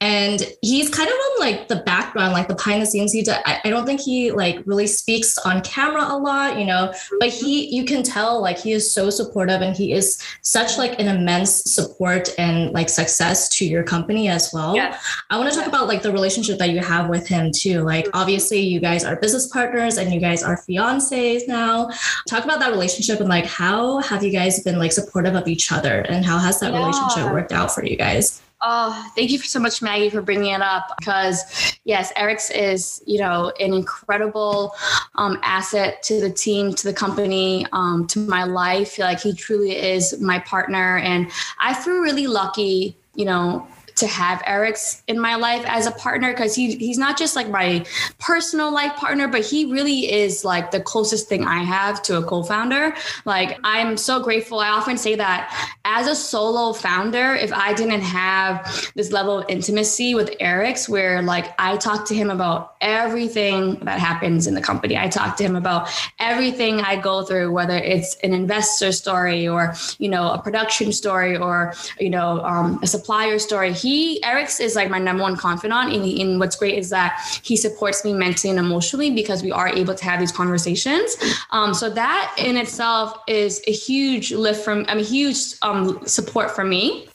And 0.00 0.40
he's 0.62 0.88
kind 0.88 1.08
of 1.08 1.14
on 1.14 1.40
like 1.40 1.68
the 1.68 1.82
background, 1.84 2.32
like 2.32 2.48
the 2.48 2.54
behind 2.54 2.80
the 2.80 2.86
scenes. 2.86 3.12
He, 3.12 3.20
do, 3.20 3.32
I, 3.44 3.60
I 3.64 3.68
don't 3.68 3.84
think 3.84 4.00
he 4.00 4.30
like 4.30 4.62
really 4.64 4.86
speaks 4.86 5.36
on 5.38 5.60
camera 5.60 6.06
a 6.08 6.16
lot, 6.16 6.58
you 6.58 6.64
know, 6.64 6.94
but 7.20 7.28
he, 7.28 7.66
mm-hmm. 7.66 7.74
you 7.74 7.84
can 7.84 8.02
tell 8.02 8.40
like 8.40 8.58
he 8.58 8.72
is 8.72 8.94
so 8.94 9.10
supportive 9.10 9.60
and 9.60 9.76
he 9.76 9.92
is 9.92 10.22
such 10.40 10.78
like 10.78 10.98
an 10.98 11.08
immense 11.08 11.64
support 11.64 12.30
and 12.38 12.72
like 12.72 12.88
success 12.88 13.50
to 13.58 13.66
your 13.66 13.82
company 13.82 14.28
as 14.28 14.50
well. 14.54 14.74
Yeah. 14.74 14.98
I 15.28 15.36
want 15.36 15.50
to 15.52 15.58
talk 15.58 15.66
about 15.66 15.86
like 15.86 16.00
the 16.00 16.12
relationship 16.12 16.58
that 16.60 16.70
you 16.70 16.78
have 16.78 17.10
with 17.10 17.26
him 17.26 17.50
too. 17.52 17.82
Like 17.82 18.08
obviously 18.14 18.60
you 18.60 18.80
guys 18.80 19.04
are 19.04 19.16
business 19.16 19.48
partners 19.48 19.98
and 19.98 20.14
you 20.14 20.20
guys 20.20 20.42
are 20.42 20.56
fiancés 20.56 21.46
now. 21.46 21.90
Talk 22.26 22.44
about 22.44 22.60
that 22.60 22.70
relationship 22.70 23.17
and 23.20 23.28
like 23.28 23.46
how 23.46 23.98
have 23.98 24.22
you 24.22 24.30
guys 24.30 24.62
been 24.62 24.78
like 24.78 24.92
supportive 24.92 25.34
of 25.34 25.48
each 25.48 25.72
other 25.72 26.00
and 26.00 26.24
how 26.24 26.38
has 26.38 26.60
that 26.60 26.72
Yeah. 26.72 26.80
relationship 26.80 27.32
worked 27.32 27.52
out 27.52 27.74
for 27.74 27.84
you 27.84 27.96
guys? 27.96 28.40
Oh, 28.60 29.10
thank 29.14 29.30
you 29.30 29.38
so 29.38 29.60
much, 29.60 29.82
Maggie, 29.82 30.10
for 30.10 30.20
bringing 30.20 30.52
it 30.52 30.60
up. 30.60 30.92
Because 30.98 31.76
yes, 31.84 32.12
Eric's 32.16 32.50
is 32.50 33.02
you 33.06 33.18
know 33.18 33.52
an 33.60 33.72
incredible 33.72 34.74
um, 35.14 35.38
asset 35.42 36.02
to 36.04 36.20
the 36.20 36.30
team, 36.30 36.74
to 36.74 36.84
the 36.84 36.92
company, 36.92 37.66
um, 37.72 38.06
to 38.08 38.18
my 38.18 38.44
life. 38.44 38.98
Like 38.98 39.20
he 39.20 39.32
truly 39.32 39.76
is 39.76 40.20
my 40.20 40.40
partner, 40.40 40.98
and 40.98 41.30
I 41.60 41.74
feel 41.74 41.98
really 41.98 42.26
lucky. 42.26 42.96
You 43.14 43.26
know 43.26 43.68
to 43.98 44.06
have 44.06 44.42
Eric's 44.46 45.02
in 45.06 45.18
my 45.18 45.34
life 45.36 45.64
as 45.66 45.86
a 45.86 45.90
partner 45.92 46.32
because 46.32 46.54
he 46.54 46.76
he's 46.76 46.98
not 46.98 47.18
just 47.18 47.36
like 47.36 47.48
my 47.48 47.84
personal 48.18 48.72
life 48.72 48.94
partner, 48.96 49.28
but 49.28 49.44
he 49.44 49.70
really 49.70 50.12
is 50.12 50.44
like 50.44 50.70
the 50.70 50.80
closest 50.80 51.28
thing 51.28 51.44
I 51.44 51.62
have 51.62 52.02
to 52.04 52.18
a 52.18 52.22
co-founder. 52.22 52.94
Like 53.24 53.58
I'm 53.64 53.96
so 53.96 54.22
grateful. 54.22 54.60
I 54.60 54.68
often 54.68 54.96
say 54.96 55.14
that 55.16 55.74
as 55.84 56.06
a 56.06 56.14
solo 56.14 56.72
founder, 56.72 57.34
if 57.34 57.52
I 57.52 57.72
didn't 57.74 58.02
have 58.02 58.90
this 58.94 59.10
level 59.12 59.38
of 59.40 59.46
intimacy 59.48 60.14
with 60.14 60.34
Eric's, 60.40 60.88
where 60.88 61.22
like 61.22 61.54
I 61.58 61.76
talk 61.76 62.06
to 62.08 62.14
him 62.14 62.30
about 62.30 62.76
everything 62.80 63.76
that 63.80 63.98
happens 63.98 64.46
in 64.46 64.54
the 64.54 64.60
company. 64.60 64.96
I 64.96 65.08
talk 65.08 65.36
to 65.38 65.44
him 65.44 65.56
about 65.56 65.88
everything 66.18 66.80
I 66.80 66.96
go 66.96 67.22
through, 67.22 67.52
whether 67.52 67.76
it's 67.76 68.16
an 68.16 68.32
investor 68.32 68.92
story 68.92 69.48
or 69.48 69.74
you 69.98 70.08
know 70.08 70.30
a 70.30 70.40
production 70.40 70.92
story 70.92 71.36
or 71.36 71.74
you 71.98 72.10
know 72.10 72.44
um, 72.44 72.78
a 72.82 72.86
supplier 72.86 73.38
story. 73.38 73.72
He 73.72 73.87
Eric's 74.22 74.60
is 74.60 74.74
like 74.76 74.90
my 74.90 74.98
number 74.98 75.22
one 75.22 75.36
confidant, 75.36 75.92
and, 75.92 76.04
he, 76.04 76.20
and 76.22 76.40
what's 76.40 76.56
great 76.56 76.76
is 76.78 76.90
that 76.90 77.10
he 77.42 77.56
supports 77.56 78.04
me 78.04 78.12
mentally 78.12 78.50
and 78.50 78.58
emotionally 78.58 79.10
because 79.10 79.42
we 79.42 79.52
are 79.52 79.68
able 79.68 79.94
to 79.94 80.04
have 80.04 80.18
these 80.20 80.32
conversations. 80.32 81.16
Um, 81.50 81.74
so 81.74 81.90
that 81.90 82.34
in 82.38 82.56
itself 82.56 83.18
is 83.26 83.62
a 83.66 83.72
huge 83.72 84.32
lift 84.32 84.64
from, 84.64 84.84
I 84.88 84.94
mean, 84.94 85.04
huge 85.04 85.38
um, 85.62 86.06
support 86.06 86.50
for 86.50 86.64
me. 86.64 87.07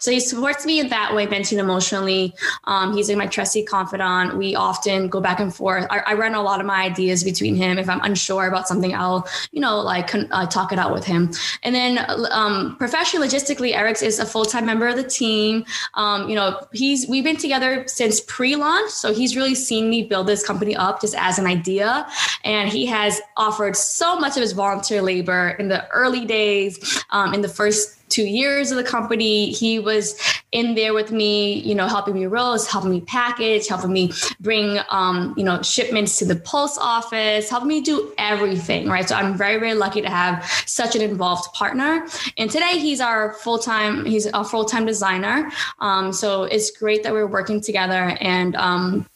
So 0.00 0.10
he 0.10 0.18
supports 0.18 0.66
me 0.66 0.80
in 0.80 0.88
that 0.88 1.14
way, 1.14 1.26
mentally 1.26 1.60
emotionally. 1.60 2.34
Um, 2.64 2.94
he's 2.94 3.08
like 3.08 3.18
my 3.18 3.26
trusty 3.26 3.62
confidant. 3.62 4.36
We 4.36 4.56
often 4.56 5.08
go 5.08 5.20
back 5.20 5.40
and 5.40 5.54
forth. 5.54 5.86
I, 5.90 5.98
I 6.00 6.14
run 6.14 6.34
a 6.34 6.42
lot 6.42 6.58
of 6.58 6.66
my 6.66 6.82
ideas 6.82 7.22
between 7.22 7.54
him. 7.54 7.78
If 7.78 7.88
I'm 7.88 8.00
unsure 8.00 8.48
about 8.48 8.66
something, 8.66 8.94
I'll, 8.94 9.28
you 9.52 9.60
know, 9.60 9.80
like 9.80 10.14
uh, 10.14 10.46
talk 10.46 10.72
it 10.72 10.78
out 10.78 10.92
with 10.92 11.04
him. 11.04 11.30
And 11.62 11.74
then 11.74 12.04
um, 12.30 12.76
professionally, 12.76 13.28
logistically, 13.28 13.74
Eric's 13.74 14.02
is 14.02 14.18
a 14.18 14.26
full 14.26 14.44
time 14.44 14.66
member 14.66 14.88
of 14.88 14.96
the 14.96 15.04
team. 15.04 15.64
Um, 15.94 16.28
you 16.28 16.34
know, 16.34 16.58
he's 16.72 17.06
we've 17.06 17.24
been 17.24 17.36
together 17.36 17.84
since 17.86 18.20
pre-launch, 18.20 18.90
so 18.90 19.12
he's 19.12 19.36
really 19.36 19.54
seen 19.54 19.90
me 19.90 20.04
build 20.04 20.26
this 20.26 20.44
company 20.46 20.74
up 20.74 21.00
just 21.00 21.14
as 21.14 21.38
an 21.38 21.46
idea, 21.46 22.06
and 22.44 22.68
he 22.70 22.86
has 22.86 23.20
offered 23.36 23.76
so 23.76 24.18
much 24.18 24.36
of 24.36 24.42
his 24.42 24.52
volunteer 24.52 25.02
labor 25.02 25.50
in 25.58 25.68
the 25.68 25.86
early 25.90 26.24
days, 26.24 27.04
um, 27.10 27.34
in 27.34 27.42
the 27.42 27.48
first 27.48 27.99
two 28.10 28.26
years 28.26 28.70
of 28.70 28.76
the 28.76 28.84
company. 28.84 29.50
He 29.52 29.78
was 29.78 30.20
in 30.52 30.74
there 30.74 30.92
with 30.92 31.12
me, 31.12 31.60
you 31.60 31.74
know, 31.74 31.86
helping 31.86 32.14
me 32.14 32.26
roast, 32.26 32.70
helping 32.70 32.90
me 32.90 33.00
package, 33.02 33.68
helping 33.68 33.92
me 33.92 34.12
bring, 34.40 34.80
um, 34.90 35.32
you 35.36 35.44
know, 35.44 35.62
shipments 35.62 36.18
to 36.18 36.24
the 36.24 36.36
post 36.36 36.78
office, 36.80 37.48
helping 37.48 37.68
me 37.68 37.80
do 37.80 38.12
everything, 38.18 38.88
right? 38.88 39.08
So 39.08 39.14
I'm 39.14 39.36
very, 39.36 39.58
very 39.58 39.74
lucky 39.74 40.00
to 40.02 40.10
have 40.10 40.44
such 40.66 40.96
an 40.96 41.02
involved 41.02 41.52
partner. 41.54 42.06
And 42.36 42.50
today 42.50 42.78
he's 42.78 43.00
our 43.00 43.34
full 43.34 43.58
time, 43.58 44.04
he's 44.04 44.26
a 44.26 44.44
full 44.44 44.64
time 44.64 44.86
designer. 44.86 45.50
Um, 45.78 46.12
so 46.12 46.44
it's 46.44 46.70
great 46.70 47.02
that 47.04 47.12
we're 47.12 47.26
working 47.26 47.60
together 47.60 48.16
and, 48.20 48.56
um, 48.56 49.06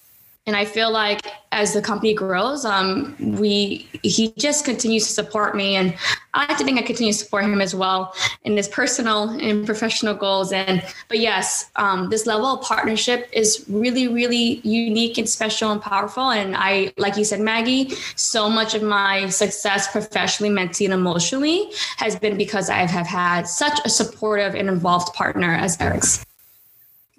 and 0.46 0.54
I 0.56 0.66
feel 0.66 0.90
like 0.90 1.26
as 1.52 1.72
the 1.72 1.80
company 1.80 2.12
grows, 2.12 2.66
um, 2.66 3.16
we 3.38 3.88
he 4.02 4.32
just 4.36 4.66
continues 4.66 5.06
to 5.06 5.12
support 5.12 5.56
me, 5.56 5.76
and 5.76 5.96
I 6.34 6.46
like 6.46 6.58
to 6.58 6.64
think 6.64 6.78
I 6.78 6.82
continue 6.82 7.12
to 7.14 7.18
support 7.18 7.44
him 7.44 7.62
as 7.62 7.74
well 7.74 8.14
in 8.42 8.54
his 8.54 8.68
personal 8.68 9.30
and 9.30 9.64
professional 9.64 10.14
goals. 10.14 10.52
And 10.52 10.82
but 11.08 11.18
yes, 11.18 11.70
um, 11.76 12.10
this 12.10 12.26
level 12.26 12.46
of 12.46 12.60
partnership 12.62 13.30
is 13.32 13.64
really, 13.68 14.06
really 14.08 14.60
unique 14.64 15.16
and 15.16 15.26
special 15.26 15.70
and 15.70 15.80
powerful. 15.80 16.30
And 16.30 16.54
I, 16.54 16.92
like 16.98 17.16
you 17.16 17.24
said, 17.24 17.40
Maggie, 17.40 17.94
so 18.16 18.50
much 18.50 18.74
of 18.74 18.82
my 18.82 19.30
success 19.30 19.90
professionally, 19.90 20.52
mentally, 20.52 20.84
and 20.84 20.94
emotionally 20.94 21.70
has 21.96 22.16
been 22.16 22.36
because 22.36 22.68
I 22.68 22.86
have 22.86 23.06
had 23.06 23.48
such 23.48 23.80
a 23.86 23.88
supportive 23.88 24.54
and 24.54 24.68
involved 24.68 25.14
partner 25.14 25.54
as 25.54 25.80
Eric's. 25.80 26.22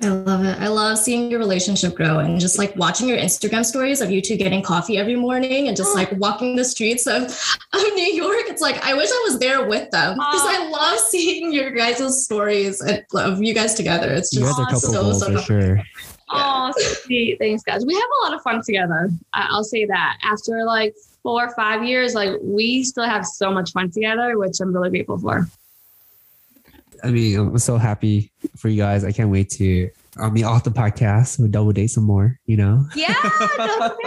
I 0.01 0.09
love 0.09 0.43
it. 0.43 0.59
I 0.59 0.67
love 0.67 0.97
seeing 0.97 1.31
your 1.31 1.39
relationship 1.39 1.95
grow 1.95 2.19
and 2.19 2.37
just 2.37 2.57
like 2.57 2.75
watching 2.75 3.07
your 3.07 3.17
Instagram 3.17 3.63
stories 3.63 4.01
of 4.01 4.11
you 4.11 4.21
two 4.21 4.35
getting 4.35 4.61
coffee 4.61 4.97
every 4.97 5.15
morning 5.15 5.69
and 5.69 5.77
just 5.77 5.95
like 5.95 6.11
walking 6.13 6.57
the 6.57 6.65
streets 6.65 7.07
of, 7.07 7.23
of 7.23 7.81
New 7.93 8.13
York. 8.13 8.43
It's 8.47 8.61
like 8.61 8.83
I 8.85 8.93
wish 8.93 9.09
I 9.09 9.21
was 9.29 9.39
there 9.39 9.65
with 9.65 9.89
them 9.91 10.15
because 10.15 10.41
I 10.43 10.67
love 10.69 10.99
seeing 10.99 11.53
your 11.53 11.71
guys' 11.71 12.25
stories 12.25 12.81
of 13.13 13.41
you 13.41 13.53
guys 13.53 13.73
together. 13.73 14.11
It's 14.11 14.31
just 14.31 14.57
guys 14.57 14.73
are 14.73 14.75
so, 14.79 15.01
goals 15.01 15.21
so 15.21 15.31
for 15.31 15.41
sure. 15.43 15.81
Oh, 16.29 16.73
sweet. 16.77 17.37
Thanks, 17.39 17.63
guys. 17.63 17.85
We 17.85 17.93
have 17.93 18.03
a 18.03 18.25
lot 18.25 18.33
of 18.33 18.41
fun 18.41 18.61
together. 18.65 19.09
I- 19.33 19.47
I'll 19.49 19.63
say 19.63 19.85
that. 19.85 20.17
After 20.23 20.65
like 20.65 20.93
four 21.23 21.45
or 21.45 21.51
five 21.55 21.85
years, 21.85 22.15
like 22.15 22.31
we 22.41 22.83
still 22.83 23.05
have 23.05 23.25
so 23.25 23.49
much 23.49 23.71
fun 23.71 23.91
together, 23.91 24.37
which 24.37 24.59
I'm 24.59 24.73
really 24.73 24.89
grateful 24.89 25.17
for. 25.17 25.47
I 27.05 27.11
mean, 27.11 27.37
I'm 27.37 27.57
so 27.59 27.77
happy 27.77 28.31
for 28.57 28.69
you 28.69 28.77
guys. 28.77 29.03
I 29.03 29.11
can't 29.11 29.29
wait 29.29 29.49
to 29.51 29.89
I 30.17 30.29
mean, 30.29 30.45
off 30.45 30.63
the 30.63 30.71
podcast, 30.71 31.39
we'll 31.39 31.49
double 31.49 31.73
date 31.73 31.87
some 31.87 32.05
more, 32.05 32.39
you 32.45 32.55
know? 32.57 32.85
Yeah, 32.95 33.13
no 33.57 33.97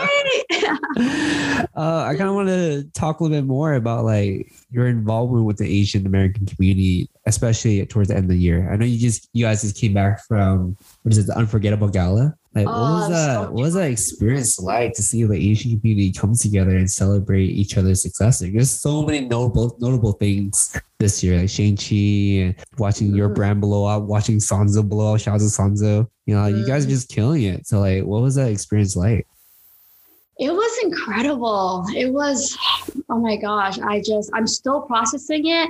uh, 1.77 2.05
I 2.07 2.15
kind 2.17 2.29
of 2.29 2.35
want 2.35 2.49
to 2.49 2.85
talk 2.95 3.21
a 3.21 3.23
little 3.23 3.37
bit 3.37 3.47
more 3.47 3.75
about 3.75 4.05
like 4.05 4.51
your 4.71 4.89
involvement 4.89 5.45
with 5.45 5.59
the 5.59 5.69
Asian 5.69 6.07
American 6.07 6.47
community, 6.47 7.11
especially 7.27 7.85
towards 7.87 8.09
the 8.09 8.17
end 8.17 8.25
of 8.25 8.31
the 8.31 8.39
year. 8.39 8.73
I 8.73 8.77
know 8.77 8.87
you 8.87 8.99
just, 8.99 9.29
you 9.35 9.45
guys 9.45 9.63
just 9.63 9.77
came 9.77 9.93
back 9.93 10.25
from, 10.27 10.77
what 11.03 11.13
is 11.13 11.19
it, 11.19 11.27
the 11.27 11.37
Unforgettable 11.37 11.89
Gala? 11.89 12.35
Like, 12.55 12.67
what 12.67 12.75
was 12.77 13.09
that? 13.11 13.35
so 13.35 13.51
what 13.53 13.63
was 13.63 13.75
that 13.75 13.91
experience 13.91 14.59
like 14.59 14.95
to 14.95 15.03
see 15.03 15.23
the 15.25 15.35
Asian 15.35 15.79
community 15.79 16.13
come 16.13 16.35
together 16.35 16.77
and 16.77 16.91
celebrate 16.91 17.45
each 17.47 17.77
other's 17.77 18.03
success? 18.03 18.39
There's 18.41 18.71
so 18.71 19.03
many 19.05 19.29
notable 19.29 19.77
notable 19.81 20.13
things 20.13 20.75
this 20.99 21.23
year, 21.23 21.39
like 21.41 21.51
Shang 21.51 21.77
Chi 21.77 22.43
and 22.43 22.55
watching 22.79 23.15
your 23.15 23.29
Mhm. 23.29 23.35
brand 23.35 23.61
blow 23.61 23.85
up, 23.85 24.05
watching 24.05 24.39
Sanzo 24.39 24.83
blow 24.89 25.15
up. 25.15 25.21
Shout 25.21 25.35
out 25.35 25.41
to 25.41 25.47
Sanzo. 25.47 26.09
You 26.27 26.35
know, 26.37 26.47
you 26.47 26.67
guys 26.67 26.85
are 26.85 26.89
Mhm. 26.89 26.91
just 26.91 27.09
killing 27.11 27.43
it. 27.43 27.67
So, 27.67 27.81
like, 27.81 28.05
what 28.05 28.23
was 28.23 28.35
that 28.37 28.51
experience 28.51 28.97
like? 28.97 29.27
It 30.39 30.53
was 30.53 30.79
incredible. 30.85 31.85
It 31.95 32.13
was, 32.13 32.57
oh 33.11 33.19
my 33.19 33.37
gosh, 33.37 33.79
I 33.81 34.01
just, 34.01 34.31
I'm 34.33 34.47
still 34.47 34.83
processing 34.83 35.47
it. 35.49 35.69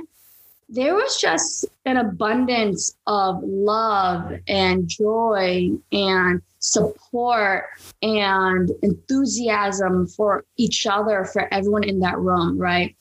There 0.69 0.93
was 0.93 1.17
just 1.19 1.65
an 1.85 1.97
abundance 1.97 2.95
of 3.07 3.41
love 3.43 4.31
and 4.47 4.87
joy 4.87 5.71
and 5.91 6.41
support 6.59 7.65
and 8.01 8.71
enthusiasm 8.83 10.07
for 10.07 10.45
each 10.57 10.85
other, 10.85 11.25
for 11.25 11.51
everyone 11.53 11.83
in 11.83 11.99
that 11.99 12.17
room, 12.17 12.57
right? 12.57 12.95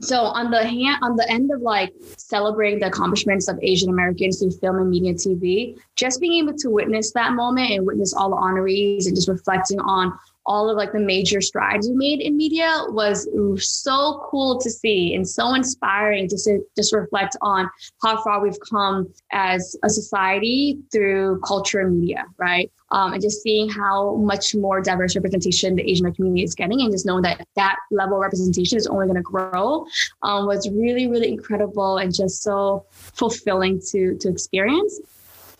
So 0.00 0.18
on 0.18 0.50
the 0.50 0.64
hand, 0.64 0.98
on 1.02 1.14
the 1.14 1.30
end 1.30 1.52
of 1.52 1.60
like 1.60 1.92
celebrating 2.16 2.80
the 2.80 2.86
accomplishments 2.86 3.46
of 3.48 3.56
Asian 3.62 3.88
Americans 3.88 4.40
through 4.40 4.50
film 4.50 4.78
and 4.78 4.90
media 4.90 5.14
TV, 5.14 5.78
just 5.94 6.20
being 6.20 6.44
able 6.44 6.58
to 6.58 6.70
witness 6.70 7.12
that 7.12 7.34
moment 7.34 7.70
and 7.70 7.86
witness 7.86 8.12
all 8.12 8.30
the 8.30 8.36
honorees 8.36 9.06
and 9.06 9.14
just 9.14 9.28
reflecting 9.28 9.78
on 9.78 10.12
all 10.46 10.68
of 10.68 10.76
like 10.76 10.92
the 10.92 11.00
major 11.00 11.40
strides 11.40 11.88
we 11.88 11.94
made 11.94 12.20
in 12.20 12.36
media 12.36 12.84
was 12.88 13.28
so 13.58 14.26
cool 14.30 14.58
to 14.58 14.70
see 14.70 15.14
and 15.14 15.28
so 15.28 15.54
inspiring 15.54 16.28
to 16.28 16.60
just 16.76 16.92
reflect 16.92 17.36
on 17.42 17.68
how 18.02 18.22
far 18.22 18.40
we've 18.40 18.58
come 18.68 19.12
as 19.32 19.76
a 19.84 19.90
society 19.90 20.78
through 20.90 21.40
culture 21.40 21.80
and 21.80 21.98
media, 21.98 22.24
right? 22.38 22.70
Um, 22.90 23.14
and 23.14 23.22
just 23.22 23.42
seeing 23.42 23.68
how 23.70 24.16
much 24.16 24.54
more 24.54 24.80
diverse 24.80 25.14
representation 25.14 25.76
the 25.76 25.90
Asian 25.90 26.12
community 26.12 26.42
is 26.42 26.54
getting, 26.54 26.82
and 26.82 26.92
just 26.92 27.06
knowing 27.06 27.22
that 27.22 27.46
that 27.56 27.76
level 27.90 28.16
of 28.16 28.22
representation 28.22 28.76
is 28.76 28.86
only 28.86 29.06
going 29.06 29.16
to 29.16 29.22
grow, 29.22 29.86
um, 30.22 30.46
was 30.46 30.68
really, 30.70 31.08
really 31.08 31.28
incredible 31.28 31.98
and 31.98 32.14
just 32.14 32.42
so 32.42 32.84
fulfilling 32.90 33.80
to 33.90 34.16
to 34.18 34.28
experience. 34.28 35.00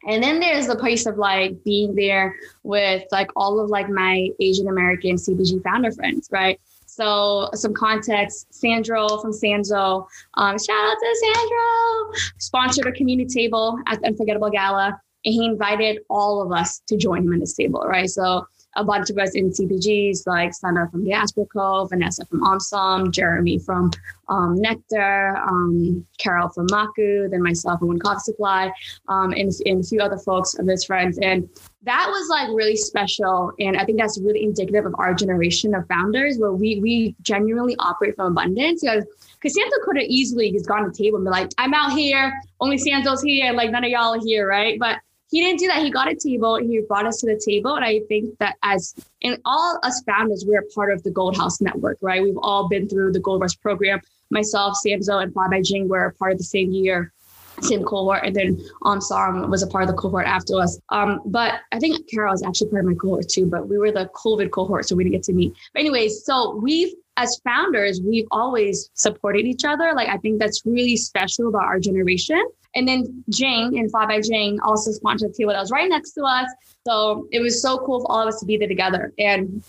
And 0.08 0.22
then 0.22 0.40
there's 0.40 0.66
the 0.66 0.76
place 0.76 1.06
of 1.06 1.16
like 1.16 1.62
being 1.64 1.94
there 1.94 2.34
with 2.62 3.04
like 3.12 3.30
all 3.36 3.60
of 3.60 3.70
like 3.70 3.88
my 3.88 4.28
Asian 4.40 4.68
American 4.68 5.16
CPG 5.16 5.62
founder 5.62 5.92
friends, 5.92 6.28
right? 6.30 6.60
So 6.86 7.48
some 7.54 7.72
context, 7.72 8.52
Sandro 8.52 9.08
from 9.18 9.32
Sanzo, 9.32 10.06
um, 10.34 10.58
shout 10.58 10.84
out 10.84 10.96
to 11.00 11.32
Sandro, 11.34 12.20
sponsored 12.38 12.86
a 12.86 12.92
community 12.92 13.32
table 13.32 13.78
at 13.86 14.00
the 14.00 14.08
Unforgettable 14.08 14.50
Gala. 14.50 15.00
And 15.24 15.32
he 15.32 15.44
invited 15.46 16.00
all 16.10 16.42
of 16.42 16.52
us 16.52 16.80
to 16.88 16.96
join 16.96 17.22
him 17.22 17.32
in 17.32 17.40
this 17.40 17.54
table, 17.54 17.80
right? 17.86 18.10
So 18.10 18.46
a 18.76 18.84
bunch 18.84 19.10
of 19.10 19.18
us 19.18 19.34
in 19.34 19.50
CPGs, 19.50 20.26
like 20.26 20.54
Sana 20.54 20.88
from 20.90 21.04
Diaspora 21.04 21.46
Co, 21.46 21.86
Vanessa 21.86 22.24
from 22.26 22.40
Omsom, 22.40 23.10
Jeremy 23.10 23.58
from 23.58 23.90
um, 24.28 24.54
Nectar, 24.56 25.36
um, 25.36 26.06
Carol 26.18 26.48
from 26.48 26.66
Maku, 26.68 27.30
then 27.30 27.42
myself 27.42 27.80
and 27.82 27.90
Nguyen 27.90 28.00
Coffee 28.00 28.20
Supply, 28.20 28.72
um, 29.08 29.32
and, 29.32 29.52
and 29.66 29.84
a 29.84 29.86
few 29.86 30.00
other 30.00 30.16
folks 30.16 30.58
of 30.58 30.66
his 30.66 30.84
friends. 30.84 31.18
And 31.18 31.48
that 31.82 32.06
was 32.08 32.28
like 32.28 32.48
really 32.48 32.76
special. 32.76 33.52
And 33.58 33.76
I 33.76 33.84
think 33.84 33.98
that's 33.98 34.18
really 34.20 34.42
indicative 34.42 34.86
of 34.86 34.94
our 34.98 35.12
generation 35.14 35.74
of 35.74 35.86
founders 35.88 36.38
where 36.38 36.52
we 36.52 36.80
we 36.80 37.14
genuinely 37.22 37.76
operate 37.78 38.16
from 38.16 38.32
abundance. 38.32 38.82
Because 38.82 39.04
because 39.34 39.54
Sandro 39.54 39.78
could 39.84 39.96
have 39.96 40.06
easily 40.06 40.52
just 40.52 40.68
gone 40.68 40.84
to 40.84 40.90
the 40.90 40.96
table 40.96 41.16
and 41.16 41.26
be 41.26 41.30
like, 41.30 41.50
I'm 41.58 41.74
out 41.74 41.92
here, 41.92 42.32
only 42.60 42.78
Sandro's 42.78 43.22
here, 43.22 43.52
like 43.52 43.70
none 43.70 43.84
of 43.84 43.90
y'all 43.90 44.14
are 44.14 44.20
here, 44.20 44.46
right? 44.48 44.78
But 44.78 44.98
he 45.32 45.40
didn't 45.40 45.60
do 45.60 45.66
that. 45.66 45.82
He 45.82 45.90
got 45.90 46.12
a 46.12 46.14
table. 46.14 46.56
And 46.56 46.70
he 46.70 46.80
brought 46.86 47.06
us 47.06 47.20
to 47.20 47.26
the 47.26 47.40
table. 47.42 47.74
And 47.74 47.84
I 47.84 48.00
think 48.06 48.38
that 48.38 48.56
as 48.62 48.94
in 49.22 49.38
all 49.46 49.80
us 49.82 50.02
founders, 50.02 50.44
we're 50.46 50.64
part 50.74 50.92
of 50.92 51.02
the 51.02 51.10
Gold 51.10 51.38
House 51.38 51.58
Network, 51.60 51.96
right? 52.02 52.22
We've 52.22 52.36
all 52.42 52.68
been 52.68 52.86
through 52.86 53.12
the 53.12 53.18
Gold 53.18 53.40
Rush 53.40 53.58
program. 53.58 54.02
Myself, 54.30 54.76
Sanzo, 54.86 55.22
and 55.22 55.32
Fly 55.32 55.48
By 55.48 55.62
Jing 55.62 55.88
were 55.88 56.14
part 56.18 56.32
of 56.32 56.38
the 56.38 56.44
same 56.44 56.70
year, 56.70 57.14
same 57.62 57.82
cohort. 57.82 58.24
And 58.24 58.36
then 58.36 58.60
Um 58.84 59.00
Song 59.00 59.50
was 59.50 59.62
a 59.62 59.66
part 59.66 59.84
of 59.84 59.88
the 59.88 59.96
cohort 59.96 60.26
after 60.26 60.60
us. 60.60 60.78
Um, 60.90 61.22
but 61.24 61.60
I 61.72 61.78
think 61.78 62.10
Carol 62.10 62.32
was 62.32 62.42
actually 62.42 62.68
part 62.70 62.84
of 62.84 62.90
my 62.90 62.96
cohort 62.96 63.30
too, 63.30 63.46
but 63.46 63.68
we 63.68 63.78
were 63.78 63.90
the 63.90 64.10
COVID 64.14 64.50
cohort, 64.50 64.86
so 64.86 64.94
we 64.94 65.04
didn't 65.04 65.14
get 65.14 65.22
to 65.24 65.32
meet. 65.32 65.54
But 65.72 65.80
anyways, 65.80 66.26
so 66.26 66.56
we've 66.56 66.92
as 67.16 67.40
founders, 67.44 68.00
we've 68.00 68.26
always 68.30 68.90
supported 68.94 69.44
each 69.44 69.64
other. 69.64 69.92
Like 69.94 70.08
I 70.08 70.16
think 70.18 70.38
that's 70.38 70.62
really 70.64 70.96
special 70.96 71.48
about 71.48 71.64
our 71.64 71.78
generation. 71.78 72.42
And 72.74 72.88
then 72.88 73.22
Jing 73.28 73.78
and 73.78 73.90
Fly 73.90 74.06
By 74.06 74.20
Jing 74.20 74.58
also 74.60 74.92
sponsored 74.92 75.34
table 75.34 75.52
that 75.52 75.60
was 75.60 75.70
right 75.70 75.88
next 75.88 76.12
to 76.12 76.22
us. 76.22 76.48
So 76.86 77.28
it 77.30 77.40
was 77.40 77.60
so 77.60 77.78
cool 77.78 78.00
for 78.00 78.10
all 78.10 78.22
of 78.22 78.28
us 78.28 78.40
to 78.40 78.46
be 78.46 78.56
there 78.56 78.68
together. 78.68 79.12
And 79.18 79.62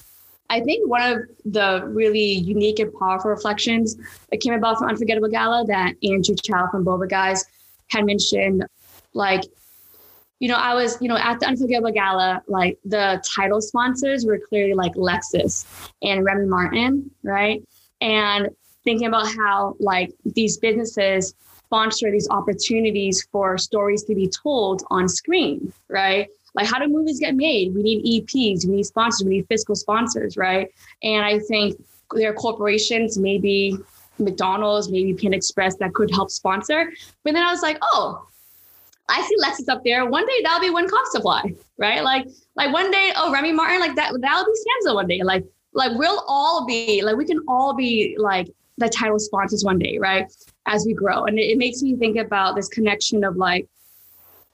I 0.50 0.62
think 0.62 0.88
one 0.88 1.02
of 1.02 1.20
the 1.46 1.84
really 1.88 2.34
unique 2.34 2.80
and 2.80 2.94
powerful 2.94 3.32
reflections 3.32 3.98
that 4.30 4.40
came 4.40 4.54
about 4.54 4.78
from 4.78 4.90
Unforgettable 4.90 5.30
Gala 5.30 5.66
that 5.66 5.96
Andrew 6.04 6.36
Chow 6.44 6.68
from 6.70 6.86
Boba 6.86 7.10
Guys 7.10 7.44
had 7.90 8.06
mentioned, 8.06 8.66
like, 9.14 9.44
you 10.44 10.50
know, 10.50 10.58
I 10.58 10.74
was, 10.74 10.98
you 11.00 11.08
know, 11.08 11.16
at 11.16 11.40
the 11.40 11.46
Unforgettable 11.46 11.94
Gala, 11.94 12.44
like 12.50 12.78
the 12.84 13.24
title 13.26 13.62
sponsors 13.62 14.26
were 14.26 14.38
clearly 14.38 14.74
like 14.74 14.92
Lexus 14.96 15.64
and 16.02 16.26
Remy 16.26 16.48
Martin, 16.48 17.10
right? 17.24 17.64
And 18.02 18.50
thinking 18.84 19.08
about 19.08 19.26
how 19.26 19.78
like 19.80 20.12
these 20.26 20.58
businesses 20.58 21.34
sponsor 21.64 22.12
these 22.12 22.28
opportunities 22.30 23.26
for 23.32 23.58
stories 23.58 24.04
to 24.04 24.16
be 24.16 24.28
told 24.28 24.84
on 24.90 25.08
screen, 25.08 25.72
right? 25.88 26.28
Like 26.56 26.68
how 26.68 26.78
do 26.78 26.90
movies 26.90 27.22
get 27.22 27.36
made? 27.36 27.74
We 27.74 27.82
need 27.82 28.04
EPs, 28.04 28.66
we 28.66 28.76
need 28.76 28.84
sponsors, 28.84 29.24
we 29.24 29.38
need 29.38 29.48
fiscal 29.48 29.76
sponsors, 29.76 30.36
right? 30.36 30.68
And 31.04 31.24
I 31.24 31.40
think 31.40 31.82
there 32.12 32.30
are 32.30 32.36
corporations, 32.36 33.18
maybe 33.18 33.78
McDonald's, 34.20 34.92
maybe 34.92 35.14
Pan 35.14 35.34
Express 35.34 35.78
that 35.78 35.94
could 35.94 36.12
help 36.12 36.30
sponsor. 36.30 36.92
But 37.24 37.34
then 37.34 37.44
I 37.44 37.52
was 37.52 37.62
like, 37.62 37.78
oh, 37.82 38.28
I 39.10 39.22
see 39.22 39.36
Lexus 39.42 39.70
up 39.70 39.84
there. 39.84 40.06
One 40.06 40.26
day 40.26 40.42
that'll 40.44 40.62
be 40.62 40.70
Nguyen 40.70 40.90
Coffee 40.90 41.10
Supply, 41.12 41.54
right? 41.78 42.04
Like, 42.04 42.28
like 42.56 42.74
one 42.74 42.90
day, 42.92 43.12
oh, 43.16 43.32
Remy 43.32 43.52
Martin, 43.52 43.80
like 43.80 43.96
that, 43.96 44.14
that'll 44.20 44.46
be 44.46 44.52
Sanzo 44.52 44.96
one 44.96 45.08
day. 45.08 45.22
Like, 45.24 45.46
like 45.74 45.92
we'll 45.98 46.24
all 46.28 46.66
be, 46.66 47.02
like, 47.02 47.18
we 47.18 47.26
can 47.26 47.40
all 47.48 47.76
be 47.76 48.16
like 48.18 48.48
the 48.78 48.90
title 48.90 49.20
sponsors 49.20 49.64
one 49.64 49.78
day, 49.78 49.98
right? 49.98 50.32
As 50.66 50.86
we 50.86 50.94
grow. 50.94 51.26
And 51.26 51.38
it, 51.38 51.44
it 51.44 51.58
makes 51.58 51.82
me 51.82 51.96
think 51.96 52.18
about 52.18 52.56
this 52.56 52.70
connection 52.70 53.24
of 53.24 53.36
like 53.36 53.68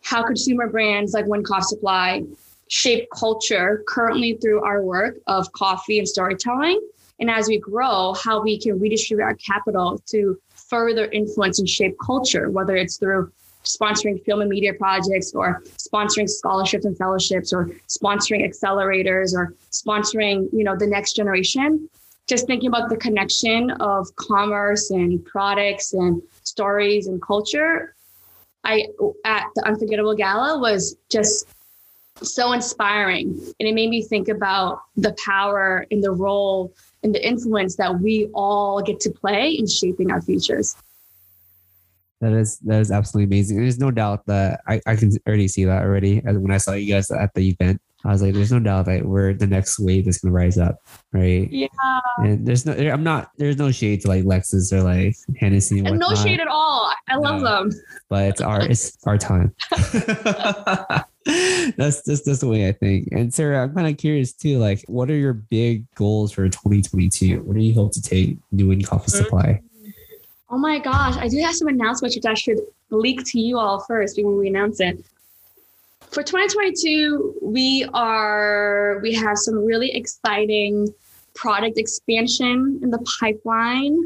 how 0.04 0.24
consumer 0.24 0.68
brands 0.68 1.14
like 1.14 1.26
Nguyen 1.26 1.44
Coffee 1.44 1.64
Supply 1.64 2.24
shape 2.70 3.08
culture 3.14 3.84
currently 3.88 4.38
through 4.42 4.64
our 4.64 4.84
work 4.84 5.18
of 5.28 5.52
coffee 5.54 6.00
and 6.00 6.08
storytelling. 6.08 6.80
And 7.20 7.30
as 7.30 7.48
we 7.48 7.60
grow, 7.60 8.14
how 8.14 8.42
we 8.42 8.60
can 8.60 8.80
redistribute 8.80 9.26
our 9.26 9.36
capital 9.36 10.02
to 10.08 10.40
further 10.70 11.06
influence 11.12 11.60
and 11.60 11.68
shape 11.68 11.98
culture, 12.04 12.50
whether 12.50 12.76
it's 12.76 12.98
through 12.98 13.32
sponsoring 13.70 14.24
film 14.26 14.42
and 14.42 14.50
media 14.50 14.74
projects 14.74 15.34
or 15.34 15.62
sponsoring 15.78 16.28
scholarships 16.28 16.86
and 16.86 16.98
fellowships 16.98 17.54
or 17.54 17.70
sponsoring 17.88 18.48
accelerators 18.48 19.34
or 19.34 19.54
sponsoring 19.72 20.48
you 20.52 20.64
know 20.64 20.76
the 20.76 20.88
next 20.88 21.14
generation. 21.14 21.90
Just 22.28 22.46
thinking 22.46 22.68
about 22.68 22.90
the 22.90 22.98
connection 22.98 23.72
of 23.80 24.08
commerce 24.16 24.92
and 24.92 25.24
products 25.26 25.94
and 25.94 26.22
stories 26.44 27.08
and 27.08 27.22
culture 27.22 27.96
i 28.66 28.86
at 29.24 29.46
the 29.56 29.66
unforgettable 29.66 30.16
gala 30.16 30.60
was 30.60 30.98
just 31.10 31.48
so 32.22 32.52
inspiring. 32.52 33.28
And 33.60 33.70
it 33.70 33.74
made 33.74 33.90
me 33.90 34.04
think 34.04 34.28
about 34.28 34.82
the 34.98 35.16
power 35.26 35.86
and 35.92 36.04
the 36.04 36.12
role 36.12 36.74
and 37.04 37.16
the 37.16 37.26
influence 37.26 37.76
that 37.78 38.00
we 38.00 38.30
all 38.34 38.82
get 38.82 39.00
to 39.02 39.10
play 39.10 39.52
in 39.52 39.68
shaping 39.68 40.12
our 40.12 40.22
futures 40.22 40.76
That 42.22 42.34
is 42.34 42.60
that 42.60 42.82
is 42.82 42.92
absolutely 42.92 43.34
amazing. 43.36 43.58
There's 43.58 43.80
no 43.80 43.92
doubt 43.92 44.26
that 44.26 44.62
I, 44.68 44.82
I 44.86 44.96
can 44.96 45.12
already 45.28 45.48
see 45.48 45.66
that 45.66 45.84
already. 45.84 46.22
As 46.26 46.38
when 46.38 46.52
I 46.52 46.58
saw 46.58 46.74
you 46.74 46.94
guys 46.94 47.10
at 47.12 47.34
the 47.34 47.50
event, 47.50 47.82
I 48.04 48.10
was 48.10 48.22
like, 48.22 48.34
"There's 48.34 48.52
no 48.52 48.60
doubt 48.60 48.86
that 48.86 49.06
we're 49.06 49.34
the 49.34 49.48
next 49.48 49.80
wave 49.80 50.06
that's 50.06 50.20
gonna 50.20 50.34
rise 50.34 50.58
up, 50.58 50.80
right?" 51.14 51.50
yeah 51.52 51.68
And 52.18 52.46
there's 52.46 52.66
no, 52.66 52.74
I'm 52.74 53.04
not, 53.04 53.32
there's 53.38 53.58
no 53.58 53.72
shade 53.72 54.02
to 54.02 54.08
like 54.08 54.24
Lexus 54.24 54.72
or 54.74 54.84
like 54.84 55.16
Hennessy 55.38 55.80
and 55.80 55.88
and 55.88 56.00
no 56.00 56.14
shade 56.16 56.40
at 56.40 56.48
all 56.48 56.92
i 57.08 57.16
love 57.16 57.42
No. 57.42 57.50
them 57.50 57.72
but 58.10 58.26
it's 58.26 58.42
our, 58.42 58.62
it's 58.62 58.98
our 59.06 59.18
time. 59.18 59.54
that's 61.78 62.04
just 62.06 62.26
that's 62.26 62.40
the 62.40 62.48
way 62.48 62.68
I 62.68 62.72
think. 62.72 63.10
And 63.12 63.34
Sarah, 63.34 63.64
I'm 63.64 63.76
kind 63.76 63.88
of 63.88 63.98
curious 63.98 64.34
too. 64.34 64.58
Like, 64.58 64.84
what 64.88 65.10
are 65.10 65.16
your 65.16 65.34
big 65.34 65.86
goals 65.96 66.32
for 66.32 66.48
2022? 66.48 67.42
What 67.42 67.56
do 67.56 67.62
you 67.62 67.74
hope 67.74 67.92
to 67.94 68.02
take 68.02 68.38
Nguyen 68.54 68.86
Coffee 68.86 69.12
mm-hmm. 69.12 69.24
Supply? 69.24 69.62
Oh 70.52 70.58
my 70.58 70.80
gosh, 70.80 71.16
I 71.18 71.28
do 71.28 71.38
have 71.40 71.56
some 71.56 71.68
announcements 71.68 72.16
which 72.16 72.26
I 72.26 72.34
should 72.34 72.60
leak 72.90 73.24
to 73.26 73.40
you 73.40 73.60
all 73.60 73.82
first 73.88 74.16
before 74.16 74.36
we 74.36 74.48
announce 74.48 74.80
it. 74.80 74.98
for 76.12 76.24
2022, 76.24 77.36
we 77.42 77.88
are 77.94 79.00
we 79.04 79.14
have 79.14 79.38
some 79.38 79.64
really 79.64 79.92
exciting 79.92 80.94
product 81.36 81.78
expansion 81.78 82.80
in 82.82 82.90
the 82.90 83.00
pipeline. 83.20 83.98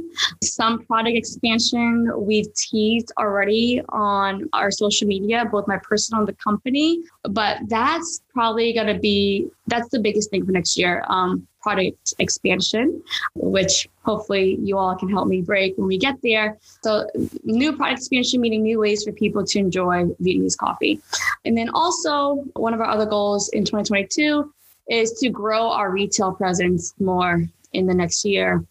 Some 0.44 0.86
product 0.86 1.18
expansion 1.18 2.12
we've 2.16 2.54
teased 2.56 3.12
already 3.18 3.82
on 3.90 4.50
our 4.54 4.72
social 4.72 5.08
media, 5.08 5.46
both 5.52 5.68
my 5.68 5.78
personal 5.78 6.22
and 6.22 6.28
the 6.28 6.34
company. 6.34 7.00
But 7.24 7.60
that's 7.68 8.22
probably 8.34 8.74
going 8.74 8.88
to 8.88 9.00
be 9.00 9.50
that's 9.68 9.90
the 9.90 10.00
biggest 10.00 10.30
thing 10.30 10.46
for 10.46 10.52
next 10.52 10.78
year. 10.78 11.04
Um, 11.08 11.48
product 11.64 12.14
expansion, 12.20 13.02
which 13.36 13.88
hopefully 14.04 14.58
you 14.62 14.78
all 14.78 14.96
can 14.96 15.10
help 15.10 15.28
me 15.28 15.42
break 15.42 15.76
when 15.78 15.88
we 15.88 15.98
get 15.98 16.22
there. 16.22 16.58
So, 16.84 17.08
new 17.44 17.74
product 17.74 18.00
expansion, 18.00 18.42
meaning 18.42 18.64
new 18.64 18.80
ways 18.80 19.06
for 19.06 19.14
people 19.14 19.46
to 19.46 19.60
enjoy 19.60 20.06
Vietnamese 20.22 20.58
coffee. 20.58 21.00
And 21.46 21.58
then 21.58 21.70
also, 21.70 22.44
one 22.56 22.74
of 22.74 22.82
our 22.82 22.88
other 22.88 23.06
goals 23.06 23.50
in 23.50 23.64
2022 23.64 24.54
is 24.90 25.12
to 25.14 25.30
grow 25.30 25.70
our 25.70 25.92
retail 25.92 26.32
presence 26.34 26.94
more 27.00 27.44
in 27.74 27.88
the 27.88 27.94
next 27.94 28.26
year. 28.26 28.64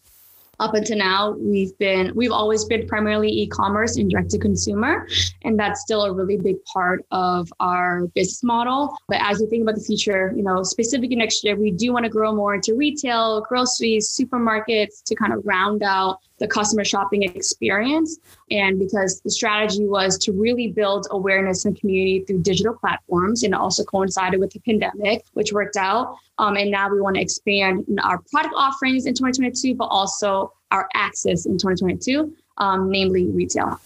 Up 0.59 0.75
until 0.75 0.97
now 0.97 1.31
we've 1.31 1.75
been 1.79 2.13
we've 2.15 2.31
always 2.31 2.63
been 2.63 2.87
primarily 2.87 3.27
e-commerce 3.27 3.97
and 3.97 4.09
direct 4.09 4.29
to 4.29 4.37
consumer 4.37 5.07
and 5.43 5.59
that's 5.59 5.81
still 5.81 6.03
a 6.03 6.13
really 6.13 6.37
big 6.37 6.63
part 6.65 7.03
of 7.11 7.51
our 7.59 8.05
business 8.13 8.43
model. 8.43 8.95
But 9.09 9.17
as 9.21 9.39
we 9.39 9.47
think 9.47 9.63
about 9.63 9.75
the 9.75 9.81
future 9.81 10.31
you 10.35 10.43
know 10.43 10.61
specifically 10.61 11.15
next 11.15 11.43
year 11.43 11.55
we 11.55 11.71
do 11.71 11.91
want 11.91 12.05
to 12.05 12.09
grow 12.09 12.33
more 12.33 12.53
into 12.53 12.75
retail 12.75 13.41
groceries 13.41 14.07
supermarkets 14.07 15.03
to 15.05 15.15
kind 15.15 15.33
of 15.33 15.43
round 15.43 15.81
out 15.81 16.19
the 16.43 16.47
customer 16.49 16.83
shopping 16.83 17.23
experience. 17.23 18.19
And 18.51 18.77
because 18.77 19.21
the 19.21 19.31
strategy 19.31 19.87
was 19.87 20.17
to 20.19 20.33
really 20.33 20.67
build 20.67 21.07
awareness 21.09 21.63
and 21.63 21.79
community 21.79 22.25
through 22.27 22.41
digital 22.41 22.73
platforms 22.73 23.43
and 23.43 23.55
also 23.55 23.85
coincided 23.85 24.41
with 24.41 24.51
the 24.51 24.59
pandemic, 24.59 25.23
which 25.35 25.53
worked 25.53 25.77
out. 25.77 26.17
Um, 26.39 26.57
and 26.57 26.69
now 26.69 26.89
we 26.89 26.99
want 26.99 27.15
to 27.15 27.21
expand 27.21 27.85
our 28.03 28.21
product 28.29 28.53
offerings 28.57 29.05
in 29.05 29.13
2022, 29.13 29.73
but 29.75 29.85
also 29.85 30.51
our 30.71 30.89
access 30.93 31.45
in 31.45 31.53
2022, 31.53 32.35
um, 32.57 32.91
namely 32.91 33.25
retail. 33.27 33.79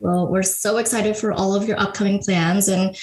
Well, 0.00 0.26
we're 0.26 0.42
so 0.42 0.78
excited 0.78 1.14
for 1.14 1.32
all 1.32 1.54
of 1.54 1.68
your 1.68 1.78
upcoming 1.78 2.22
plans. 2.22 2.68
And, 2.68 2.96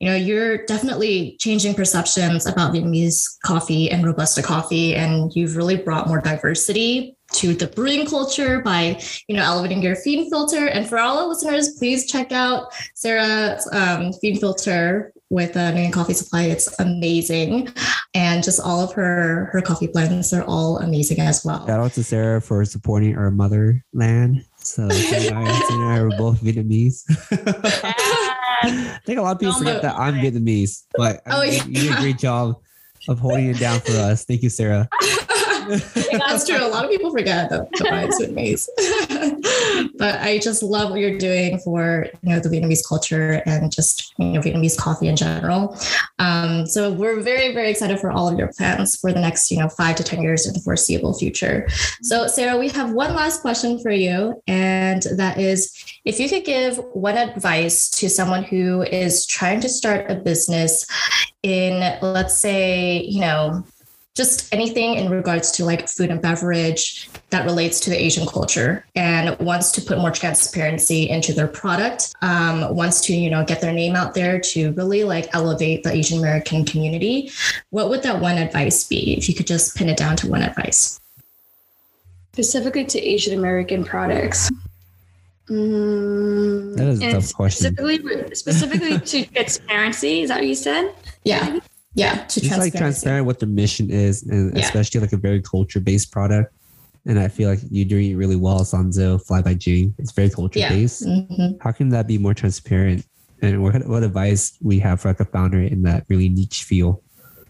you 0.00 0.10
know, 0.10 0.16
you're 0.16 0.66
definitely 0.66 1.36
changing 1.40 1.74
perceptions 1.74 2.46
about 2.46 2.74
Vietnamese 2.74 3.38
coffee 3.42 3.90
and 3.90 4.04
Robusta 4.04 4.42
coffee. 4.42 4.94
And 4.94 5.34
you've 5.34 5.56
really 5.56 5.76
brought 5.76 6.08
more 6.08 6.20
diversity 6.20 7.15
to 7.36 7.54
the 7.54 7.66
brewing 7.68 8.06
culture 8.06 8.60
by 8.60 9.00
you 9.28 9.36
know 9.36 9.42
elevating 9.42 9.82
your 9.82 9.96
phin 9.96 10.28
filter 10.30 10.66
and 10.66 10.88
for 10.88 10.98
all 10.98 11.20
the 11.20 11.26
listeners 11.26 11.74
please 11.78 12.10
check 12.10 12.32
out 12.32 12.72
sarah's 12.94 13.68
um, 13.72 14.12
phin 14.14 14.36
filter 14.36 15.12
with 15.30 15.56
uh, 15.56 15.72
Nguyen 15.72 15.92
Coffee 15.92 16.12
Supply. 16.12 16.44
It's 16.44 16.78
amazing, 16.78 17.68
and 18.14 18.44
just 18.44 18.60
all 18.60 18.80
of 18.84 18.92
her 18.92 19.48
her 19.52 19.60
coffee 19.60 19.88
blends 19.88 20.32
are 20.32 20.44
all 20.44 20.78
amazing 20.78 21.20
as 21.20 21.44
well. 21.44 21.66
Shout 21.66 21.80
out 21.80 21.92
to 21.94 22.04
Sarah 22.04 22.40
for 22.40 22.64
supporting 22.64 23.16
our 23.16 23.30
motherland. 23.30 24.44
So 24.58 24.88
Sarah 24.88 25.36
and 25.70 25.84
I 25.84 25.98
are 25.98 26.10
both 26.10 26.40
Vietnamese. 26.40 27.04
I 28.62 28.98
think 29.04 29.18
a 29.18 29.22
lot 29.22 29.32
of 29.32 29.40
people 29.40 29.54
forget 29.54 29.82
that 29.82 29.98
I'm 29.98 30.14
Vietnamese, 30.14 30.84
but 30.94 31.22
oh, 31.26 31.42
yeah. 31.42 31.64
you 31.64 31.74
did 31.74 31.92
a 31.92 32.00
great 32.00 32.18
job 32.18 32.60
of 33.08 33.18
holding 33.18 33.46
it 33.46 33.58
down 33.58 33.80
for 33.80 33.92
us. 33.92 34.24
Thank 34.24 34.42
you, 34.42 34.50
Sarah. 34.50 34.88
That's 36.12 36.46
true. 36.46 36.56
A 36.56 36.68
lot 36.68 36.84
of 36.84 36.90
people 36.90 37.10
forget 37.10 37.50
that 37.50 37.70
the 37.72 37.84
vibes 37.84 38.18
with 38.18 38.30
maize. 38.34 38.68
but 39.98 40.20
I 40.20 40.38
just 40.38 40.62
love 40.62 40.90
what 40.90 41.00
you're 41.00 41.18
doing 41.18 41.58
for 41.58 42.06
you 42.22 42.30
know 42.30 42.40
the 42.40 42.48
Vietnamese 42.48 42.86
culture 42.86 43.42
and 43.46 43.72
just 43.72 44.14
you 44.18 44.26
know 44.26 44.40
Vietnamese 44.40 44.76
coffee 44.76 45.08
in 45.08 45.16
general. 45.16 45.76
Um, 46.18 46.66
so 46.66 46.92
we're 46.92 47.20
very 47.20 47.52
very 47.52 47.70
excited 47.70 47.98
for 48.00 48.10
all 48.10 48.28
of 48.28 48.38
your 48.38 48.52
plans 48.52 48.96
for 48.96 49.12
the 49.12 49.20
next 49.20 49.50
you 49.50 49.58
know 49.58 49.68
five 49.68 49.96
to 49.96 50.04
ten 50.04 50.22
years 50.22 50.46
in 50.46 50.54
the 50.54 50.60
foreseeable 50.60 51.18
future. 51.18 51.66
So 52.02 52.26
Sarah, 52.26 52.58
we 52.58 52.68
have 52.70 52.92
one 52.92 53.14
last 53.14 53.40
question 53.40 53.78
for 53.80 53.90
you, 53.90 54.40
and 54.46 55.02
that 55.16 55.38
is 55.38 55.72
if 56.04 56.20
you 56.20 56.28
could 56.28 56.44
give 56.44 56.78
one 56.92 57.16
advice 57.16 57.88
to 57.90 58.08
someone 58.08 58.44
who 58.44 58.82
is 58.82 59.26
trying 59.26 59.60
to 59.60 59.68
start 59.68 60.10
a 60.10 60.14
business 60.14 60.86
in 61.42 61.98
let's 62.02 62.38
say 62.38 63.02
you 63.02 63.20
know 63.20 63.64
just 64.16 64.52
anything 64.52 64.94
in 64.94 65.10
regards 65.10 65.52
to 65.52 65.64
like 65.64 65.88
food 65.88 66.10
and 66.10 66.22
beverage 66.22 67.10
that 67.28 67.44
relates 67.44 67.78
to 67.80 67.90
the 67.90 68.02
Asian 68.02 68.26
culture 68.26 68.84
and 68.94 69.38
wants 69.38 69.70
to 69.72 69.82
put 69.82 69.98
more 69.98 70.10
transparency 70.10 71.08
into 71.08 71.34
their 71.34 71.46
product, 71.46 72.14
um, 72.22 72.74
wants 72.74 73.02
to, 73.02 73.14
you 73.14 73.28
know, 73.28 73.44
get 73.44 73.60
their 73.60 73.74
name 73.74 73.94
out 73.94 74.14
there 74.14 74.40
to 74.40 74.72
really 74.72 75.04
like 75.04 75.28
elevate 75.34 75.82
the 75.82 75.92
Asian 75.92 76.18
American 76.18 76.64
community. 76.64 77.30
What 77.68 77.90
would 77.90 78.02
that 78.04 78.20
one 78.20 78.38
advice 78.38 78.84
be 78.84 79.16
if 79.18 79.28
you 79.28 79.34
could 79.34 79.46
just 79.46 79.76
pin 79.76 79.90
it 79.90 79.98
down 79.98 80.16
to 80.16 80.30
one 80.30 80.42
advice? 80.42 80.98
Specifically 82.32 82.86
to 82.86 82.98
Asian 82.98 83.38
American 83.38 83.84
products. 83.84 84.50
Mm, 85.50 86.74
that 86.76 86.86
is 86.88 87.02
a 87.02 87.12
tough 87.12 87.34
question. 87.34 87.76
Specifically, 87.76 88.34
specifically 88.34 88.98
to 88.98 89.26
transparency, 89.34 90.22
is 90.22 90.30
that 90.30 90.38
what 90.38 90.46
you 90.46 90.54
said? 90.54 90.94
Yeah 91.22 91.60
yeah 91.96 92.24
to 92.26 92.40
just 92.40 92.58
like 92.58 92.74
transparent 92.74 93.26
what 93.26 93.40
the 93.40 93.46
mission 93.46 93.90
is 93.90 94.22
and 94.24 94.54
yeah. 94.54 94.64
especially 94.64 95.00
like 95.00 95.12
a 95.12 95.16
very 95.16 95.40
culture 95.42 95.80
based 95.80 96.12
product 96.12 96.52
and 97.06 97.18
i 97.18 97.26
feel 97.26 97.48
like 97.48 97.58
you're 97.70 97.88
doing 97.88 98.10
it 98.10 98.14
really 98.14 98.36
well 98.36 98.60
sanzo 98.60 99.20
fly 99.26 99.42
by 99.42 99.54
jing 99.54 99.94
it's 99.98 100.12
very 100.12 100.30
culture 100.30 100.60
based 100.68 101.04
yeah. 101.06 101.14
mm-hmm. 101.14 101.58
how 101.60 101.72
can 101.72 101.88
that 101.88 102.06
be 102.06 102.18
more 102.18 102.34
transparent 102.34 103.04
and 103.42 103.62
what, 103.62 103.86
what 103.86 104.02
advice 104.02 104.56
we 104.62 104.78
have 104.78 105.00
for 105.00 105.08
like 105.08 105.20
a 105.20 105.24
founder 105.24 105.60
in 105.60 105.82
that 105.82 106.04
really 106.08 106.28
niche 106.28 106.64
field 106.64 107.02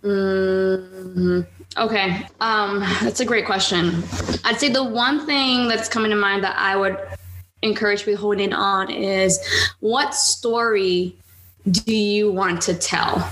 mm-hmm. 0.03 1.41
okay 1.77 2.27
um 2.41 2.81
that's 3.03 3.21
a 3.21 3.25
great 3.25 3.47
question 3.47 4.03
i'd 4.45 4.59
say 4.59 4.69
the 4.69 4.83
one 4.83 5.27
thing 5.27 5.67
that's 5.67 5.89
coming 5.89 6.11
to 6.11 6.17
mind 6.17 6.43
that 6.45 6.57
i 6.57 6.77
would 6.77 6.97
encourage 7.63 8.05
people 8.05 8.21
holding 8.21 8.53
on 8.53 8.91
is 8.91 9.41
what 9.81 10.15
story 10.15 11.17
do 11.69 11.93
you 11.93 12.31
want 12.31 12.63
to 12.63 12.75
tell 12.75 13.29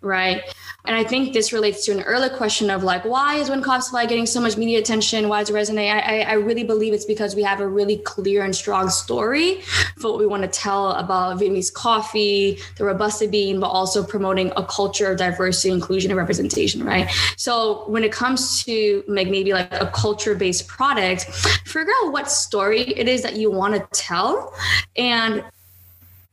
right? 0.00 0.42
And 0.84 0.96
I 0.96 1.04
think 1.04 1.34
this 1.34 1.52
relates 1.52 1.84
to 1.84 1.92
an 1.92 2.02
earlier 2.04 2.30
question 2.30 2.70
of 2.70 2.82
like, 2.82 3.04
why 3.04 3.34
is 3.34 3.50
Nguyen 3.50 3.62
Coffee 3.62 3.82
Supply 3.82 4.06
getting 4.06 4.24
so 4.24 4.40
much 4.40 4.56
media 4.56 4.78
attention? 4.78 5.28
Why 5.28 5.40
does 5.40 5.50
it 5.50 5.52
resonate? 5.52 5.90
I, 5.90 6.22
I 6.22 6.32
really 6.34 6.64
believe 6.64 6.94
it's 6.94 7.04
because 7.04 7.34
we 7.36 7.42
have 7.42 7.60
a 7.60 7.68
really 7.68 7.98
clear 7.98 8.42
and 8.42 8.56
strong 8.56 8.88
story 8.88 9.60
for 9.98 10.12
what 10.12 10.18
we 10.18 10.26
want 10.26 10.44
to 10.44 10.48
tell 10.48 10.92
about 10.92 11.38
Vietnamese 11.38 11.70
coffee, 11.70 12.58
the 12.76 12.84
Robusta 12.84 13.28
bean, 13.28 13.60
but 13.60 13.66
also 13.66 14.02
promoting 14.02 14.50
a 14.56 14.64
culture 14.64 15.10
of 15.10 15.18
diversity, 15.18 15.70
inclusion, 15.74 16.10
and 16.10 16.16
representation, 16.16 16.82
right? 16.84 17.10
So 17.36 17.84
when 17.88 18.02
it 18.02 18.12
comes 18.12 18.64
to 18.64 19.04
like 19.08 19.28
maybe 19.28 19.52
like 19.52 19.72
a 19.74 19.88
culture-based 19.88 20.68
product, 20.68 21.24
figure 21.66 21.92
out 22.02 22.12
what 22.12 22.30
story 22.30 22.80
it 22.80 23.08
is 23.08 23.22
that 23.22 23.36
you 23.36 23.50
want 23.50 23.74
to 23.74 23.86
tell 23.92 24.54
and 24.96 25.44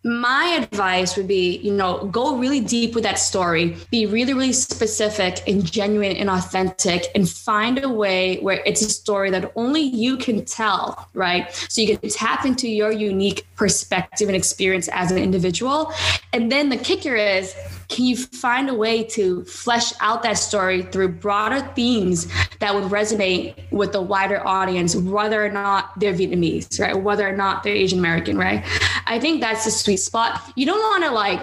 my 0.05 0.45
advice 0.61 1.17
would 1.17 1.27
be 1.27 1.57
you 1.57 1.73
know 1.73 2.05
go 2.05 2.37
really 2.37 2.59
deep 2.61 2.93
with 2.93 3.03
that 3.03 3.19
story. 3.19 3.75
Be 3.89 4.05
really 4.05 4.33
really 4.33 4.53
specific 4.53 5.41
and 5.47 5.65
genuine 5.65 6.15
and 6.15 6.29
authentic 6.29 7.07
and 7.15 7.27
find 7.27 7.83
a 7.83 7.89
way 7.89 8.37
where 8.37 8.61
it's 8.65 8.81
a 8.81 8.89
story 8.89 9.31
that 9.31 9.51
only 9.55 9.81
you 9.81 10.15
can 10.15 10.45
tell 10.45 11.09
right? 11.13 11.51
So 11.69 11.81
you 11.81 11.97
can 11.97 12.09
tap 12.09 12.45
into 12.45 12.69
your 12.69 12.91
unique 12.91 13.47
perspective 13.55 14.27
and 14.29 14.35
experience 14.35 14.87
as 14.89 15.11
an 15.11 15.17
individual. 15.17 15.91
And 16.33 16.51
then 16.51 16.69
the 16.69 16.77
kicker 16.77 17.15
is 17.15 17.55
can 17.87 18.05
you 18.05 18.15
find 18.15 18.69
a 18.69 18.73
way 18.73 19.03
to 19.03 19.43
flesh 19.45 19.93
out 19.99 20.23
that 20.23 20.37
story 20.37 20.83
through 20.83 21.09
broader 21.09 21.61
themes 21.75 22.27
that 22.59 22.73
would 22.73 22.85
resonate 22.85 23.55
with 23.71 23.91
the 23.91 24.01
wider 24.01 24.45
audience, 24.45 24.95
whether 24.95 25.45
or 25.45 25.49
not 25.49 25.99
they're 25.99 26.13
Vietnamese, 26.13 26.79
right? 26.79 26.95
Whether 26.95 27.27
or 27.27 27.35
not 27.35 27.63
they're 27.63 27.75
Asian 27.75 27.99
American, 27.99 28.37
right? 28.37 28.63
I 29.05 29.19
think 29.19 29.41
that's 29.41 29.65
the 29.65 29.71
sweet 29.71 29.97
spot. 29.97 30.41
You 30.55 30.65
don't 30.65 30.79
want 30.79 31.03
to 31.03 31.11
like 31.11 31.41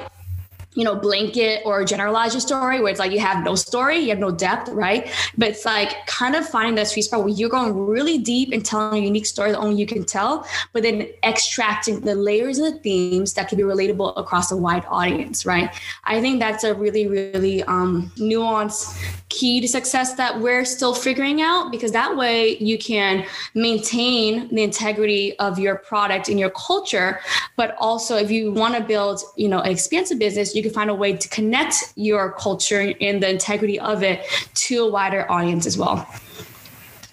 you 0.75 0.85
know, 0.85 0.95
blanket 0.95 1.63
or 1.67 1.85
generalize 1.85 2.33
your 2.33 2.41
story 2.41 2.81
where 2.81 2.91
it's 2.91 2.99
like 2.99 3.13
you 3.13 3.21
have 3.21 3.45
no 3.45 3.55
story, 3.55 3.99
you 3.99 4.09
have 4.09 4.19
no 4.19 4.31
depth, 4.31 4.71
right? 4.71 5.11
But 5.37 5.51
it's 5.51 5.65
like 5.67 6.07
kind 6.07 6.35
of 6.35 6.49
finding 6.49 6.77
that 6.77 6.89
sweet 6.89 7.03
spot 7.03 7.21
where 7.21 7.29
you're 7.29 7.51
going 7.51 7.77
really 7.77 8.19
deep 8.19 8.53
and 8.53 8.65
telling 8.65 9.03
a 9.03 9.07
unique 9.07 9.27
story 9.27 9.53
that 9.53 9.59
only 9.59 9.77
you 9.77 9.87
can 9.87 10.05
tell, 10.05 10.47
but 10.73 10.83
then 10.83 11.09
extracting 11.25 12.01
the 12.01 12.15
layers 12.15 12.59
of 12.59 12.73
the 12.73 12.79
themes 12.81 13.35
that 13.35 13.49
can 13.49 13.59
be 13.59 13.65
relatable 13.65 14.15
across 14.17 14.51
a 14.51 14.57
wide 14.57 14.85
audience, 14.89 15.45
right? 15.45 15.75
I 16.05 16.21
think 16.21 16.41
that's 16.41 16.65
a 16.65 16.75
really, 16.75 17.07
really 17.07 17.63
um, 17.65 18.11
nuanced 18.17 18.97
key 19.33 19.61
to 19.61 19.67
success 19.67 20.15
that 20.15 20.41
we're 20.41 20.65
still 20.65 20.95
figuring 20.95 21.41
out 21.41 21.73
because 21.73 21.91
that 21.93 22.17
way 22.17 22.59
you 22.59 22.79
can 22.79 23.27
maintain 23.55 24.55
the 24.55 24.63
integrity 24.63 25.37
of 25.39 25.59
your 25.59 25.77
product 25.77 26.29
and 26.29 26.39
your 26.39 26.51
culture. 26.51 27.19
But 27.57 27.75
also, 27.79 28.17
if 28.17 28.31
you 28.31 28.53
want 28.53 28.75
to 28.77 28.83
build, 28.83 29.23
you 29.37 29.49
know, 29.49 29.61
an 29.61 29.71
expansive 29.71 30.19
business, 30.19 30.55
you 30.55 30.63
can 30.63 30.73
find 30.73 30.91
a 30.91 30.95
way 30.95 31.17
to 31.17 31.29
connect 31.29 31.93
your 31.97 32.33
culture 32.33 32.93
and 33.01 33.23
the 33.23 33.31
integrity 33.31 33.81
of 33.81 34.03
it 34.03 34.27
to 34.55 34.85
a 34.85 34.91
wider 34.91 35.31
audience 35.31 35.67
as 35.67 35.79
well. 35.79 36.07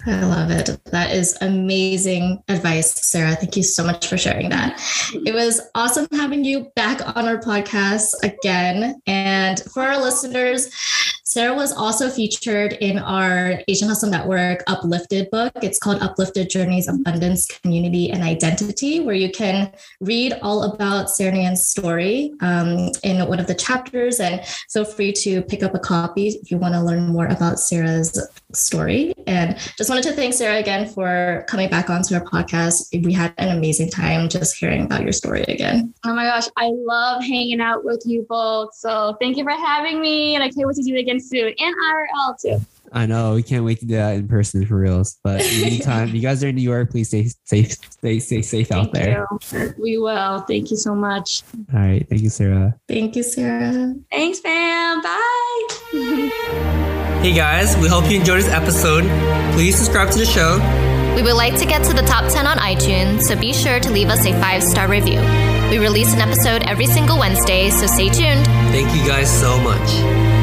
I 0.06 0.24
love 0.24 0.50
it. 0.50 0.82
That 0.86 1.14
is 1.14 1.36
amazing 1.42 2.42
advice, 2.48 3.06
Sarah. 3.06 3.34
Thank 3.34 3.56
you 3.56 3.62
so 3.62 3.84
much 3.84 4.06
for 4.06 4.16
sharing 4.16 4.48
that. 4.48 4.80
It 5.26 5.34
was 5.34 5.60
awesome 5.74 6.08
having 6.12 6.42
you 6.42 6.72
back 6.74 7.16
on 7.16 7.28
our 7.28 7.36
podcast 7.36 8.14
again. 8.22 9.00
And 9.06 9.60
for 9.74 9.82
our 9.82 10.00
listeners, 10.00 10.70
Sarah 11.30 11.54
was 11.54 11.72
also 11.72 12.10
featured 12.10 12.72
in 12.80 12.98
our 12.98 13.62
Asian 13.68 13.86
Hustle 13.86 14.10
Network 14.10 14.64
Uplifted 14.66 15.30
book. 15.30 15.52
It's 15.62 15.78
called 15.78 16.02
Uplifted 16.02 16.50
Journeys 16.50 16.88
Abundance, 16.88 17.46
Community, 17.46 18.10
and 18.10 18.24
Identity, 18.24 18.98
where 18.98 19.14
you 19.14 19.30
can 19.30 19.72
read 20.00 20.32
all 20.42 20.64
about 20.64 21.08
Sarah 21.08 21.30
Nguyen's 21.30 21.68
story 21.68 22.32
um, 22.40 22.90
in 23.04 23.24
one 23.28 23.38
of 23.38 23.46
the 23.46 23.54
chapters. 23.54 24.18
And 24.18 24.44
feel 24.72 24.84
free 24.84 25.12
to 25.22 25.40
pick 25.42 25.62
up 25.62 25.72
a 25.72 25.78
copy 25.78 26.30
if 26.30 26.50
you 26.50 26.58
want 26.58 26.74
to 26.74 26.82
learn 26.82 27.06
more 27.06 27.26
about 27.26 27.60
Sarah's 27.60 28.18
story. 28.52 29.14
And 29.28 29.56
just 29.78 29.88
wanted 29.88 30.02
to 30.08 30.12
thank 30.12 30.34
Sarah 30.34 30.58
again 30.58 30.88
for 30.88 31.44
coming 31.46 31.70
back 31.70 31.90
onto 31.90 32.12
our 32.16 32.24
podcast. 32.24 32.88
We 33.04 33.12
had 33.12 33.34
an 33.38 33.56
amazing 33.56 33.90
time 33.90 34.28
just 34.28 34.56
hearing 34.56 34.82
about 34.82 35.04
your 35.04 35.12
story 35.12 35.44
again. 35.44 35.94
Oh 36.04 36.12
my 36.12 36.24
gosh, 36.24 36.48
I 36.56 36.72
love 36.74 37.22
hanging 37.22 37.60
out 37.60 37.84
with 37.84 38.02
you 38.04 38.26
both. 38.28 38.74
So 38.74 39.16
thank 39.20 39.36
you 39.36 39.44
for 39.44 39.52
having 39.52 40.00
me. 40.00 40.34
And 40.34 40.42
I 40.42 40.48
can't 40.48 40.66
wait 40.66 40.74
to 40.74 40.82
do 40.82 40.96
it 40.96 40.98
again 40.98 41.19
soon 41.20 41.54
and 41.58 41.74
IRL 41.74 42.40
too. 42.40 42.66
I 42.92 43.06
know 43.06 43.34
we 43.34 43.42
can't 43.42 43.64
wait 43.64 43.78
to 43.80 43.86
do 43.86 43.94
that 43.94 44.16
in 44.16 44.26
person 44.26 44.66
for 44.66 44.76
reals. 44.76 45.18
But 45.22 45.42
in 45.42 45.60
the 45.60 45.64
meantime, 45.70 46.08
you 46.08 46.20
guys 46.20 46.42
are 46.42 46.48
in 46.48 46.56
New 46.56 46.62
York. 46.62 46.90
Please 46.90 47.08
stay 47.08 47.30
safe, 47.44 47.72
stay 47.90 48.18
stay 48.18 48.42
safe 48.42 48.72
out 48.72 48.92
there. 48.92 49.26
You. 49.52 49.74
We 49.78 49.98
will. 49.98 50.40
Thank 50.40 50.70
you 50.70 50.76
so 50.76 50.94
much. 50.94 51.42
All 51.72 51.78
right, 51.80 52.06
thank 52.08 52.22
you, 52.22 52.30
Sarah. 52.30 52.74
Thank 52.88 53.14
you, 53.16 53.22
Sarah. 53.22 53.94
Thanks, 54.10 54.40
fam. 54.40 55.02
Bye. 55.02 55.66
Hey 57.20 57.34
guys, 57.34 57.76
we 57.76 57.86
hope 57.86 58.10
you 58.10 58.18
enjoyed 58.18 58.38
this 58.38 58.48
episode. 58.48 59.04
Please 59.52 59.76
subscribe 59.76 60.10
to 60.12 60.18
the 60.18 60.24
show. 60.24 60.56
We 61.14 61.22
would 61.22 61.34
like 61.34 61.54
to 61.58 61.66
get 61.66 61.84
to 61.84 61.92
the 61.92 62.00
top 62.00 62.32
10 62.32 62.46
on 62.46 62.56
iTunes, 62.56 63.24
so 63.24 63.38
be 63.38 63.52
sure 63.52 63.78
to 63.78 63.90
leave 63.90 64.08
us 64.08 64.24
a 64.24 64.32
five 64.40 64.62
star 64.62 64.88
review. 64.88 65.20
We 65.68 65.76
release 65.76 66.14
an 66.14 66.20
episode 66.22 66.66
every 66.66 66.86
single 66.86 67.18
Wednesday, 67.18 67.68
so 67.68 67.86
stay 67.86 68.08
tuned. 68.08 68.46
Thank 68.72 68.96
you 68.98 69.06
guys 69.06 69.30
so 69.30 69.60
much. 69.60 70.39